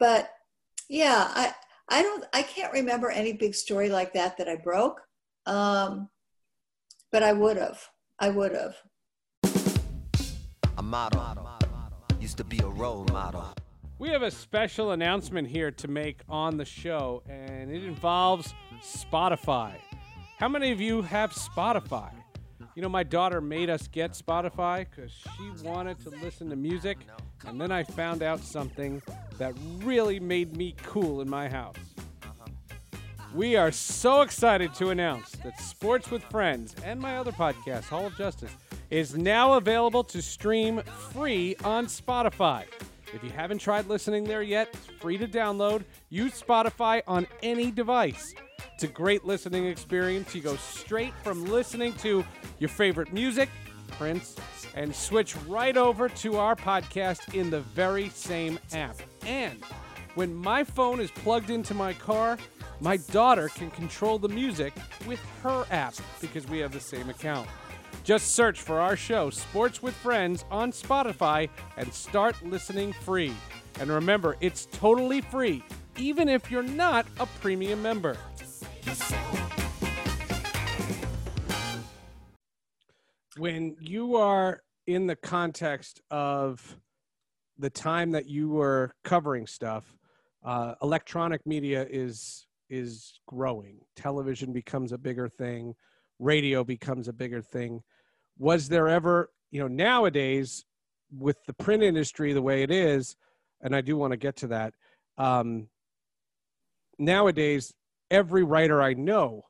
but 0.00 0.30
yeah, 0.88 1.28
I 1.34 1.54
I 1.88 2.02
don't 2.02 2.24
I 2.32 2.42
can't 2.42 2.72
remember 2.72 3.10
any 3.10 3.32
big 3.32 3.54
story 3.54 3.90
like 3.90 4.12
that 4.14 4.38
that 4.38 4.48
I 4.48 4.56
broke, 4.56 5.00
um, 5.46 6.08
but 7.12 7.22
I 7.22 7.32
would 7.32 7.56
have. 7.56 7.80
I 8.18 8.30
would 8.30 8.52
have. 8.52 8.76
A 10.78 10.82
model 10.82 11.48
used 12.24 12.38
to 12.38 12.44
be 12.44 12.58
a 12.60 12.66
role 12.66 13.04
model. 13.12 13.44
We 13.98 14.08
have 14.08 14.22
a 14.22 14.30
special 14.30 14.92
announcement 14.92 15.46
here 15.46 15.70
to 15.70 15.88
make 15.88 16.22
on 16.26 16.56
the 16.56 16.64
show, 16.64 17.22
and 17.28 17.70
it 17.70 17.84
involves 17.84 18.54
Spotify. 18.82 19.74
How 20.38 20.48
many 20.48 20.72
of 20.72 20.80
you 20.80 21.02
have 21.02 21.32
Spotify? 21.32 22.10
You 22.74 22.82
know, 22.82 22.88
my 22.88 23.04
daughter 23.04 23.40
made 23.40 23.70
us 23.70 23.86
get 23.86 24.12
Spotify 24.12 24.84
because 24.90 25.12
she 25.12 25.64
wanted 25.64 26.00
to 26.00 26.10
listen 26.10 26.50
to 26.50 26.56
music, 26.56 26.98
and 27.46 27.60
then 27.60 27.70
I 27.70 27.84
found 27.84 28.20
out 28.20 28.40
something 28.40 29.00
that 29.38 29.54
really 29.78 30.18
made 30.18 30.56
me 30.56 30.74
cool 30.82 31.20
in 31.20 31.30
my 31.30 31.48
house. 31.48 31.76
Uh-huh. 32.24 32.48
We 33.32 33.54
are 33.54 33.70
so 33.70 34.22
excited 34.22 34.74
to 34.74 34.90
announce 34.90 35.30
that 35.44 35.60
Sports 35.60 36.10
with 36.10 36.24
Friends 36.24 36.74
and 36.84 36.98
my 36.98 37.16
other 37.16 37.30
podcast, 37.30 37.84
Hall 37.84 38.06
of 38.06 38.16
Justice, 38.16 38.50
is 38.90 39.16
now 39.16 39.54
available 39.54 40.02
to 40.04 40.20
stream 40.20 40.82
free 41.12 41.54
on 41.62 41.86
Spotify. 41.86 42.64
If 43.12 43.22
you 43.22 43.30
haven't 43.30 43.58
tried 43.58 43.86
listening 43.86 44.24
there 44.24 44.42
yet, 44.42 44.70
it's 44.72 44.86
free 45.00 45.16
to 45.18 45.28
download. 45.28 45.84
Use 46.10 46.42
Spotify 46.42 47.02
on 47.06 47.28
any 47.40 47.70
device. 47.70 48.34
It's 48.74 48.82
a 48.82 48.88
great 48.88 49.24
listening 49.24 49.66
experience. 49.66 50.34
You 50.34 50.42
go 50.42 50.56
straight 50.56 51.14
from 51.22 51.44
listening 51.44 51.92
to 51.98 52.24
your 52.58 52.68
favorite 52.68 53.12
music, 53.12 53.48
Prince, 53.92 54.34
and 54.74 54.92
switch 54.92 55.36
right 55.46 55.76
over 55.76 56.08
to 56.08 56.36
our 56.38 56.56
podcast 56.56 57.34
in 57.34 57.50
the 57.50 57.60
very 57.60 58.08
same 58.08 58.58
app. 58.72 58.96
And 59.24 59.62
when 60.16 60.34
my 60.34 60.64
phone 60.64 60.98
is 60.98 61.12
plugged 61.12 61.50
into 61.50 61.72
my 61.72 61.92
car, 61.92 62.36
my 62.80 62.96
daughter 62.96 63.48
can 63.48 63.70
control 63.70 64.18
the 64.18 64.28
music 64.28 64.72
with 65.06 65.20
her 65.44 65.64
app 65.70 65.94
because 66.20 66.46
we 66.48 66.58
have 66.58 66.72
the 66.72 66.80
same 66.80 67.08
account. 67.10 67.48
Just 68.02 68.34
search 68.34 68.60
for 68.60 68.80
our 68.80 68.96
show, 68.96 69.30
Sports 69.30 69.82
with 69.82 69.94
Friends, 69.94 70.44
on 70.50 70.72
Spotify 70.72 71.48
and 71.76 71.94
start 71.94 72.34
listening 72.44 72.92
free. 72.92 73.32
And 73.78 73.88
remember, 73.88 74.36
it's 74.40 74.66
totally 74.66 75.20
free, 75.20 75.62
even 75.96 76.28
if 76.28 76.50
you're 76.50 76.62
not 76.62 77.06
a 77.20 77.26
premium 77.40 77.80
member. 77.80 78.16
When 83.36 83.76
you 83.80 84.16
are 84.16 84.62
in 84.86 85.06
the 85.06 85.16
context 85.16 86.00
of 86.10 86.78
the 87.58 87.70
time 87.70 88.12
that 88.12 88.26
you 88.26 88.48
were 88.48 88.94
covering 89.02 89.46
stuff, 89.46 89.96
uh, 90.44 90.74
electronic 90.82 91.44
media 91.46 91.86
is 91.90 92.46
is 92.70 93.20
growing. 93.26 93.80
Television 93.96 94.52
becomes 94.52 94.92
a 94.92 94.98
bigger 94.98 95.28
thing. 95.28 95.74
Radio 96.18 96.64
becomes 96.64 97.08
a 97.08 97.12
bigger 97.12 97.42
thing. 97.42 97.82
Was 98.38 98.68
there 98.68 98.88
ever, 98.88 99.30
you 99.50 99.60
know, 99.60 99.68
nowadays 99.68 100.64
with 101.16 101.36
the 101.46 101.52
print 101.52 101.82
industry 101.82 102.32
the 102.32 102.42
way 102.42 102.62
it 102.62 102.70
is, 102.70 103.16
and 103.60 103.74
I 103.74 103.80
do 103.80 103.96
want 103.96 104.12
to 104.12 104.16
get 104.16 104.36
to 104.36 104.48
that. 104.48 104.74
Um, 105.18 105.68
nowadays, 106.98 107.72
every 108.14 108.44
writer 108.44 108.80
I 108.80 108.94
know 108.94 109.42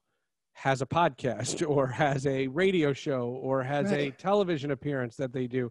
has 0.55 0.81
a 0.81 0.87
podcast 0.87 1.69
or 1.69 1.87
has 1.87 2.27
a 2.27 2.47
radio 2.49 2.95
show 2.95 3.39
or 3.43 3.63
has 3.63 3.93
a 3.93 4.11
television 4.13 4.71
appearance 4.71 5.17
that 5.17 5.35
they 5.35 5.47
do. 5.47 5.71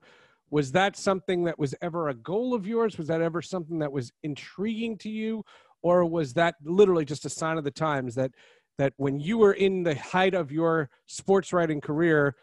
Was 0.52 0.72
that 0.74 0.96
something 0.96 1.44
that 1.46 1.58
was 1.58 1.74
ever 1.82 2.10
a 2.10 2.14
goal 2.14 2.54
of 2.54 2.68
yours? 2.68 3.00
Was 3.00 3.08
that 3.08 3.20
ever 3.20 3.42
something 3.42 3.80
that 3.80 3.92
was 3.92 4.12
intriguing 4.22 5.00
to 5.00 5.10
you? 5.10 5.44
Or 5.82 6.06
was 6.06 6.34
that 6.34 6.56
literally 6.64 7.04
just 7.04 7.26
a 7.26 7.30
sign 7.30 7.58
of 7.58 7.64
the 7.64 7.72
times 7.72 8.14
that 8.16 8.32
that 8.78 8.94
when 8.98 9.20
you 9.20 9.38
were 9.38 9.54
in 9.54 9.84
the 9.84 9.96
height 9.96 10.34
of 10.36 10.52
your 10.52 10.90
sports 11.08 11.52
writing 11.54 11.82
career, 11.82 12.36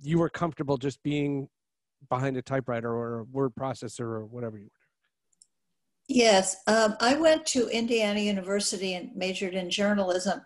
you 0.00 0.18
were 0.18 0.28
comfortable 0.28 0.76
just 0.76 1.02
being 1.02 1.48
behind 2.08 2.36
a 2.36 2.42
typewriter 2.42 2.92
or 2.92 3.20
a 3.20 3.24
word 3.24 3.52
processor 3.58 4.00
or 4.00 4.26
whatever 4.26 4.58
you 4.58 4.64
were 4.64 4.81
Yes, 6.08 6.56
um, 6.66 6.96
I 7.00 7.16
went 7.16 7.46
to 7.46 7.68
Indiana 7.68 8.20
University 8.20 8.94
and 8.94 9.14
majored 9.14 9.54
in 9.54 9.70
journalism. 9.70 10.42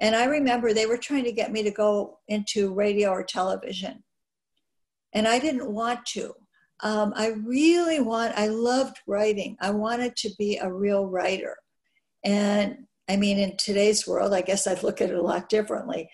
And 0.00 0.16
I 0.16 0.24
remember 0.24 0.72
they 0.72 0.86
were 0.86 0.96
trying 0.96 1.24
to 1.24 1.32
get 1.32 1.52
me 1.52 1.62
to 1.62 1.70
go 1.70 2.18
into 2.28 2.74
radio 2.74 3.10
or 3.10 3.22
television. 3.22 4.02
And 5.12 5.28
I 5.28 5.38
didn't 5.38 5.70
want 5.70 6.04
to. 6.06 6.34
Um, 6.80 7.12
I 7.14 7.28
really 7.28 8.00
want, 8.00 8.36
I 8.36 8.48
loved 8.48 8.98
writing. 9.06 9.56
I 9.60 9.70
wanted 9.70 10.16
to 10.16 10.30
be 10.36 10.58
a 10.58 10.72
real 10.72 11.06
writer. 11.06 11.56
And 12.24 12.86
I 13.08 13.16
mean, 13.16 13.38
in 13.38 13.56
today's 13.56 14.06
world, 14.06 14.34
I 14.34 14.40
guess 14.40 14.66
I'd 14.66 14.82
look 14.82 15.00
at 15.00 15.10
it 15.10 15.16
a 15.16 15.22
lot 15.22 15.48
differently. 15.48 16.10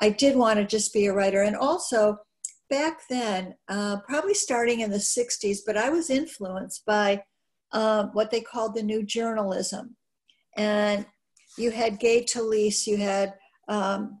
I 0.00 0.10
did 0.10 0.34
want 0.34 0.58
to 0.58 0.64
just 0.64 0.92
be 0.92 1.06
a 1.06 1.12
writer. 1.12 1.42
And 1.42 1.54
also, 1.54 2.18
back 2.70 3.02
then, 3.08 3.54
uh, 3.68 3.98
probably 4.08 4.34
starting 4.34 4.80
in 4.80 4.90
the 4.90 4.96
60s, 4.96 5.58
but 5.66 5.76
I 5.76 5.90
was 5.90 6.08
influenced 6.08 6.84
by 6.86 7.22
what 8.12 8.30
they 8.30 8.40
called 8.40 8.74
the 8.74 8.82
new 8.82 9.02
journalism. 9.02 9.96
And 10.56 11.06
you 11.56 11.70
had 11.70 12.00
Gay 12.00 12.24
Talese, 12.24 12.86
you 12.86 12.96
had 12.96 13.34
um, 13.68 14.20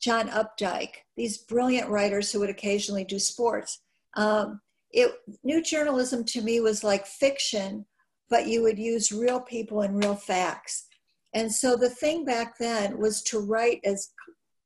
John 0.00 0.28
Updike, 0.28 0.96
these 1.16 1.38
brilliant 1.38 1.88
writers 1.88 2.30
who 2.30 2.40
would 2.40 2.50
occasionally 2.50 3.04
do 3.04 3.18
sports. 3.18 3.80
Um, 4.16 4.60
it, 4.90 5.12
new 5.44 5.62
journalism 5.62 6.24
to 6.24 6.42
me 6.42 6.60
was 6.60 6.84
like 6.84 7.06
fiction, 7.06 7.84
but 8.30 8.46
you 8.46 8.62
would 8.62 8.78
use 8.78 9.12
real 9.12 9.40
people 9.40 9.82
and 9.82 10.02
real 10.02 10.14
facts. 10.14 10.86
And 11.34 11.52
so 11.52 11.76
the 11.76 11.90
thing 11.90 12.24
back 12.24 12.56
then 12.58 12.98
was 12.98 13.22
to 13.24 13.40
write 13.40 13.80
as 13.84 14.10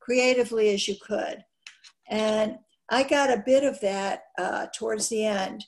creatively 0.01 0.72
as 0.72 0.86
you 0.86 0.96
could. 1.05 1.44
And 2.09 2.59
I 2.90 3.03
got 3.03 3.30
a 3.30 3.42
bit 3.44 3.64
of 3.64 3.80
that 3.80 4.24
uh, 4.38 4.66
towards 4.74 5.09
the 5.09 5.24
end. 5.24 5.64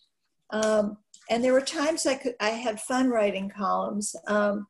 Um, 0.51 0.99
and 1.33 1.43
there 1.43 1.55
were 1.55 1.63
times 1.63 2.05
I 2.05 2.15
could 2.17 2.35
I 2.41 2.51
had 2.51 2.79
fun 2.79 3.09
writing 3.09 3.49
columns. 3.49 4.15
Um, 4.27 4.67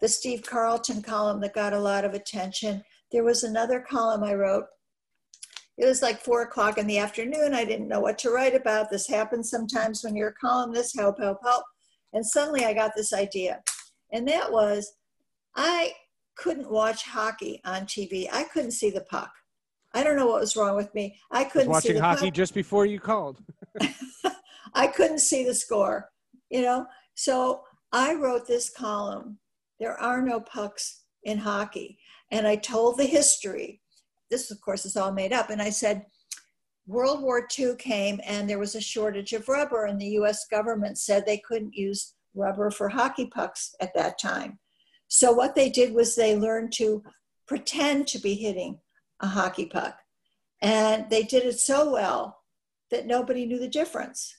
the 0.00 0.06
Steve 0.06 0.44
Carlton 0.44 1.02
column 1.02 1.40
that 1.40 1.52
got 1.52 1.72
a 1.72 1.80
lot 1.80 2.04
of 2.04 2.14
attention. 2.14 2.80
There 3.10 3.24
was 3.24 3.42
another 3.42 3.80
column 3.80 4.22
I 4.22 4.34
wrote. 4.34 4.66
It 5.76 5.86
was 5.86 6.00
like 6.00 6.20
four 6.20 6.42
o'clock 6.42 6.78
in 6.78 6.86
the 6.86 6.98
afternoon. 6.98 7.54
I 7.54 7.64
didn't 7.64 7.88
know 7.88 7.98
what 7.98 8.18
to 8.18 8.30
write 8.30 8.54
about. 8.54 8.88
This 8.88 9.08
happens 9.08 9.50
sometimes 9.50 10.04
when 10.04 10.14
you're 10.14 10.28
a 10.28 10.34
columnist. 10.34 10.96
Help, 10.96 11.18
help, 11.20 11.38
help. 11.42 11.64
And 12.12 12.24
suddenly 12.24 12.64
I 12.64 12.72
got 12.72 12.92
this 12.94 13.12
idea, 13.12 13.62
and 14.12 14.28
that 14.28 14.52
was 14.52 14.92
I 15.56 15.92
couldn't 16.36 16.70
watch 16.70 17.02
hockey 17.02 17.60
on 17.64 17.86
TV. 17.86 18.28
I 18.32 18.44
couldn't 18.44 18.72
see 18.72 18.90
the 18.90 19.06
puck. 19.10 19.32
I 19.92 20.04
don't 20.04 20.16
know 20.16 20.26
what 20.26 20.40
was 20.40 20.56
wrong 20.56 20.76
with 20.76 20.94
me. 20.94 21.18
I 21.32 21.42
couldn't 21.42 21.68
was 21.68 21.82
watching 21.82 22.00
hockey 22.00 22.26
puck. 22.26 22.34
just 22.34 22.54
before 22.54 22.86
you 22.86 23.00
called. 23.00 23.42
I 24.74 24.86
couldn't 24.86 25.20
see 25.20 25.44
the 25.44 25.54
score, 25.54 26.10
you 26.50 26.62
know. 26.62 26.86
So 27.14 27.62
I 27.92 28.14
wrote 28.14 28.46
this 28.46 28.70
column. 28.70 29.38
There 29.78 29.98
are 30.00 30.22
no 30.22 30.40
pucks 30.40 31.02
in 31.24 31.38
hockey, 31.38 31.98
and 32.30 32.46
I 32.46 32.56
told 32.56 32.98
the 32.98 33.04
history. 33.04 33.80
This, 34.30 34.50
of 34.50 34.60
course, 34.60 34.86
is 34.86 34.96
all 34.96 35.12
made 35.12 35.32
up. 35.32 35.50
And 35.50 35.60
I 35.60 35.70
said, 35.70 36.06
World 36.86 37.22
War 37.22 37.46
II 37.58 37.76
came, 37.76 38.20
and 38.24 38.48
there 38.48 38.58
was 38.58 38.74
a 38.74 38.80
shortage 38.80 39.32
of 39.32 39.48
rubber, 39.48 39.84
and 39.84 40.00
the 40.00 40.12
U.S. 40.20 40.46
government 40.50 40.98
said 40.98 41.24
they 41.24 41.42
couldn't 41.46 41.74
use 41.74 42.14
rubber 42.34 42.70
for 42.70 42.88
hockey 42.88 43.26
pucks 43.26 43.74
at 43.80 43.94
that 43.94 44.18
time. 44.18 44.58
So 45.08 45.32
what 45.32 45.54
they 45.54 45.68
did 45.68 45.92
was 45.92 46.16
they 46.16 46.36
learned 46.36 46.72
to 46.74 47.04
pretend 47.46 48.08
to 48.08 48.18
be 48.18 48.34
hitting 48.34 48.80
a 49.20 49.26
hockey 49.26 49.66
puck. 49.66 49.98
And 50.62 51.10
they 51.10 51.22
did 51.22 51.44
it 51.44 51.58
so 51.58 51.92
well 51.92 52.38
that 52.90 53.06
nobody 53.06 53.44
knew 53.44 53.58
the 53.58 53.68
difference. 53.68 54.34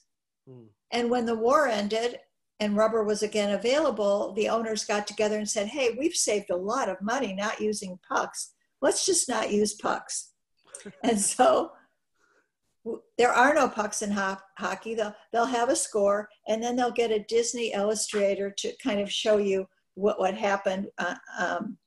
Hmm. 0.48 0.66
And 0.90 1.10
when 1.10 1.26
the 1.26 1.34
war 1.34 1.66
ended 1.66 2.18
and 2.60 2.76
rubber 2.76 3.02
was 3.02 3.22
again 3.22 3.52
available, 3.52 4.32
the 4.32 4.48
owners 4.48 4.84
got 4.84 5.06
together 5.06 5.36
and 5.38 5.48
said, 5.48 5.68
Hey, 5.68 5.96
we've 5.98 6.14
saved 6.14 6.50
a 6.50 6.56
lot 6.56 6.88
of 6.88 7.00
money 7.02 7.34
not 7.34 7.60
using 7.60 7.98
pucks. 8.08 8.52
Let's 8.80 9.06
just 9.06 9.28
not 9.28 9.52
use 9.52 9.74
pucks. 9.74 10.32
and 11.02 11.18
so 11.18 11.72
there 13.16 13.32
are 13.32 13.54
no 13.54 13.68
pucks 13.68 14.02
in 14.02 14.10
ho- 14.10 14.36
hockey. 14.58 14.94
They'll, 14.94 15.14
they'll 15.32 15.46
have 15.46 15.70
a 15.70 15.76
score 15.76 16.28
and 16.46 16.62
then 16.62 16.76
they'll 16.76 16.90
get 16.90 17.10
a 17.10 17.24
Disney 17.28 17.72
illustrator 17.72 18.50
to 18.58 18.72
kind 18.82 19.00
of 19.00 19.10
show 19.10 19.38
you 19.38 19.66
what 19.94 20.18
what 20.18 20.34
happened. 20.34 20.88
Uh, 20.98 21.14
um, 21.38 21.78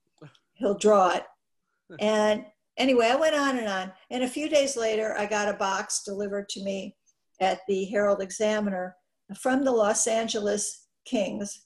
he'll 0.53 0.77
draw 0.77 1.11
it, 1.11 1.23
and 1.99 2.45
anyway, 2.77 3.07
I 3.07 3.15
went 3.15 3.35
on 3.35 3.57
and 3.57 3.67
on. 3.67 3.91
And 4.09 4.23
a 4.23 4.29
few 4.29 4.49
days 4.49 4.75
later, 4.75 5.15
I 5.17 5.25
got 5.25 5.49
a 5.49 5.53
box 5.53 6.03
delivered 6.03 6.49
to 6.49 6.63
me 6.63 6.95
at 7.39 7.59
the 7.67 7.85
Herald 7.85 8.21
Examiner 8.21 8.95
from 9.37 9.63
the 9.63 9.71
Los 9.71 10.07
Angeles 10.07 10.87
Kings, 11.05 11.61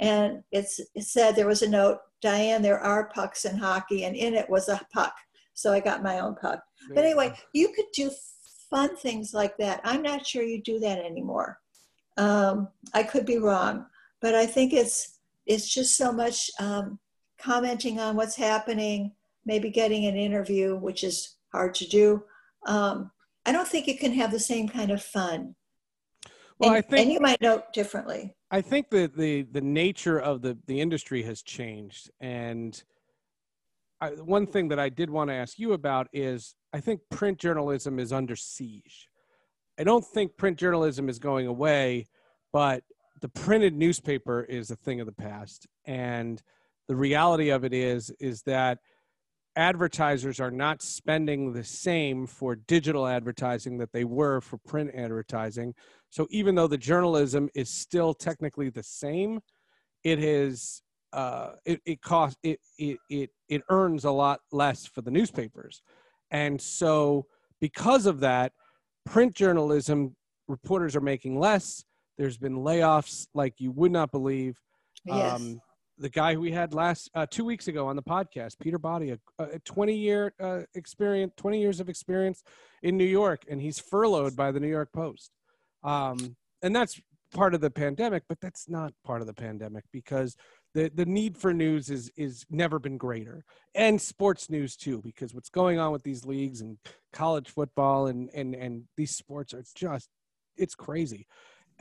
and 0.00 0.42
it's 0.50 0.80
it 0.94 1.04
said 1.04 1.36
there 1.36 1.46
was 1.46 1.62
a 1.62 1.68
note, 1.68 1.98
Diane, 2.20 2.62
there 2.62 2.80
are 2.80 3.10
pucks 3.10 3.44
in 3.44 3.56
hockey, 3.56 4.04
and 4.04 4.16
in 4.16 4.34
it 4.34 4.48
was 4.48 4.68
a 4.68 4.80
puck. 4.92 5.14
So 5.54 5.72
I 5.72 5.80
got 5.80 6.02
my 6.02 6.20
own 6.20 6.34
puck. 6.34 6.60
But 6.94 7.04
anyway, 7.04 7.34
you 7.52 7.72
could 7.74 7.86
do 7.94 8.10
fun 8.70 8.96
things 8.96 9.34
like 9.34 9.56
that. 9.58 9.80
I'm 9.84 10.02
not 10.02 10.26
sure 10.26 10.42
you 10.42 10.62
do 10.62 10.80
that 10.80 10.98
anymore. 10.98 11.60
Um, 12.16 12.68
I 12.94 13.02
could 13.02 13.26
be 13.26 13.38
wrong, 13.38 13.86
but 14.20 14.34
I 14.34 14.46
think 14.46 14.72
it's 14.72 15.18
it's 15.46 15.68
just 15.72 15.96
so 15.96 16.12
much 16.12 16.50
um, 16.58 16.98
commenting 17.38 18.00
on 18.00 18.16
what's 18.16 18.36
happening, 18.36 19.12
maybe 19.44 19.70
getting 19.70 20.06
an 20.06 20.16
interview, 20.16 20.76
which 20.76 21.04
is 21.04 21.36
hard 21.52 21.74
to 21.76 21.88
do. 21.88 22.22
Um, 22.66 23.10
I 23.44 23.52
don't 23.52 23.68
think 23.68 23.86
you 23.86 23.98
can 23.98 24.12
have 24.12 24.30
the 24.30 24.40
same 24.40 24.68
kind 24.68 24.90
of 24.90 25.02
fun. 25.02 25.54
Well, 26.58 26.70
and, 26.70 26.78
I 26.78 26.80
think, 26.80 27.02
and 27.02 27.12
you 27.12 27.20
might 27.20 27.40
know 27.40 27.62
differently. 27.72 28.36
I 28.50 28.60
think 28.60 28.90
that 28.90 29.16
the 29.16 29.42
the 29.42 29.60
nature 29.60 30.18
of 30.18 30.42
the 30.42 30.58
the 30.66 30.80
industry 30.80 31.22
has 31.24 31.42
changed, 31.42 32.10
and 32.20 32.80
I, 34.00 34.10
one 34.10 34.46
thing 34.46 34.68
that 34.68 34.78
I 34.78 34.88
did 34.88 35.10
want 35.10 35.30
to 35.30 35.34
ask 35.34 35.58
you 35.58 35.72
about 35.72 36.08
is 36.12 36.54
I 36.72 36.80
think 36.80 37.00
print 37.10 37.38
journalism 37.38 37.98
is 37.98 38.12
under 38.12 38.36
siege. 38.36 39.08
I 39.78 39.84
don't 39.84 40.04
think 40.04 40.36
print 40.36 40.58
journalism 40.58 41.08
is 41.08 41.18
going 41.18 41.46
away, 41.46 42.08
but 42.52 42.84
the 43.20 43.28
printed 43.28 43.74
newspaper 43.74 44.42
is 44.44 44.70
a 44.70 44.76
thing 44.76 45.00
of 45.00 45.06
the 45.06 45.12
past 45.12 45.66
and 45.86 46.42
the 46.88 46.96
reality 46.96 47.50
of 47.50 47.64
it 47.64 47.72
is 47.72 48.10
is 48.20 48.42
that 48.42 48.78
advertisers 49.56 50.40
are 50.40 50.50
not 50.50 50.82
spending 50.82 51.52
the 51.52 51.64
same 51.64 52.26
for 52.26 52.56
digital 52.56 53.06
advertising 53.06 53.78
that 53.78 53.92
they 53.92 54.04
were 54.04 54.40
for 54.40 54.56
print 54.58 54.90
advertising 54.94 55.74
so 56.10 56.26
even 56.30 56.54
though 56.54 56.66
the 56.66 56.78
journalism 56.78 57.48
is 57.54 57.68
still 57.68 58.14
technically 58.14 58.70
the 58.70 58.82
same 58.82 59.40
it 60.04 60.18
is 60.18 60.82
uh, 61.12 61.52
it, 61.66 61.78
it 61.84 62.00
costs 62.00 62.38
it, 62.42 62.58
it 62.78 62.98
it 63.10 63.30
it 63.50 63.62
earns 63.68 64.04
a 64.04 64.10
lot 64.10 64.40
less 64.50 64.86
for 64.86 65.02
the 65.02 65.10
newspapers 65.10 65.82
and 66.30 66.58
so 66.58 67.26
because 67.60 68.06
of 68.06 68.20
that 68.20 68.52
print 69.04 69.34
journalism 69.34 70.16
reporters 70.48 70.96
are 70.96 71.02
making 71.02 71.38
less 71.38 71.84
there's 72.18 72.38
been 72.38 72.56
layoffs 72.56 73.26
like 73.34 73.54
you 73.58 73.70
would 73.72 73.92
not 73.92 74.12
believe. 74.12 74.58
Yes. 75.04 75.34
Um, 75.34 75.60
the 75.98 76.08
guy 76.08 76.36
we 76.36 76.50
had 76.50 76.74
last 76.74 77.10
uh, 77.14 77.26
two 77.28 77.44
weeks 77.44 77.68
ago 77.68 77.86
on 77.86 77.96
the 77.96 78.02
podcast, 78.02 78.58
Peter 78.58 78.78
Botte, 78.78 79.18
a, 79.38 79.44
a 79.44 79.58
20 79.60 79.94
year 79.94 80.34
uh, 80.40 80.60
experience, 80.74 81.32
20 81.36 81.60
years 81.60 81.80
of 81.80 81.88
experience 81.88 82.42
in 82.82 82.96
New 82.96 83.04
York, 83.04 83.44
and 83.48 83.60
he's 83.60 83.78
furloughed 83.78 84.36
by 84.36 84.50
the 84.50 84.60
New 84.60 84.68
York 84.68 84.92
Post. 84.92 85.30
Um, 85.84 86.36
and 86.62 86.74
that's 86.74 87.00
part 87.32 87.54
of 87.54 87.60
the 87.60 87.70
pandemic, 87.70 88.24
but 88.28 88.40
that's 88.40 88.68
not 88.68 88.92
part 89.04 89.20
of 89.20 89.26
the 89.26 89.34
pandemic 89.34 89.84
because 89.92 90.36
the, 90.74 90.90
the 90.94 91.06
need 91.06 91.36
for 91.36 91.52
news 91.52 91.90
is 91.90 92.10
is 92.16 92.46
never 92.50 92.78
been 92.78 92.96
greater, 92.96 93.44
and 93.74 94.00
sports 94.00 94.48
news 94.48 94.76
too, 94.76 95.00
because 95.02 95.34
what's 95.34 95.50
going 95.50 95.78
on 95.78 95.92
with 95.92 96.02
these 96.02 96.24
leagues 96.24 96.60
and 96.60 96.78
college 97.12 97.48
football 97.48 98.06
and 98.06 98.30
and 98.34 98.54
and 98.54 98.84
these 98.96 99.14
sports 99.14 99.52
are 99.52 99.64
just 99.74 100.08
it's 100.56 100.74
crazy 100.74 101.26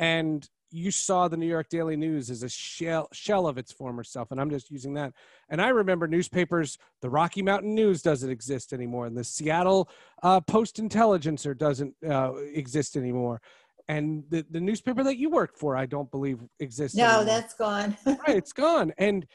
and 0.01 0.49
you 0.71 0.89
saw 0.89 1.27
the 1.27 1.37
New 1.37 1.45
York 1.47 1.69
Daily 1.69 1.95
News 1.95 2.29
as 2.29 2.43
a 2.43 2.49
shell 2.49 3.07
shell 3.13 3.45
of 3.45 3.57
its 3.57 3.71
former 3.71 4.03
self, 4.03 4.31
and 4.31 4.41
I'm 4.41 4.49
just 4.49 4.71
using 4.71 4.93
that. 4.95 5.13
And 5.49 5.61
I 5.61 5.69
remember 5.69 6.07
newspapers. 6.07 6.77
The 7.01 7.09
Rocky 7.09 7.41
Mountain 7.41 7.75
News 7.75 8.01
doesn't 8.01 8.29
exist 8.29 8.73
anymore, 8.73 9.05
and 9.05 9.15
the 9.15 9.23
Seattle 9.23 9.89
uh, 10.23 10.41
Post 10.41 10.79
Intelligencer 10.79 11.53
doesn't 11.53 11.93
uh, 12.09 12.33
exist 12.53 12.97
anymore. 12.97 13.41
And 13.87 14.23
the, 14.29 14.45
the 14.49 14.61
newspaper 14.61 15.03
that 15.03 15.17
you 15.17 15.29
worked 15.29 15.57
for, 15.57 15.75
I 15.75 15.85
don't 15.85 16.09
believe 16.09 16.39
exists. 16.59 16.97
No, 16.97 17.05
anymore. 17.05 17.25
that's 17.25 17.53
gone. 17.53 17.97
right, 18.05 18.17
it's 18.29 18.53
gone. 18.53 18.93
And 18.97 19.27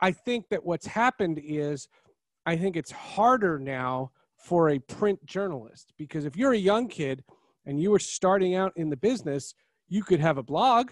I 0.00 0.10
think 0.12 0.48
that 0.50 0.64
what's 0.64 0.86
happened 0.86 1.40
is, 1.42 1.88
I 2.44 2.56
think 2.56 2.76
it's 2.76 2.90
harder 2.90 3.58
now 3.58 4.10
for 4.36 4.70
a 4.70 4.78
print 4.78 5.24
journalist 5.24 5.92
because 5.96 6.24
if 6.24 6.36
you're 6.36 6.52
a 6.52 6.58
young 6.58 6.88
kid 6.88 7.24
and 7.64 7.80
you 7.80 7.90
were 7.90 7.98
starting 7.98 8.54
out 8.54 8.72
in 8.76 8.90
the 8.90 8.96
business 8.96 9.54
you 9.88 10.02
could 10.02 10.20
have 10.20 10.38
a 10.38 10.42
blog. 10.42 10.90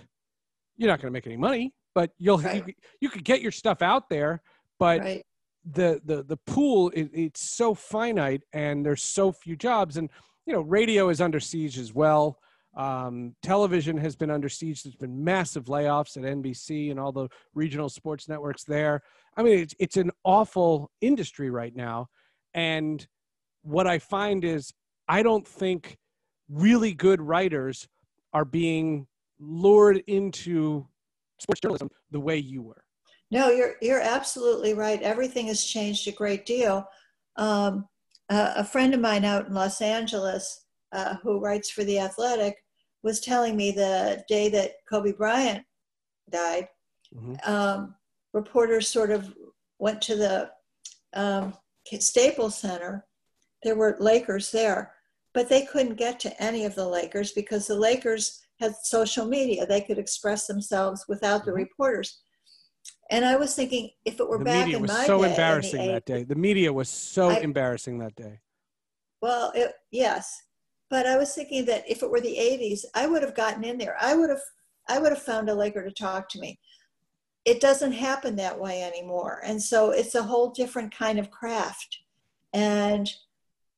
You're 0.76 0.88
not 0.88 1.00
going 1.00 1.12
to 1.12 1.12
make 1.12 1.26
any 1.26 1.36
money, 1.36 1.72
but 1.94 2.10
you'll 2.18 2.38
right. 2.38 2.66
you, 2.66 2.74
you, 3.00 3.08
could 3.08 3.24
get 3.24 3.40
your 3.40 3.52
stuff 3.52 3.82
out 3.82 4.08
there. 4.08 4.42
But 4.78 5.00
right. 5.00 5.26
the 5.64 6.00
the 6.04 6.22
the 6.24 6.36
pool 6.46 6.90
it, 6.90 7.10
it's 7.12 7.40
so 7.40 7.74
finite, 7.74 8.42
and 8.52 8.84
there's 8.84 9.02
so 9.02 9.32
few 9.32 9.56
jobs. 9.56 9.96
And 9.96 10.10
you 10.46 10.52
know, 10.52 10.60
radio 10.60 11.08
is 11.08 11.20
under 11.20 11.40
siege 11.40 11.78
as 11.78 11.94
well. 11.94 12.38
Um, 12.76 13.36
television 13.42 13.96
has 13.98 14.16
been 14.16 14.30
under 14.30 14.48
siege. 14.48 14.82
There's 14.82 14.96
been 14.96 15.22
massive 15.22 15.66
layoffs 15.66 16.16
at 16.16 16.24
NBC 16.24 16.90
and 16.90 16.98
all 16.98 17.12
the 17.12 17.28
regional 17.54 17.88
sports 17.88 18.28
networks 18.28 18.64
there. 18.64 19.02
I 19.36 19.42
mean, 19.42 19.58
it's 19.58 19.74
it's 19.78 19.96
an 19.96 20.10
awful 20.24 20.90
industry 21.00 21.50
right 21.50 21.74
now. 21.74 22.08
And 22.52 23.06
what 23.62 23.86
I 23.86 23.98
find 23.98 24.44
is, 24.44 24.72
I 25.08 25.22
don't 25.22 25.46
think 25.46 25.96
really 26.48 26.92
good 26.92 27.20
writers 27.20 27.88
are 28.34 28.44
being 28.44 29.06
lured 29.38 30.02
into 30.06 30.86
sports 31.38 31.60
journalism 31.60 31.88
the 32.10 32.20
way 32.20 32.36
you 32.36 32.62
were. 32.62 32.84
No, 33.30 33.50
you're 33.50 33.74
you're 33.80 34.00
absolutely 34.00 34.74
right. 34.74 35.00
Everything 35.02 35.46
has 35.46 35.64
changed 35.64 36.06
a 36.06 36.12
great 36.12 36.44
deal. 36.44 36.86
Um, 37.36 37.88
uh, 38.28 38.54
a 38.56 38.64
friend 38.64 38.94
of 38.94 39.00
mine 39.00 39.24
out 39.24 39.46
in 39.46 39.54
Los 39.54 39.80
Angeles, 39.80 40.66
uh, 40.92 41.16
who 41.22 41.40
writes 41.40 41.70
for 41.70 41.84
the 41.84 41.98
Athletic, 41.98 42.56
was 43.02 43.20
telling 43.20 43.56
me 43.56 43.70
the 43.70 44.24
day 44.28 44.48
that 44.50 44.72
Kobe 44.88 45.12
Bryant 45.12 45.64
died, 46.30 46.68
mm-hmm. 47.14 47.34
um, 47.50 47.94
reporters 48.32 48.88
sort 48.88 49.10
of 49.10 49.34
went 49.78 50.00
to 50.02 50.16
the 50.16 50.50
um, 51.14 51.54
Staples 51.98 52.56
Center. 52.56 53.06
There 53.62 53.76
were 53.76 53.96
Lakers 54.00 54.50
there, 54.50 54.93
but 55.34 55.48
they 55.48 55.66
couldn't 55.66 55.96
get 55.96 56.18
to 56.20 56.42
any 56.42 56.64
of 56.64 56.74
the 56.74 56.86
Lakers 56.86 57.32
because 57.32 57.66
the 57.66 57.74
Lakers 57.74 58.40
had 58.60 58.74
social 58.82 59.26
media. 59.26 59.66
They 59.66 59.80
could 59.80 59.98
express 59.98 60.46
themselves 60.46 61.04
without 61.08 61.44
the 61.44 61.50
mm-hmm. 61.50 61.58
reporters. 61.58 62.20
and 63.10 63.24
I 63.24 63.36
was 63.36 63.54
thinking 63.54 63.90
if 64.04 64.20
it 64.20 64.28
were 64.28 64.38
the 64.38 64.44
back 64.44 64.64
media 64.64 64.76
in 64.76 64.82
was 64.82 64.92
my 64.92 65.04
so 65.04 65.08
day, 65.08 65.14
in 65.14 65.20
the 65.22 65.28
embarrassing 65.30 65.86
that 65.88 66.02
80s 66.02 66.06
day. 66.06 66.22
The 66.22 66.34
media 66.36 66.72
was 66.72 66.88
so 66.88 67.28
I- 67.30 67.40
embarrassing 67.40 67.98
that 67.98 68.14
day. 68.14 68.40
Well, 69.20 69.52
it, 69.54 69.72
yes, 69.90 70.42
but 70.90 71.06
I 71.06 71.16
was 71.16 71.34
thinking 71.34 71.64
that 71.64 71.84
if 71.88 72.02
it 72.02 72.10
were 72.10 72.20
the 72.20 72.36
'80s, 72.36 72.84
I 72.94 73.06
would 73.06 73.22
have 73.22 73.34
gotten 73.34 73.64
in 73.64 73.78
there. 73.78 73.96
I 73.98 74.14
would 74.14 74.28
have, 74.28 74.42
I 74.86 74.98
would 74.98 75.12
have 75.12 75.22
found 75.22 75.48
a 75.48 75.54
Laker 75.54 75.82
to 75.82 75.90
talk 75.90 76.28
to 76.30 76.38
me. 76.38 76.58
It 77.46 77.58
doesn't 77.58 77.92
happen 77.92 78.36
that 78.36 78.60
way 78.60 78.82
anymore, 78.82 79.40
and 79.42 79.62
so 79.62 79.92
it's 79.92 80.14
a 80.14 80.22
whole 80.22 80.50
different 80.50 80.94
kind 80.94 81.18
of 81.18 81.30
craft. 81.30 82.00
And 82.52 83.10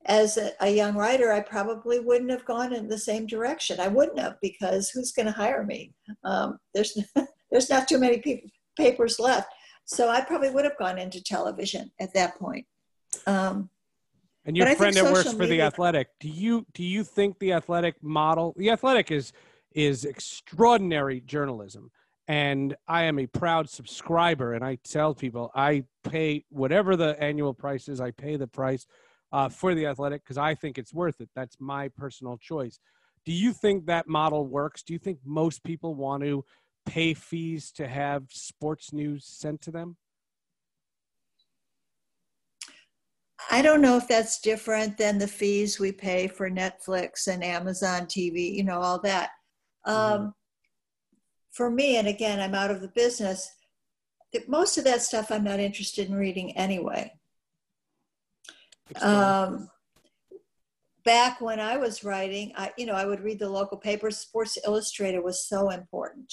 as 0.07 0.37
a, 0.37 0.53
a 0.61 0.71
young 0.71 0.95
writer, 0.95 1.33
I 1.33 1.41
probably 1.41 2.01
wouldn't 2.01 2.31
have 2.31 2.45
gone 2.45 2.73
in 2.73 2.89
the 2.89 2.99
same 2.99 3.27
direction. 3.27 3.81
I 3.81 3.89
wouldn't 3.89 4.19
have 4.19 4.37
because 4.41 4.89
who's 4.91 5.13
going 5.13 5.27
to 5.27 5.33
hire 5.33 5.65
me? 5.65 5.93
Um, 6.25 6.59
there's 6.75 6.97
there's 7.51 7.71
not 7.71 7.89
too 7.89 7.99
many 7.99 8.19
people, 8.19 8.49
papers 8.77 9.19
left, 9.19 9.49
so 9.85 10.09
I 10.09 10.21
probably 10.21 10.51
would 10.51 10.65
have 10.65 10.79
gone 10.79 10.99
into 10.99 11.23
television 11.23 11.91
at 12.01 12.15
that 12.15 12.39
point. 12.39 12.67
Um, 13.27 13.71
And 14.45 14.57
your 14.57 14.75
friend 14.77 14.95
that 14.95 15.13
works 15.13 15.33
for 15.33 15.47
the 15.47 15.63
Athletic, 15.63 16.09
do 16.21 16.29
you 16.29 16.67
do 16.73 16.85
you 16.85 17.03
think 17.03 17.39
the 17.39 17.53
Athletic 17.53 18.03
model? 18.03 18.55
The 18.57 18.71
Athletic 18.71 19.11
is 19.11 19.33
is 19.73 20.05
extraordinary 20.05 21.21
journalism, 21.21 21.91
and 22.29 22.77
I 22.87 23.05
am 23.05 23.19
a 23.19 23.27
proud 23.27 23.69
subscriber. 23.69 24.55
And 24.55 24.65
I 24.65 24.79
tell 24.85 25.15
people 25.15 25.51
I 25.55 25.85
pay 26.05 26.45
whatever 26.51 26.97
the 26.97 27.21
annual 27.21 27.55
price 27.55 27.89
is. 27.89 28.01
I 28.01 28.13
pay 28.13 28.37
the 28.37 28.47
price 28.47 28.87
uh, 29.33 29.49
for 29.49 29.75
the 29.75 29.87
Athletic 29.87 30.23
because 30.23 30.39
I 30.39 30.55
think 30.55 30.79
it's 30.79 30.95
worth 30.95 31.21
it. 31.21 31.29
That's 31.35 31.57
my 31.61 31.89
personal 31.89 32.39
choice. 32.39 32.79
Do 33.25 33.33
you 33.33 33.53
think 33.53 33.87
that 33.87 34.09
model 34.09 34.47
works? 34.47 34.83
Do 34.83 34.93
you 34.93 34.99
think 34.99 35.19
most 35.25 35.65
people 35.65 35.95
want 35.95 36.23
to 36.23 36.45
pay 36.85 37.13
fees 37.15 37.73
to 37.73 37.89
have 37.89 38.25
sports 38.31 38.93
news 38.93 39.27
sent 39.27 39.61
to 39.63 39.71
them? 39.71 39.97
I 43.51 43.63
don't 43.63 43.81
know 43.81 43.97
if 43.97 44.09
that's 44.09 44.41
different 44.41 44.97
than 44.97 45.19
the 45.19 45.29
fees 45.29 45.79
we 45.79 45.93
pay 45.93 46.27
for 46.27 46.51
Netflix 46.51 47.27
and 47.29 47.45
Amazon 47.45 48.07
TV, 48.07 48.55
you 48.55 48.65
know, 48.65 48.81
all 48.81 49.01
that. 49.03 49.31
Um, 49.85 50.35
For 51.53 51.71
me, 51.71 51.97
and 51.97 52.09
again, 52.09 52.41
I'm 52.41 52.55
out 52.55 52.71
of 52.71 52.81
the 52.81 52.89
business, 52.89 53.49
most 54.49 54.79
of 54.79 54.85
that 54.85 55.03
stuff 55.03 55.31
I'm 55.31 55.45
not 55.45 55.61
interested 55.61 56.09
in 56.09 56.15
reading 56.15 56.57
anyway. 56.57 57.13
Um, 59.01 59.69
back 61.05 61.41
when 61.41 61.61
I 61.61 61.77
was 61.77 62.05
writing, 62.05 62.53
I, 62.57 62.73
you 62.77 62.87
know, 62.87 62.95
I 62.95 63.07
would 63.07 63.21
read 63.21 63.39
the 63.39 63.49
local 63.49 63.79
papers. 63.79 64.19
Sports 64.19 64.59
Illustrated 64.67 65.21
was 65.21 65.47
so 65.49 65.71
important, 65.71 66.33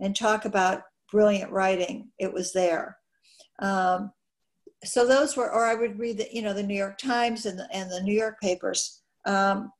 and 0.00 0.14
talk 0.14 0.44
about 0.44 0.82
brilliant 1.10 1.50
writing. 1.50 2.10
It 2.18 2.32
was 2.32 2.52
there. 2.52 2.98
Um, 3.60 4.12
so 4.84 5.06
those 5.06 5.36
were, 5.36 5.50
or 5.50 5.66
I 5.66 5.74
would 5.74 5.98
read 5.98 6.18
the, 6.18 6.28
you 6.32 6.42
know, 6.42 6.54
the 6.54 6.62
New 6.62 6.76
York 6.76 6.98
Times 6.98 7.46
and 7.46 7.58
the, 7.58 7.68
and 7.72 7.90
the 7.90 8.02
New 8.02 8.14
York 8.14 8.40
papers. 8.40 9.02
Um, 9.26 9.72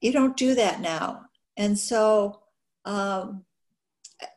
you 0.00 0.12
don't 0.12 0.36
do 0.36 0.54
that 0.54 0.80
now, 0.80 1.22
and 1.56 1.78
so 1.78 2.40
um, 2.84 3.44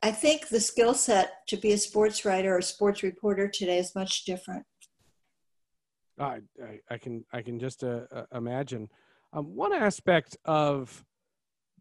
I 0.04 0.12
think 0.12 0.48
the 0.48 0.60
skill 0.60 0.94
set 0.94 1.48
to 1.48 1.58
be 1.58 1.72
a 1.72 1.78
sports 1.78 2.26
writer 2.26 2.58
or 2.58 2.62
sports 2.62 3.04
reporter 3.04 3.48
today 3.48 3.78
is 3.78 3.96
much 3.96 4.26
different. 4.26 4.66
I, 6.20 6.42
I, 6.62 6.80
I 6.90 6.98
can 6.98 7.26
I 7.32 7.42
can 7.42 7.60
just 7.60 7.84
uh, 7.84 8.02
uh, 8.12 8.24
imagine. 8.34 8.90
Um, 9.32 9.56
one 9.56 9.74
aspect 9.74 10.38
of 10.46 11.06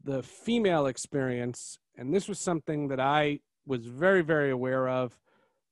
the 0.05 0.23
female 0.23 0.87
experience, 0.87 1.79
and 1.97 2.15
this 2.15 2.29
was 2.29 2.39
something 2.39 2.89
that 2.89 3.01
I 3.01 3.41
was 3.67 3.87
very 3.87 4.23
very 4.23 4.51
aware 4.51 4.89
of 4.89 5.19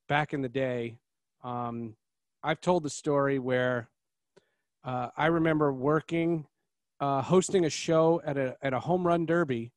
back 0.08 0.32
in 0.32 0.42
the 0.42 0.48
day. 0.48 0.98
Um, 1.44 1.96
I've 2.42 2.60
told 2.60 2.82
the 2.82 2.90
story 2.90 3.38
where 3.38 3.88
uh, 4.84 5.08
I 5.16 5.26
remember 5.26 5.72
working, 5.72 6.46
uh, 7.00 7.22
hosting 7.22 7.64
a 7.64 7.70
show 7.70 8.20
at 8.24 8.36
a 8.36 8.56
at 8.62 8.72
a 8.72 8.80
home 8.80 9.06
run 9.06 9.26
derby, 9.26 9.72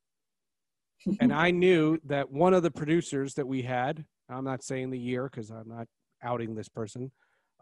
and 1.19 1.31
I 1.31 1.51
knew 1.51 1.99
that 2.05 2.31
one 2.31 2.53
of 2.53 2.63
the 2.63 2.71
producers 2.71 3.35
that 3.35 3.47
we 3.47 3.61
had. 3.61 4.05
I'm 4.31 4.43
not 4.43 4.63
saying 4.63 4.91
the 4.91 4.99
year 4.99 5.23
because 5.23 5.49
I'm 5.49 5.67
not 5.67 5.87
outing 6.21 6.53
this 6.53 6.69
person. 6.69 7.11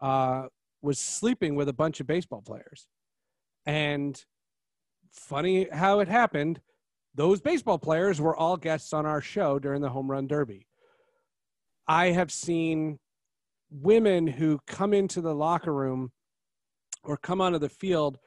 Uh, 0.02 0.48
was 0.82 0.98
sleeping 0.98 1.54
with 1.54 1.68
a 1.68 1.72
bunch 1.72 2.00
of 2.00 2.06
baseball 2.06 2.42
players. 2.42 2.86
And 3.66 4.22
funny 5.12 5.68
how 5.70 6.00
it 6.00 6.08
happened, 6.08 6.60
those 7.14 7.40
baseball 7.40 7.78
players 7.78 8.20
were 8.20 8.36
all 8.36 8.56
guests 8.56 8.92
on 8.92 9.06
our 9.06 9.20
show 9.20 9.58
during 9.58 9.82
the 9.82 9.90
home 9.90 10.10
run 10.10 10.26
derby. 10.26 10.66
I 11.86 12.06
have 12.08 12.30
seen 12.30 12.98
women 13.70 14.26
who 14.26 14.60
come 14.66 14.92
into 14.94 15.20
the 15.20 15.34
locker 15.34 15.72
room 15.72 16.12
or 17.02 17.16
come 17.16 17.40
onto 17.40 17.58
the 17.58 17.68
field 17.68 18.18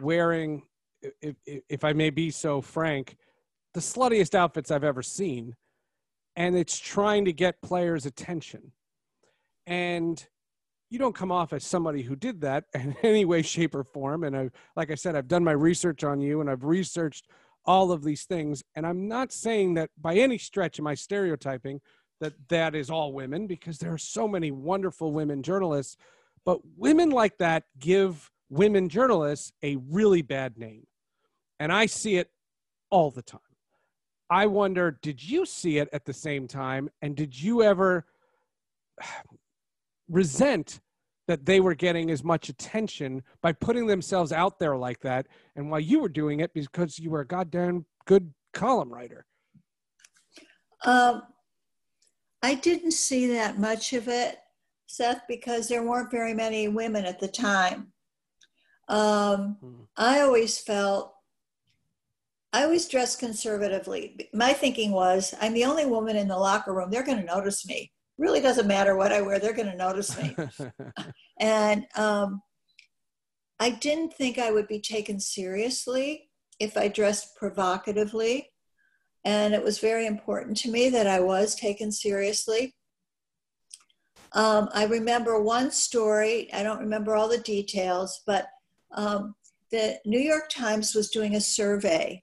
wearing, 0.00 0.62
if, 1.02 1.36
if, 1.46 1.62
if 1.68 1.84
I 1.84 1.92
may 1.92 2.10
be 2.10 2.30
so 2.30 2.60
frank, 2.60 3.16
the 3.74 3.80
sluttiest 3.80 4.34
outfits 4.34 4.70
I've 4.70 4.84
ever 4.84 5.02
seen. 5.02 5.54
And 6.34 6.56
it's 6.56 6.78
trying 6.78 7.24
to 7.26 7.32
get 7.32 7.62
players' 7.62 8.06
attention. 8.06 8.72
And 9.66 10.26
you 10.90 10.98
don't 10.98 11.14
come 11.14 11.32
off 11.32 11.52
as 11.52 11.64
somebody 11.64 12.02
who 12.02 12.16
did 12.16 12.40
that 12.42 12.64
in 12.74 12.96
any 13.02 13.24
way, 13.24 13.42
shape, 13.42 13.74
or 13.74 13.84
form. 13.84 14.24
And 14.24 14.36
I, 14.36 14.50
like 14.76 14.90
I 14.90 14.94
said, 14.94 15.16
I've 15.16 15.28
done 15.28 15.44
my 15.44 15.52
research 15.52 16.04
on 16.04 16.20
you 16.20 16.40
and 16.40 16.50
I've 16.50 16.64
researched 16.64 17.28
all 17.64 17.90
of 17.90 18.04
these 18.04 18.24
things. 18.24 18.62
And 18.74 18.86
I'm 18.86 19.08
not 19.08 19.32
saying 19.32 19.74
that 19.74 19.90
by 20.00 20.14
any 20.14 20.38
stretch 20.38 20.78
am 20.78 20.86
I 20.86 20.94
stereotyping 20.94 21.80
that 22.20 22.34
that 22.48 22.74
is 22.74 22.90
all 22.90 23.12
women 23.12 23.46
because 23.46 23.78
there 23.78 23.92
are 23.92 23.98
so 23.98 24.26
many 24.26 24.50
wonderful 24.50 25.12
women 25.12 25.42
journalists. 25.42 25.96
But 26.44 26.60
women 26.76 27.10
like 27.10 27.38
that 27.38 27.64
give 27.78 28.30
women 28.48 28.88
journalists 28.88 29.52
a 29.62 29.76
really 29.90 30.22
bad 30.22 30.56
name. 30.56 30.86
And 31.58 31.72
I 31.72 31.86
see 31.86 32.16
it 32.16 32.30
all 32.90 33.10
the 33.10 33.22
time. 33.22 33.40
I 34.30 34.46
wonder, 34.46 34.98
did 35.02 35.22
you 35.22 35.46
see 35.46 35.78
it 35.78 35.88
at 35.92 36.04
the 36.04 36.12
same 36.12 36.48
time? 36.48 36.88
And 37.02 37.16
did 37.16 37.40
you 37.40 37.62
ever 37.62 38.06
resent 40.08 40.80
that 41.28 41.44
they 41.44 41.60
were 41.60 41.74
getting 41.74 42.10
as 42.10 42.22
much 42.22 42.48
attention 42.48 43.22
by 43.42 43.52
putting 43.52 43.86
themselves 43.86 44.32
out 44.32 44.58
there 44.58 44.76
like 44.76 45.00
that 45.00 45.26
and 45.56 45.70
while 45.70 45.80
you 45.80 46.00
were 46.00 46.08
doing 46.08 46.40
it 46.40 46.54
because 46.54 46.98
you 46.98 47.10
were 47.10 47.20
a 47.20 47.26
goddamn 47.26 47.84
good 48.06 48.32
column 48.52 48.92
writer 48.92 49.26
Um, 50.84 51.22
I 52.42 52.54
didn't 52.54 52.92
see 52.92 53.26
that 53.28 53.58
much 53.58 53.92
of 53.92 54.08
it, 54.08 54.38
Seth, 54.86 55.22
because 55.26 55.66
there 55.68 55.82
weren't 55.82 56.10
very 56.12 56.32
many 56.34 56.68
women 56.68 57.04
at 57.04 57.18
the 57.18 57.28
time. 57.28 57.92
Um, 58.88 59.56
Hmm. 59.60 59.82
I 59.96 60.20
always 60.20 60.58
felt, 60.58 61.14
I 62.52 62.62
always 62.62 62.86
dressed 62.86 63.18
conservatively. 63.18 64.30
My 64.32 64.52
thinking 64.52 64.92
was, 64.92 65.34
I'm 65.40 65.54
the 65.54 65.64
only 65.64 65.86
woman 65.86 66.16
in 66.16 66.28
the 66.28 66.38
locker 66.38 66.72
room. 66.72 66.90
They're 66.90 67.02
going 67.02 67.18
to 67.18 67.24
notice 67.24 67.66
me. 67.66 67.90
Really 68.18 68.40
doesn't 68.40 68.66
matter 68.66 68.96
what 68.96 69.12
I 69.12 69.20
wear, 69.20 69.38
they're 69.38 69.52
going 69.52 69.70
to 69.70 69.76
notice 69.76 70.20
me. 70.20 70.36
And 71.38 71.86
um, 71.96 72.40
I 73.60 73.70
didn't 73.70 74.14
think 74.14 74.38
I 74.38 74.50
would 74.50 74.68
be 74.68 74.80
taken 74.80 75.20
seriously 75.20 76.30
if 76.58 76.76
I 76.76 76.88
dressed 76.88 77.36
provocatively. 77.36 78.50
And 79.24 79.54
it 79.54 79.62
was 79.62 79.78
very 79.78 80.06
important 80.06 80.56
to 80.58 80.70
me 80.70 80.88
that 80.90 81.06
I 81.06 81.20
was 81.20 81.54
taken 81.54 81.90
seriously. 81.90 82.74
Um, 84.32 84.68
I 84.72 84.84
remember 84.84 85.40
one 85.40 85.70
story, 85.70 86.52
I 86.52 86.62
don't 86.62 86.80
remember 86.80 87.14
all 87.14 87.28
the 87.28 87.38
details, 87.38 88.22
but 88.26 88.48
um, 88.92 89.34
the 89.70 89.98
New 90.04 90.20
York 90.20 90.48
Times 90.48 90.94
was 90.94 91.10
doing 91.10 91.34
a 91.34 91.40
survey 91.40 92.22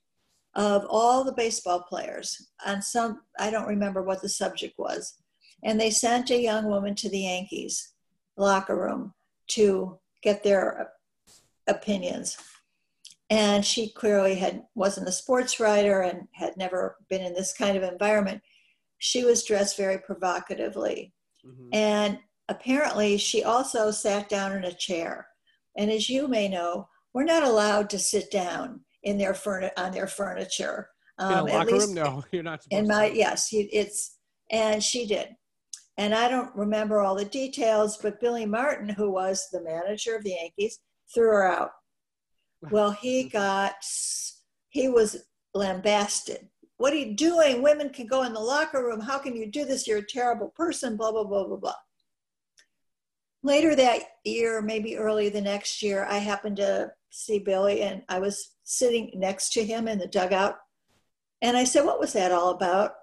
of 0.55 0.85
all 0.89 1.23
the 1.23 1.33
baseball 1.33 1.83
players 1.89 2.49
on 2.65 2.81
some, 2.81 3.21
I 3.39 3.49
don't 3.49 3.67
remember 3.67 4.03
what 4.03 4.21
the 4.21 4.29
subject 4.29 4.75
was. 4.77 5.15
And 5.63 5.79
they 5.79 5.89
sent 5.91 6.29
a 6.29 6.39
young 6.41 6.65
woman 6.67 6.95
to 6.95 7.09
the 7.09 7.19
Yankees 7.19 7.93
locker 8.37 8.75
room 8.75 9.13
to 9.49 9.99
get 10.21 10.43
their 10.43 10.91
opinions. 11.67 12.37
And 13.29 13.65
she 13.65 13.89
clearly 13.91 14.35
had 14.35 14.63
wasn't 14.75 15.07
a 15.07 15.11
sports 15.11 15.59
writer 15.59 16.01
and 16.01 16.27
had 16.33 16.55
never 16.57 16.97
been 17.09 17.21
in 17.21 17.33
this 17.33 17.53
kind 17.53 17.77
of 17.77 17.83
environment. 17.83 18.41
She 18.99 19.23
was 19.23 19.43
dressed 19.43 19.77
very 19.77 19.97
provocatively. 19.99 21.13
Mhm. 21.45 21.69
and 21.73 22.19
apparently 22.47 23.17
she 23.17 23.43
also 23.43 23.91
sat 23.91 24.29
down 24.29 24.53
in 24.55 24.63
a 24.63 24.73
chair. 24.73 25.27
And 25.77 25.91
as 25.91 26.09
you 26.09 26.29
may 26.29 26.47
know 26.47 26.87
we're 27.13 27.25
not 27.25 27.43
allowed 27.43 27.89
to 27.91 27.99
sit 27.99 28.31
down 28.31 28.85
in 29.03 29.17
their 29.17 29.33
furni- 29.33 29.71
on 29.77 29.91
their 29.91 30.07
furniture. 30.07 30.89
In 31.19 31.25
a 31.25 31.29
Um, 31.41 31.47
at 31.49 31.53
locker 31.55 31.71
least 31.71 31.87
room 31.87 31.95
no 31.95 32.23
you're 32.31 32.43
not 32.43 32.63
supposed 32.63 32.79
in 32.79 32.87
my 32.87 33.09
to. 33.09 33.15
yes 33.17 33.51
you- 33.51 33.67
it's 33.73 34.17
and 34.51 34.81
she 34.81 35.05
did 35.05 35.35
and 35.97 36.13
i 36.13 36.27
don't 36.27 36.55
remember 36.55 36.99
all 36.99 37.15
the 37.15 37.25
details 37.25 37.97
but 37.97 38.19
billy 38.19 38.45
martin 38.45 38.89
who 38.89 39.11
was 39.11 39.47
the 39.51 39.61
manager 39.61 40.15
of 40.15 40.23
the 40.23 40.35
yankees 40.39 40.79
threw 41.13 41.27
her 41.27 41.47
out 41.47 41.71
well 42.71 42.91
he 42.91 43.23
mm-hmm. 43.23 43.37
got 43.37 43.75
he 44.69 44.87
was 44.87 45.25
lambasted 45.53 46.49
what 46.77 46.91
are 46.91 46.97
you 46.97 47.15
doing? 47.15 47.61
Women 47.61 47.89
can 47.91 48.07
go 48.07 48.23
in 48.23 48.33
the 48.33 48.39
locker 48.39 48.83
room. 48.83 48.99
How 48.99 49.17
can 49.17 49.37
you 49.37 49.49
do 49.49 49.63
this? 49.63 49.87
You're 49.87 49.99
a 49.99 50.05
terrible 50.05 50.49
person, 50.49 50.97
blah, 50.97 51.13
blah, 51.13 51.23
blah, 51.23 51.45
blah, 51.45 51.55
blah. 51.55 51.75
Later 53.41 53.75
that 53.75 54.01
year, 54.23 54.61
maybe 54.61 54.97
early 54.97 55.29
the 55.29 55.39
next 55.39 55.81
year, 55.81 56.05
I 56.05 56.17
happened 56.17 56.57
to 56.57 56.91
see 57.09 57.39
Billy 57.39 57.83
and 57.83 58.01
I 58.09 58.19
was 58.19 58.55
sitting 58.63 59.11
next 59.15 59.53
to 59.53 59.63
him 59.63 59.87
in 59.87 59.99
the 59.99 60.07
dugout. 60.07 60.57
And 61.41 61.55
I 61.55 61.63
said, 61.65 61.85
What 61.85 61.99
was 61.99 62.13
that 62.13 62.31
all 62.31 62.49
about? 62.49 62.95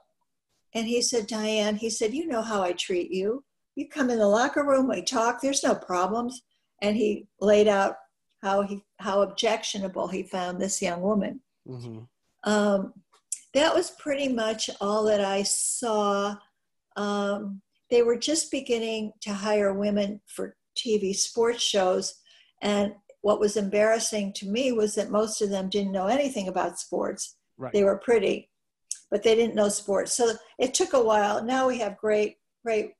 And 0.74 0.86
he 0.86 1.02
said, 1.02 1.26
Diane, 1.26 1.76
he 1.76 1.90
said, 1.90 2.14
You 2.14 2.26
know 2.26 2.42
how 2.42 2.62
I 2.62 2.72
treat 2.72 3.10
you. 3.10 3.44
You 3.74 3.88
come 3.88 4.10
in 4.10 4.18
the 4.18 4.28
locker 4.28 4.64
room, 4.64 4.88
we 4.88 5.02
talk, 5.02 5.40
there's 5.40 5.64
no 5.64 5.74
problems. 5.74 6.42
And 6.82 6.96
he 6.96 7.26
laid 7.40 7.68
out 7.68 7.96
how 8.42 8.62
he 8.62 8.82
how 8.98 9.22
objectionable 9.22 10.08
he 10.08 10.22
found 10.22 10.60
this 10.60 10.80
young 10.80 11.00
woman. 11.00 11.40
Mm-hmm. 11.68 12.50
Um, 12.50 12.94
that 13.54 13.74
was 13.74 13.90
pretty 13.92 14.28
much 14.28 14.70
all 14.80 15.04
that 15.04 15.24
I 15.24 15.42
saw. 15.42 16.36
Um, 16.96 17.60
they 17.90 18.02
were 18.02 18.16
just 18.16 18.50
beginning 18.50 19.12
to 19.22 19.32
hire 19.32 19.74
women 19.74 20.20
for 20.26 20.56
TV 20.76 21.14
sports 21.14 21.62
shows. 21.62 22.14
And 22.62 22.94
what 23.22 23.40
was 23.40 23.56
embarrassing 23.56 24.32
to 24.34 24.46
me 24.46 24.72
was 24.72 24.94
that 24.94 25.10
most 25.10 25.42
of 25.42 25.50
them 25.50 25.68
didn't 25.68 25.92
know 25.92 26.06
anything 26.06 26.48
about 26.48 26.78
sports. 26.78 27.36
Right. 27.58 27.72
They 27.72 27.84
were 27.84 27.98
pretty, 27.98 28.49
but 29.10 29.22
they 29.22 29.34
didn't 29.34 29.54
know 29.54 29.68
sports. 29.68 30.14
So 30.14 30.32
it 30.58 30.74
took 30.74 30.92
a 30.92 31.02
while. 31.02 31.42
Now 31.42 31.68
we 31.68 31.78
have 31.78 31.96
great, 31.96 32.36
great, 32.64 32.92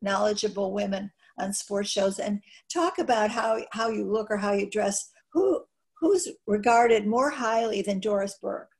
knowledgeable 0.00 0.72
women 0.72 1.10
on 1.38 1.52
sports 1.52 1.90
shows 1.90 2.18
and 2.18 2.40
talk 2.72 2.98
about 2.98 3.30
how, 3.30 3.60
how 3.72 3.88
you 3.88 4.04
look 4.04 4.30
or 4.30 4.36
how 4.36 4.52
you 4.52 4.70
dress. 4.70 5.10
Who, 5.32 5.64
who's 6.00 6.28
regarded 6.46 7.06
more 7.06 7.30
highly 7.30 7.82
than 7.82 8.00
Doris 8.00 8.38
Burke 8.40 8.70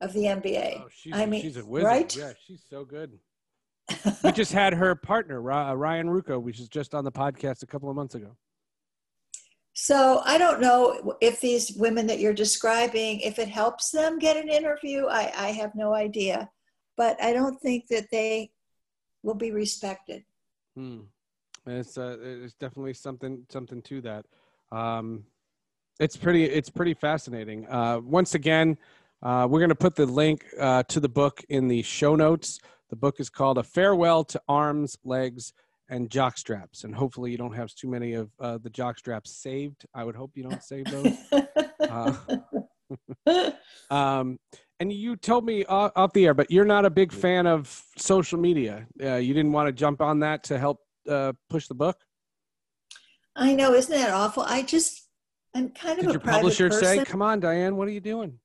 of 0.00 0.12
the 0.12 0.24
NBA? 0.24 0.82
Oh, 0.82 0.88
I 1.12 1.26
mean, 1.26 1.42
she's 1.42 1.56
a 1.56 1.64
wizard. 1.64 1.86
Right? 1.86 2.16
Yeah, 2.16 2.32
she's 2.46 2.62
so 2.68 2.84
good 2.84 3.18
we 4.22 4.32
just 4.32 4.52
had 4.52 4.74
her 4.74 4.94
partner 4.94 5.40
Ryan 5.40 6.08
Ruocco, 6.08 6.40
which 6.40 6.60
is 6.60 6.68
just 6.68 6.94
on 6.94 7.04
the 7.04 7.12
podcast 7.12 7.62
a 7.62 7.66
couple 7.66 7.90
of 7.90 7.96
months 7.96 8.14
ago. 8.14 8.36
So 9.74 10.20
I 10.24 10.36
don't 10.36 10.60
know 10.60 11.16
if 11.20 11.40
these 11.40 11.72
women 11.76 12.06
that 12.08 12.18
you're 12.18 12.34
describing, 12.34 13.20
if 13.20 13.38
it 13.38 13.48
helps 13.48 13.90
them 13.90 14.18
get 14.18 14.36
an 14.36 14.48
interview. 14.48 15.06
I, 15.06 15.32
I 15.36 15.48
have 15.52 15.74
no 15.74 15.94
idea, 15.94 16.50
but 16.96 17.22
I 17.22 17.32
don't 17.32 17.60
think 17.60 17.88
that 17.88 18.10
they 18.10 18.50
will 19.22 19.34
be 19.34 19.50
respected. 19.50 20.24
Hmm. 20.76 21.00
It's 21.66 21.96
uh, 21.96 22.16
it's 22.20 22.54
definitely 22.54 22.94
something 22.94 23.46
something 23.48 23.82
to 23.82 24.00
that. 24.02 24.26
Um, 24.72 25.24
it's 26.00 26.16
pretty 26.16 26.44
it's 26.44 26.70
pretty 26.70 26.94
fascinating. 26.94 27.66
Uh, 27.68 28.00
once 28.02 28.34
again, 28.34 28.76
uh, 29.22 29.46
we're 29.48 29.60
going 29.60 29.68
to 29.68 29.74
put 29.74 29.94
the 29.94 30.06
link 30.06 30.44
uh, 30.58 30.82
to 30.84 30.98
the 30.98 31.08
book 31.08 31.42
in 31.48 31.68
the 31.68 31.82
show 31.82 32.16
notes. 32.16 32.58
The 32.90 32.96
book 32.96 33.20
is 33.20 33.30
called 33.30 33.58
A 33.58 33.62
Farewell 33.62 34.24
to 34.24 34.42
Arms, 34.48 34.98
Legs, 35.04 35.52
and 35.92 36.08
jock 36.10 36.38
straps. 36.38 36.84
And 36.84 36.94
hopefully, 36.94 37.30
you 37.30 37.36
don't 37.36 37.54
have 37.54 37.72
too 37.74 37.86
many 37.86 38.14
of 38.14 38.30
uh, 38.40 38.58
the 38.58 38.70
jockstraps 38.70 39.28
saved. 39.28 39.84
I 39.94 40.04
would 40.04 40.16
hope 40.16 40.32
you 40.34 40.42
don't 40.42 40.62
save 40.62 40.86
those. 40.86 41.16
uh, 41.80 43.50
um, 43.94 44.38
and 44.80 44.92
you 44.92 45.16
told 45.16 45.44
me 45.44 45.64
off, 45.66 45.92
off, 45.94 46.12
the 46.14 46.26
air, 46.26 46.34
but 46.34 46.50
you're 46.50 46.64
not 46.64 46.86
a 46.86 46.90
big 46.90 47.12
fan 47.12 47.46
of 47.46 47.84
social 47.98 48.38
media. 48.38 48.86
Uh, 49.00 49.16
you 49.16 49.34
didn't 49.34 49.52
want 49.52 49.68
to 49.68 49.72
jump 49.72 50.00
on 50.00 50.20
that 50.20 50.42
to 50.44 50.58
help 50.58 50.78
uh, 51.08 51.34
push 51.50 51.68
the 51.68 51.74
book. 51.74 51.98
I 53.36 53.54
know, 53.54 53.74
isn't 53.74 53.94
that 53.94 54.10
awful? 54.10 54.42
I 54.42 54.62
just, 54.62 55.08
I'm 55.54 55.68
kind 55.70 55.98
of 55.98 56.06
a 56.06 56.10
your 56.10 56.20
publisher 56.20 56.70
person. 56.70 56.84
say, 56.84 57.04
"Come 57.04 57.22
on, 57.22 57.40
Diane, 57.40 57.76
what 57.76 57.86
are 57.86 57.92
you 57.92 58.00
doing?" 58.00 58.38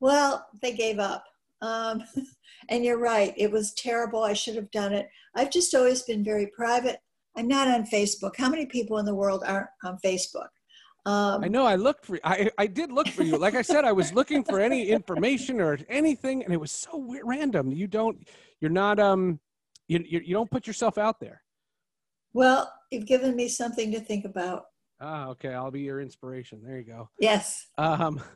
Well, 0.00 0.46
they 0.62 0.72
gave 0.72 0.98
up. 0.98 1.24
Um, 1.62 2.02
and 2.68 2.84
you're 2.84 2.98
right, 2.98 3.32
it 3.36 3.50
was 3.50 3.72
terrible. 3.74 4.22
I 4.22 4.34
should 4.34 4.56
have 4.56 4.70
done 4.70 4.92
it. 4.92 5.08
I've 5.34 5.50
just 5.50 5.74
always 5.74 6.02
been 6.02 6.22
very 6.22 6.48
private. 6.54 6.98
I'm 7.36 7.48
not 7.48 7.68
on 7.68 7.86
Facebook. 7.86 8.32
How 8.36 8.50
many 8.50 8.66
people 8.66 8.98
in 8.98 9.06
the 9.06 9.14
world 9.14 9.42
aren't 9.46 9.68
on 9.84 9.96
Facebook? 10.04 10.48
Um, 11.04 11.42
I 11.42 11.48
know. 11.48 11.64
I 11.64 11.74
looked 11.74 12.04
for. 12.04 12.20
I 12.22 12.50
I 12.58 12.66
did 12.66 12.92
look 12.92 13.08
for 13.08 13.24
you. 13.24 13.36
Like 13.36 13.56
I 13.56 13.62
said, 13.62 13.84
I 13.84 13.90
was 13.90 14.12
looking 14.12 14.44
for 14.44 14.60
any 14.60 14.88
information 14.88 15.60
or 15.60 15.78
anything, 15.88 16.44
and 16.44 16.52
it 16.52 16.60
was 16.60 16.70
so 16.70 16.96
weird, 16.96 17.24
random. 17.26 17.72
You 17.72 17.88
don't. 17.88 18.28
You're 18.60 18.70
not. 18.70 19.00
Um. 19.00 19.40
You, 19.88 20.04
you 20.06 20.20
you 20.20 20.34
don't 20.34 20.50
put 20.50 20.66
yourself 20.66 20.98
out 20.98 21.18
there. 21.18 21.42
Well, 22.34 22.72
you've 22.90 23.06
given 23.06 23.34
me 23.34 23.48
something 23.48 23.90
to 23.92 24.00
think 24.00 24.24
about. 24.24 24.66
Ah, 25.00 25.28
okay. 25.30 25.52
I'll 25.52 25.72
be 25.72 25.80
your 25.80 26.00
inspiration. 26.00 26.62
There 26.64 26.78
you 26.78 26.84
go. 26.84 27.08
Yes. 27.18 27.66
Um. 27.78 28.20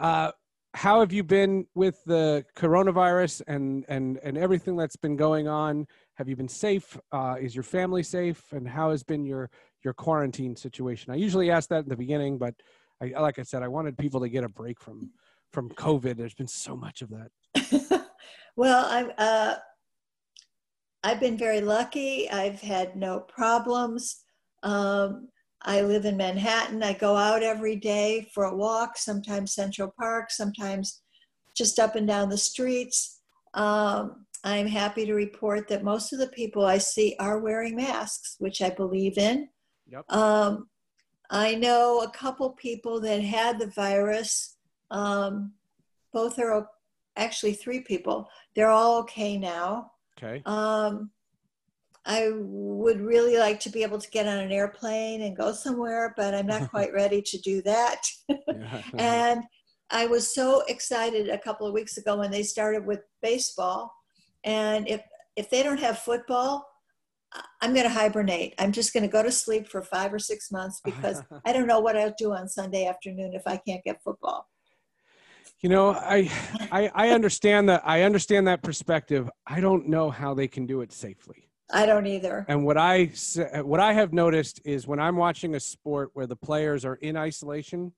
Uh 0.00 0.30
how 0.74 1.00
have 1.00 1.12
you 1.12 1.22
been 1.22 1.66
with 1.74 2.02
the 2.04 2.44
coronavirus 2.56 3.42
and 3.46 3.84
and 3.88 4.18
and 4.22 4.38
everything 4.38 4.76
that's 4.76 4.96
been 4.96 5.16
going 5.16 5.46
on? 5.46 5.86
Have 6.14 6.28
you 6.28 6.36
been 6.36 6.48
safe? 6.48 6.96
Uh, 7.10 7.36
is 7.40 7.54
your 7.54 7.62
family 7.62 8.02
safe? 8.02 8.42
And 8.52 8.66
how 8.66 8.90
has 8.90 9.02
been 9.02 9.24
your 9.24 9.50
your 9.84 9.92
quarantine 9.92 10.56
situation? 10.56 11.12
I 11.12 11.16
usually 11.16 11.50
ask 11.50 11.68
that 11.68 11.84
in 11.84 11.88
the 11.88 11.96
beginning, 11.96 12.38
but 12.38 12.54
I, 13.02 13.20
like 13.20 13.38
I 13.38 13.42
said, 13.42 13.62
I 13.62 13.68
wanted 13.68 13.98
people 13.98 14.20
to 14.20 14.28
get 14.28 14.44
a 14.44 14.48
break 14.48 14.80
from 14.80 15.10
from 15.52 15.68
COVID. 15.70 16.16
There's 16.16 16.34
been 16.34 16.48
so 16.48 16.74
much 16.74 17.02
of 17.02 17.10
that. 17.10 18.06
well, 18.56 18.86
I'm. 18.88 19.12
Uh, 19.18 19.56
I've 21.04 21.20
been 21.20 21.36
very 21.36 21.60
lucky. 21.60 22.30
I've 22.30 22.60
had 22.60 22.94
no 22.94 23.20
problems. 23.20 24.20
Um, 24.62 25.28
I 25.64 25.82
live 25.82 26.04
in 26.04 26.16
Manhattan. 26.16 26.82
I 26.82 26.92
go 26.92 27.16
out 27.16 27.42
every 27.42 27.76
day 27.76 28.28
for 28.34 28.44
a 28.44 28.56
walk, 28.56 28.96
sometimes 28.96 29.54
Central 29.54 29.92
Park, 29.98 30.30
sometimes 30.30 31.02
just 31.56 31.78
up 31.78 31.94
and 31.96 32.06
down 32.06 32.28
the 32.28 32.36
streets. 32.36 33.20
Um, 33.54 34.26
I'm 34.44 34.66
happy 34.66 35.06
to 35.06 35.14
report 35.14 35.68
that 35.68 35.84
most 35.84 36.12
of 36.12 36.18
the 36.18 36.28
people 36.28 36.64
I 36.64 36.78
see 36.78 37.14
are 37.20 37.38
wearing 37.38 37.76
masks, 37.76 38.36
which 38.38 38.60
I 38.60 38.70
believe 38.70 39.18
in. 39.18 39.48
Yep. 39.88 40.10
Um, 40.12 40.68
I 41.30 41.54
know 41.54 42.02
a 42.02 42.10
couple 42.10 42.50
people 42.50 43.00
that 43.00 43.22
had 43.22 43.58
the 43.58 43.68
virus. 43.68 44.56
Um, 44.90 45.52
both 46.12 46.38
are 46.38 46.68
actually 47.16 47.54
three 47.54 47.80
people. 47.80 48.28
They're 48.56 48.70
all 48.70 48.98
okay 49.00 49.38
now. 49.38 49.92
Okay. 50.18 50.42
Um, 50.44 51.10
I 52.04 52.32
would 52.34 53.00
really 53.00 53.38
like 53.38 53.60
to 53.60 53.70
be 53.70 53.82
able 53.82 53.98
to 53.98 54.10
get 54.10 54.26
on 54.26 54.38
an 54.38 54.50
airplane 54.50 55.22
and 55.22 55.36
go 55.36 55.52
somewhere, 55.52 56.14
but 56.16 56.34
I'm 56.34 56.46
not 56.46 56.70
quite 56.70 56.92
ready 56.92 57.22
to 57.22 57.38
do 57.38 57.62
that. 57.62 58.02
and 58.98 59.42
I 59.90 60.06
was 60.06 60.34
so 60.34 60.62
excited 60.68 61.28
a 61.28 61.38
couple 61.38 61.66
of 61.66 61.74
weeks 61.74 61.98
ago 61.98 62.16
when 62.16 62.30
they 62.30 62.42
started 62.42 62.86
with 62.86 63.00
baseball. 63.20 63.92
And 64.44 64.88
if 64.88 65.02
if 65.36 65.48
they 65.48 65.62
don't 65.62 65.80
have 65.80 65.98
football, 65.98 66.66
I'm 67.60 67.72
going 67.72 67.86
to 67.86 67.92
hibernate. 67.92 68.54
I'm 68.58 68.72
just 68.72 68.92
going 68.92 69.02
to 69.02 69.08
go 69.08 69.22
to 69.22 69.32
sleep 69.32 69.68
for 69.68 69.82
five 69.82 70.12
or 70.12 70.18
six 70.18 70.50
months 70.50 70.80
because 70.84 71.22
I 71.46 71.52
don't 71.52 71.66
know 71.66 71.80
what 71.80 71.96
I'll 71.96 72.14
do 72.18 72.34
on 72.34 72.48
Sunday 72.48 72.86
afternoon 72.86 73.32
if 73.32 73.42
I 73.46 73.56
can't 73.56 73.82
get 73.84 74.02
football. 74.02 74.48
You 75.60 75.68
know, 75.68 75.90
I, 75.90 76.30
I, 76.72 76.90
I 76.94 77.08
understand 77.10 77.68
that. 77.68 77.82
I 77.84 78.02
understand 78.02 78.48
that 78.48 78.62
perspective. 78.62 79.30
I 79.46 79.60
don't 79.60 79.88
know 79.88 80.10
how 80.10 80.34
they 80.34 80.48
can 80.48 80.66
do 80.66 80.80
it 80.80 80.92
safely. 80.92 81.41
I 81.70 81.86
don't 81.86 82.06
either. 82.06 82.44
And 82.48 82.64
what 82.64 82.76
I 82.76 83.10
what 83.62 83.80
I 83.80 83.92
have 83.94 84.12
noticed 84.12 84.60
is 84.64 84.86
when 84.86 85.00
I'm 85.00 85.16
watching 85.16 85.54
a 85.54 85.60
sport 85.60 86.10
where 86.14 86.26
the 86.26 86.36
players 86.36 86.84
are 86.84 86.96
in 86.96 87.16
isolation, 87.16 87.92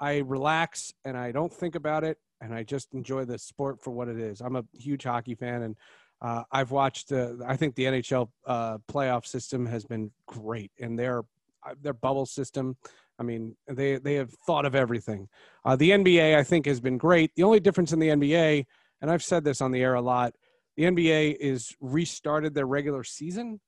I 0.00 0.18
relax 0.18 0.92
and 1.04 1.16
I 1.16 1.32
don't 1.32 1.52
think 1.52 1.74
about 1.74 2.04
it, 2.04 2.18
and 2.40 2.54
I 2.54 2.62
just 2.62 2.94
enjoy 2.94 3.24
the 3.24 3.38
sport 3.38 3.82
for 3.82 3.90
what 3.90 4.08
it 4.08 4.18
is. 4.18 4.40
I'm 4.40 4.56
a 4.56 4.64
huge 4.72 5.04
hockey 5.04 5.34
fan, 5.34 5.62
and 5.62 5.76
uh, 6.20 6.42
I've 6.50 6.70
watched. 6.70 7.12
Uh, 7.12 7.34
I 7.46 7.56
think 7.56 7.74
the 7.74 7.84
NHL 7.84 8.28
uh, 8.46 8.78
playoff 8.90 9.26
system 9.26 9.66
has 9.66 9.84
been 9.84 10.10
great, 10.26 10.72
and 10.80 10.98
their 10.98 11.20
uh, 11.64 11.74
their 11.80 11.94
bubble 11.94 12.26
system. 12.26 12.76
I 13.18 13.22
mean, 13.22 13.56
they 13.68 13.96
they 13.96 14.14
have 14.14 14.32
thought 14.46 14.66
of 14.66 14.74
everything. 14.74 15.28
Uh, 15.64 15.76
the 15.76 15.90
NBA, 15.90 16.36
I 16.36 16.42
think, 16.42 16.66
has 16.66 16.80
been 16.80 16.98
great. 16.98 17.32
The 17.36 17.44
only 17.44 17.60
difference 17.60 17.92
in 17.92 17.98
the 17.98 18.08
NBA, 18.08 18.66
and 19.00 19.10
I've 19.10 19.22
said 19.22 19.44
this 19.44 19.60
on 19.60 19.70
the 19.70 19.82
air 19.82 19.94
a 19.94 20.02
lot 20.02 20.34
the 20.76 20.84
NBA 20.84 21.36
is 21.40 21.74
restarted 21.80 22.54
their 22.54 22.66
regular 22.66 23.02
season 23.02 23.60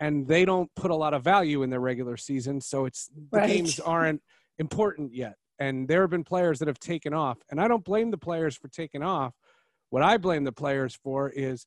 and 0.00 0.26
they 0.26 0.44
don't 0.44 0.70
put 0.76 0.90
a 0.90 0.94
lot 0.94 1.14
of 1.14 1.24
value 1.24 1.62
in 1.62 1.70
their 1.70 1.80
regular 1.80 2.16
season. 2.16 2.60
So 2.60 2.86
it's 2.86 3.08
the 3.08 3.38
right. 3.38 3.48
games 3.48 3.80
aren't 3.80 4.22
important 4.58 5.14
yet. 5.14 5.34
And 5.58 5.88
there 5.88 6.02
have 6.02 6.10
been 6.10 6.24
players 6.24 6.60
that 6.60 6.68
have 6.68 6.78
taken 6.78 7.12
off. 7.12 7.38
And 7.50 7.60
I 7.60 7.66
don't 7.66 7.84
blame 7.84 8.12
the 8.12 8.18
players 8.18 8.56
for 8.56 8.68
taking 8.68 9.02
off. 9.02 9.34
What 9.90 10.02
I 10.02 10.16
blame 10.16 10.44
the 10.44 10.52
players 10.52 10.94
for 11.02 11.30
is 11.30 11.66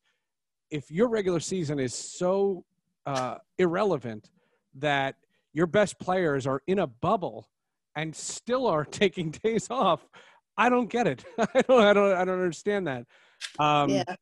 if 0.70 0.90
your 0.90 1.10
regular 1.10 1.42
season 1.42 1.78
is 1.80 1.94
so 1.94 2.64
uh, 3.06 3.38
irrelevant 3.58 4.30
that 4.76 5.16
your 5.52 5.68
best 5.68 6.00
players 6.00 6.48
are 6.48 6.62
in 6.68 6.80
a 6.80 6.88
bubble 6.88 7.50
and 7.96 8.16
still 8.16 8.68
are 8.68 8.86
taking 8.92 9.32
days 9.32 9.70
off, 9.70 10.08
I 10.56 10.70
don't 10.70 10.90
get 10.90 11.08
it. 11.08 11.26
I 11.38 11.62
don't, 11.68 11.82
I 11.82 11.94
don't, 11.94 12.14
I 12.14 12.24
don't 12.24 12.40
understand 12.40 12.88
that. 12.88 13.06
Um, 13.60 13.90
yeah 13.90 14.16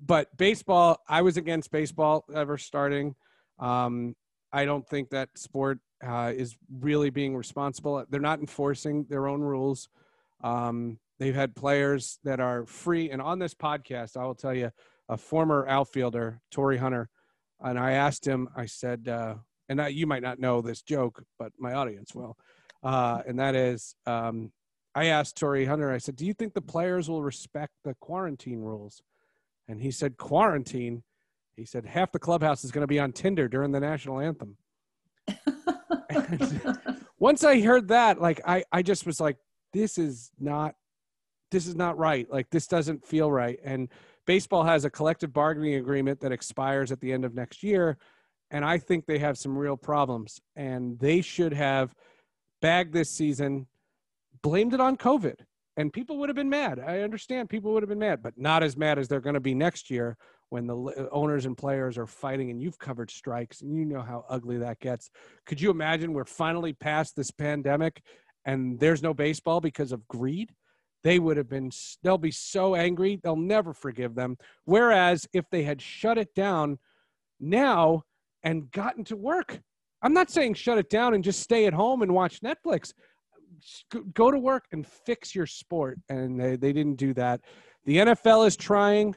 but 0.00 0.36
baseball, 0.36 0.98
I 1.08 1.22
was 1.22 1.36
against 1.36 1.70
baseball 1.70 2.24
ever 2.34 2.58
starting. 2.58 3.14
Um, 3.58 4.14
I 4.52 4.64
don't 4.64 4.86
think 4.86 5.10
that 5.10 5.30
sport 5.36 5.80
uh, 6.06 6.32
is 6.34 6.56
really 6.80 7.10
being 7.10 7.36
responsible. 7.36 8.04
They're 8.08 8.20
not 8.20 8.40
enforcing 8.40 9.06
their 9.08 9.26
own 9.26 9.40
rules. 9.40 9.88
Um, 10.42 10.98
they've 11.18 11.34
had 11.34 11.56
players 11.56 12.18
that 12.24 12.40
are 12.40 12.64
free. 12.66 13.10
And 13.10 13.20
on 13.20 13.38
this 13.38 13.54
podcast, 13.54 14.16
I 14.16 14.24
will 14.24 14.34
tell 14.34 14.54
you, 14.54 14.70
a 15.08 15.16
former 15.16 15.66
outfielder, 15.66 16.40
Torii 16.50 16.76
Hunter, 16.76 17.08
and 17.60 17.78
I 17.78 17.92
asked 17.92 18.26
him, 18.26 18.48
I 18.54 18.66
said, 18.66 19.08
uh, 19.08 19.36
and 19.68 19.80
I, 19.80 19.88
you 19.88 20.06
might 20.06 20.22
not 20.22 20.38
know 20.38 20.60
this 20.60 20.82
joke, 20.82 21.24
but 21.38 21.52
my 21.58 21.72
audience 21.72 22.14
will. 22.14 22.36
Uh, 22.82 23.22
and 23.26 23.38
that 23.40 23.54
is, 23.54 23.96
um, 24.06 24.52
I 24.94 25.06
asked 25.06 25.36
Torii 25.36 25.64
Hunter, 25.64 25.90
I 25.90 25.98
said, 25.98 26.16
do 26.16 26.26
you 26.26 26.34
think 26.34 26.54
the 26.54 26.60
players 26.60 27.08
will 27.08 27.22
respect 27.22 27.72
the 27.84 27.94
quarantine 28.00 28.60
rules? 28.60 29.02
And 29.68 29.80
he 29.82 29.90
said, 29.90 30.16
quarantine. 30.16 31.02
He 31.56 31.64
said, 31.64 31.84
half 31.84 32.12
the 32.12 32.18
clubhouse 32.18 32.64
is 32.64 32.70
going 32.70 32.82
to 32.82 32.88
be 32.88 32.98
on 32.98 33.12
Tinder 33.12 33.48
during 33.48 33.72
the 33.72 33.80
national 33.80 34.20
anthem. 34.20 34.56
once 37.18 37.44
I 37.44 37.60
heard 37.60 37.88
that, 37.88 38.20
like, 38.20 38.40
I, 38.46 38.64
I 38.72 38.82
just 38.82 39.06
was 39.06 39.20
like, 39.20 39.36
this 39.72 39.98
is 39.98 40.30
not, 40.38 40.74
this 41.50 41.66
is 41.66 41.74
not 41.74 41.98
right. 41.98 42.30
Like, 42.30 42.48
this 42.50 42.66
doesn't 42.66 43.04
feel 43.04 43.30
right. 43.30 43.58
And 43.64 43.88
baseball 44.26 44.64
has 44.64 44.84
a 44.84 44.90
collective 44.90 45.32
bargaining 45.32 45.74
agreement 45.74 46.20
that 46.20 46.32
expires 46.32 46.92
at 46.92 47.00
the 47.00 47.12
end 47.12 47.24
of 47.24 47.34
next 47.34 47.62
year. 47.62 47.98
And 48.50 48.64
I 48.64 48.78
think 48.78 49.04
they 49.04 49.18
have 49.18 49.36
some 49.36 49.56
real 49.56 49.76
problems. 49.76 50.40
And 50.56 50.98
they 50.98 51.20
should 51.20 51.52
have 51.52 51.94
bagged 52.62 52.92
this 52.92 53.10
season, 53.10 53.66
blamed 54.42 54.74
it 54.74 54.80
on 54.80 54.96
COVID. 54.96 55.40
And 55.78 55.92
people 55.92 56.18
would 56.18 56.28
have 56.28 56.34
been 56.34 56.50
mad. 56.50 56.80
I 56.84 57.02
understand 57.02 57.48
people 57.48 57.72
would 57.72 57.84
have 57.84 57.88
been 57.88 58.00
mad, 58.00 58.20
but 58.20 58.36
not 58.36 58.64
as 58.64 58.76
mad 58.76 58.98
as 58.98 59.06
they're 59.06 59.20
going 59.20 59.34
to 59.34 59.40
be 59.40 59.54
next 59.54 59.90
year 59.90 60.16
when 60.48 60.66
the 60.66 60.76
uh, 60.76 61.06
owners 61.12 61.46
and 61.46 61.56
players 61.56 61.96
are 61.96 62.06
fighting 62.06 62.50
and 62.50 62.60
you've 62.60 62.80
covered 62.80 63.12
strikes 63.12 63.60
and 63.60 63.72
you 63.76 63.84
know 63.84 64.02
how 64.02 64.24
ugly 64.28 64.58
that 64.58 64.80
gets. 64.80 65.08
Could 65.46 65.60
you 65.60 65.70
imagine 65.70 66.12
we're 66.12 66.24
finally 66.24 66.72
past 66.72 67.14
this 67.14 67.30
pandemic 67.30 68.02
and 68.44 68.80
there's 68.80 69.04
no 69.04 69.14
baseball 69.14 69.60
because 69.60 69.92
of 69.92 70.06
greed? 70.08 70.52
They 71.04 71.20
would 71.20 71.36
have 71.36 71.48
been, 71.48 71.70
they'll 72.02 72.18
be 72.18 72.32
so 72.32 72.74
angry, 72.74 73.20
they'll 73.22 73.36
never 73.36 73.72
forgive 73.72 74.16
them. 74.16 74.36
Whereas 74.64 75.28
if 75.32 75.44
they 75.52 75.62
had 75.62 75.80
shut 75.80 76.18
it 76.18 76.34
down 76.34 76.80
now 77.38 78.02
and 78.42 78.68
gotten 78.72 79.04
to 79.04 79.16
work, 79.16 79.60
I'm 80.02 80.12
not 80.12 80.28
saying 80.28 80.54
shut 80.54 80.78
it 80.78 80.90
down 80.90 81.14
and 81.14 81.22
just 81.22 81.38
stay 81.40 81.66
at 81.66 81.72
home 81.72 82.02
and 82.02 82.12
watch 82.12 82.40
Netflix. 82.40 82.92
Go 84.14 84.30
to 84.30 84.38
work 84.38 84.64
and 84.72 84.86
fix 84.86 85.34
your 85.34 85.46
sport. 85.46 85.98
And 86.08 86.40
they, 86.40 86.56
they 86.56 86.72
didn't 86.72 86.96
do 86.96 87.14
that. 87.14 87.40
The 87.84 87.98
NFL 87.98 88.46
is 88.46 88.56
trying. 88.56 89.14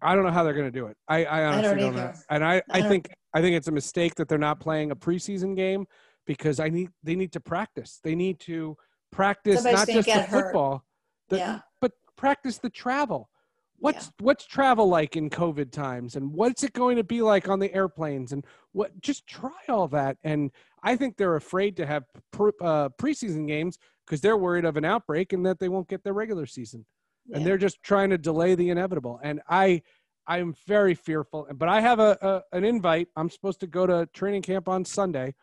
I 0.00 0.14
don't 0.14 0.24
know 0.24 0.30
how 0.30 0.42
they're 0.42 0.54
going 0.54 0.70
to 0.72 0.78
do 0.78 0.86
it. 0.86 0.96
I, 1.08 1.24
I 1.24 1.44
honestly 1.44 1.68
I 1.68 1.74
don't, 1.74 1.94
don't 1.94 1.96
know. 1.96 2.12
And 2.30 2.44
I, 2.44 2.56
I, 2.56 2.62
I 2.78 2.82
think 2.82 3.08
I 3.34 3.40
think 3.40 3.56
it's 3.56 3.68
a 3.68 3.72
mistake 3.72 4.14
that 4.16 4.28
they're 4.28 4.38
not 4.38 4.60
playing 4.60 4.90
a 4.90 4.96
preseason 4.96 5.56
game 5.56 5.86
because 6.26 6.60
I 6.60 6.68
need 6.68 6.90
they 7.02 7.14
need 7.14 7.32
to 7.32 7.40
practice. 7.40 8.00
They 8.02 8.14
need 8.14 8.40
to 8.40 8.76
practice 9.10 9.64
not 9.64 9.88
just 9.88 10.08
the 10.08 10.26
football, 10.28 10.84
the, 11.28 11.38
yeah. 11.38 11.58
but 11.80 11.92
practice 12.16 12.58
the 12.58 12.70
travel. 12.70 13.28
What's 13.82 14.06
yeah. 14.06 14.24
what's 14.24 14.46
travel 14.46 14.88
like 14.88 15.16
in 15.16 15.28
COVID 15.28 15.72
times, 15.72 16.14
and 16.14 16.32
what's 16.32 16.62
it 16.62 16.72
going 16.72 16.98
to 16.98 17.02
be 17.02 17.20
like 17.20 17.48
on 17.48 17.58
the 17.58 17.74
airplanes, 17.74 18.30
and 18.30 18.46
what? 18.70 19.00
Just 19.00 19.26
try 19.26 19.50
all 19.68 19.88
that. 19.88 20.18
And 20.22 20.52
I 20.84 20.94
think 20.94 21.16
they're 21.16 21.34
afraid 21.34 21.76
to 21.78 21.86
have 21.86 22.04
pre, 22.30 22.52
uh, 22.60 22.90
preseason 22.90 23.48
games 23.48 23.78
because 24.06 24.20
they're 24.20 24.36
worried 24.36 24.64
of 24.64 24.76
an 24.76 24.84
outbreak 24.84 25.32
and 25.32 25.44
that 25.46 25.58
they 25.58 25.68
won't 25.68 25.88
get 25.88 26.04
their 26.04 26.12
regular 26.12 26.46
season, 26.46 26.86
yeah. 27.26 27.36
and 27.36 27.44
they're 27.44 27.58
just 27.58 27.82
trying 27.82 28.10
to 28.10 28.18
delay 28.18 28.54
the 28.54 28.70
inevitable. 28.70 29.18
And 29.20 29.40
I, 29.48 29.82
I'm 30.28 30.54
very 30.68 30.94
fearful. 30.94 31.48
But 31.52 31.68
I 31.68 31.80
have 31.80 31.98
a, 31.98 32.16
a 32.22 32.56
an 32.56 32.64
invite. 32.64 33.08
I'm 33.16 33.30
supposed 33.30 33.58
to 33.60 33.66
go 33.66 33.84
to 33.84 34.06
training 34.14 34.42
camp 34.42 34.68
on 34.68 34.84
Sunday, 34.84 35.34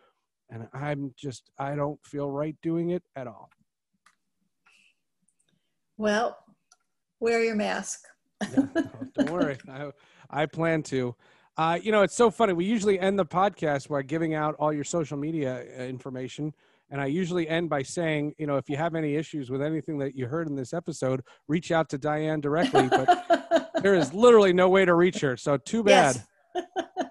and 0.49 0.65
I'm 0.73 1.13
just 1.17 1.51
I 1.57 1.75
don't 1.75 1.99
feel 2.05 2.31
right 2.31 2.55
doing 2.61 2.91
it 2.91 3.03
at 3.17 3.27
all. 3.27 3.49
Well, 5.97 6.37
wear 7.19 7.43
your 7.43 7.55
mask. 7.57 7.99
Yeah, 8.41 8.81
don't 9.15 9.31
worry. 9.31 9.57
I, 9.69 9.91
I 10.29 10.45
plan 10.45 10.83
to. 10.83 11.15
Uh, 11.57 11.77
you 11.81 11.91
know, 11.91 12.03
it's 12.03 12.15
so 12.15 12.31
funny. 12.31 12.53
We 12.53 12.65
usually 12.65 12.99
end 12.99 13.19
the 13.19 13.25
podcast 13.25 13.89
by 13.89 14.01
giving 14.01 14.33
out 14.33 14.55
all 14.59 14.71
your 14.71 14.85
social 14.85 15.17
media 15.17 15.65
uh, 15.77 15.83
information. 15.83 16.53
And 16.91 17.01
I 17.01 17.07
usually 17.07 17.47
end 17.47 17.69
by 17.69 17.83
saying, 17.83 18.33
you 18.37 18.47
know, 18.47 18.57
if 18.57 18.69
you 18.69 18.77
have 18.77 18.95
any 18.95 19.15
issues 19.15 19.49
with 19.49 19.61
anything 19.61 19.99
that 19.99 20.15
you 20.15 20.25
heard 20.25 20.47
in 20.47 20.55
this 20.55 20.73
episode, 20.73 21.21
reach 21.47 21.71
out 21.71 21.89
to 21.89 21.97
Diane 21.97 22.41
directly. 22.41 22.87
But 22.87 23.71
there 23.83 23.93
is 23.93 24.13
literally 24.13 24.53
no 24.53 24.69
way 24.69 24.85
to 24.85 24.95
reach 24.95 25.19
her. 25.19 25.37
So 25.37 25.57
too 25.57 25.83
bad. 25.83 26.23
Yes. 26.55 26.65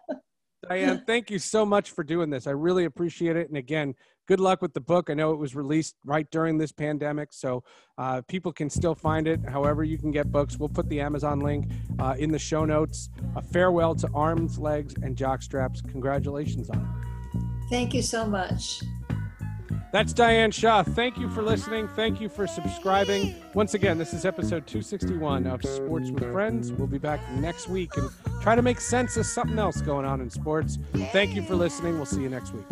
Diane, 0.69 1.03
thank 1.07 1.31
you 1.31 1.39
so 1.39 1.65
much 1.65 1.91
for 1.91 2.05
doing 2.05 2.31
this. 2.31 2.47
I 2.47 2.51
really 2.51 2.85
appreciate 2.85 3.37
it. 3.37 3.49
And 3.49 3.57
again, 3.57 3.95
good 4.27 4.41
luck 4.41 4.63
with 4.63 4.75
the 4.75 4.81
book. 4.81 5.11
I 5.11 5.15
know 5.15 5.33
it 5.33 5.39
was 5.39 5.55
released 5.55 5.97
right 6.05 6.31
during 6.31 6.59
this 6.59 6.73
pandemic, 6.73 7.33
so 7.33 7.65
uh, 7.97 8.23
people 8.29 8.53
can 8.53 8.69
still 8.69 8.95
find 8.95 9.27
it. 9.27 9.41
However, 9.49 9.85
you 9.85 9.99
can 9.99 10.11
get 10.11 10.31
books. 10.31 10.59
We'll 10.59 10.69
put 10.69 10.89
the 10.89 11.01
Amazon 11.01 11.41
link 11.41 11.71
uh, 11.99 12.15
in 12.19 12.31
the 12.31 12.39
show 12.39 12.65
notes. 12.65 13.09
A 13.37 13.43
farewell 13.43 13.95
to 13.97 14.09
arms, 14.15 14.59
legs, 14.59 14.95
and 15.03 15.17
jock 15.17 15.43
straps. 15.43 15.81
Congratulations 15.81 16.71
on 16.71 16.79
it. 16.79 17.41
Thank 17.71 17.95
you 17.95 18.03
so 18.03 18.27
much. 18.27 18.83
That's 19.91 20.13
Diane 20.13 20.51
Shah. 20.51 20.83
Thank 20.83 21.17
you 21.17 21.31
for 21.31 21.43
listening. 21.43 21.89
Thank 21.89 22.21
you 22.21 22.29
for 22.29 22.47
subscribing. 22.47 23.35
Once 23.55 23.73
again, 23.73 23.97
this 23.97 24.13
is 24.13 24.27
episode 24.27 24.67
261 24.67 25.47
of 25.47 25.65
Sports 25.65 26.11
with 26.11 26.31
Friends. 26.31 26.71
We'll 26.73 26.87
be 26.87 26.99
back 26.99 27.21
next 27.33 27.69
week 27.69 27.97
and 27.97 28.11
try 28.43 28.55
to 28.55 28.61
make 28.61 28.81
sense 28.81 29.17
of 29.17 29.25
something 29.25 29.59
else 29.59 29.81
going 29.81 30.05
on 30.05 30.21
in 30.21 30.29
sports. 30.29 30.79
Thank 31.13 31.35
you 31.35 31.43
for 31.43 31.55
listening. 31.55 31.97
We'll 31.97 32.07
see 32.07 32.23
you 32.23 32.29
next 32.29 32.53
week. 32.53 32.67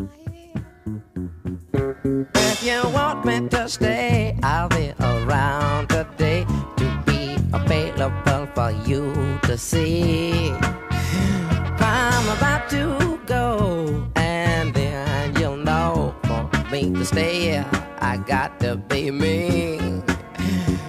If 2.35 2.63
you 2.63 2.83
want 2.91 3.25
me 3.25 3.49
to 3.49 3.69
stay, 3.69 4.39
I'll 4.43 4.69
be 4.69 4.93
around 5.01 5.89
today 5.89 6.45
to 6.77 7.03
be 7.07 7.37
available 7.55 8.47
for 8.55 8.71
you 8.87 9.39
to 9.45 9.57
see. 9.57 10.51
I'm 11.79 12.29
about 12.37 12.69
to 12.71 13.06
stay, 17.07 17.41
here, 17.41 17.67
I 18.01 18.17
got 18.17 18.59
to 18.61 18.77
be 18.77 19.11
me. 19.11 19.79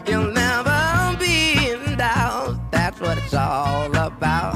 You'll 0.07 0.32
never 0.32 1.15
be 1.20 1.70
in 1.70 1.97
doubt, 1.97 2.72
that's 2.72 2.99
what 2.99 3.18
it's 3.20 3.34
all 3.34 3.95
about. 3.95 4.55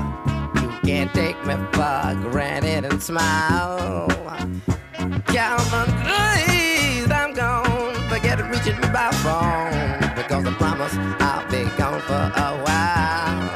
You 0.55 0.69
can't 0.83 1.13
take 1.13 1.37
me 1.45 1.53
for 1.71 2.29
granted 2.31 2.85
and 2.85 3.01
smile. 3.01 4.07
Calvin 5.27 5.89
please, 6.03 7.11
I'm 7.11 7.33
gone. 7.33 7.93
Forget 8.09 8.41
reaching 8.49 8.79
me 8.81 8.87
by 8.89 9.11
phone. 9.21 9.99
Because 10.15 10.45
I 10.45 10.53
promise 10.57 10.95
I'll 11.19 11.49
be 11.51 11.63
gone 11.77 12.01
for 12.01 12.25
a 12.35 12.51
while. 12.65 13.49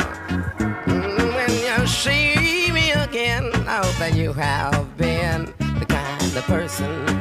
Mm, 0.86 1.36
when 1.36 1.52
you 1.52 1.88
see 1.88 2.72
me 2.72 2.92
again, 2.92 3.52
I 3.68 3.78
hope 3.84 3.98
that 3.98 4.14
you 4.16 4.32
have 4.34 4.96
been 4.96 5.46
the 5.80 5.86
kind 5.88 6.38
of 6.38 6.44
person 6.44 7.15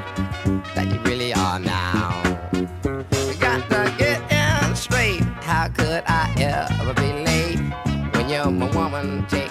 one. 9.05 9.44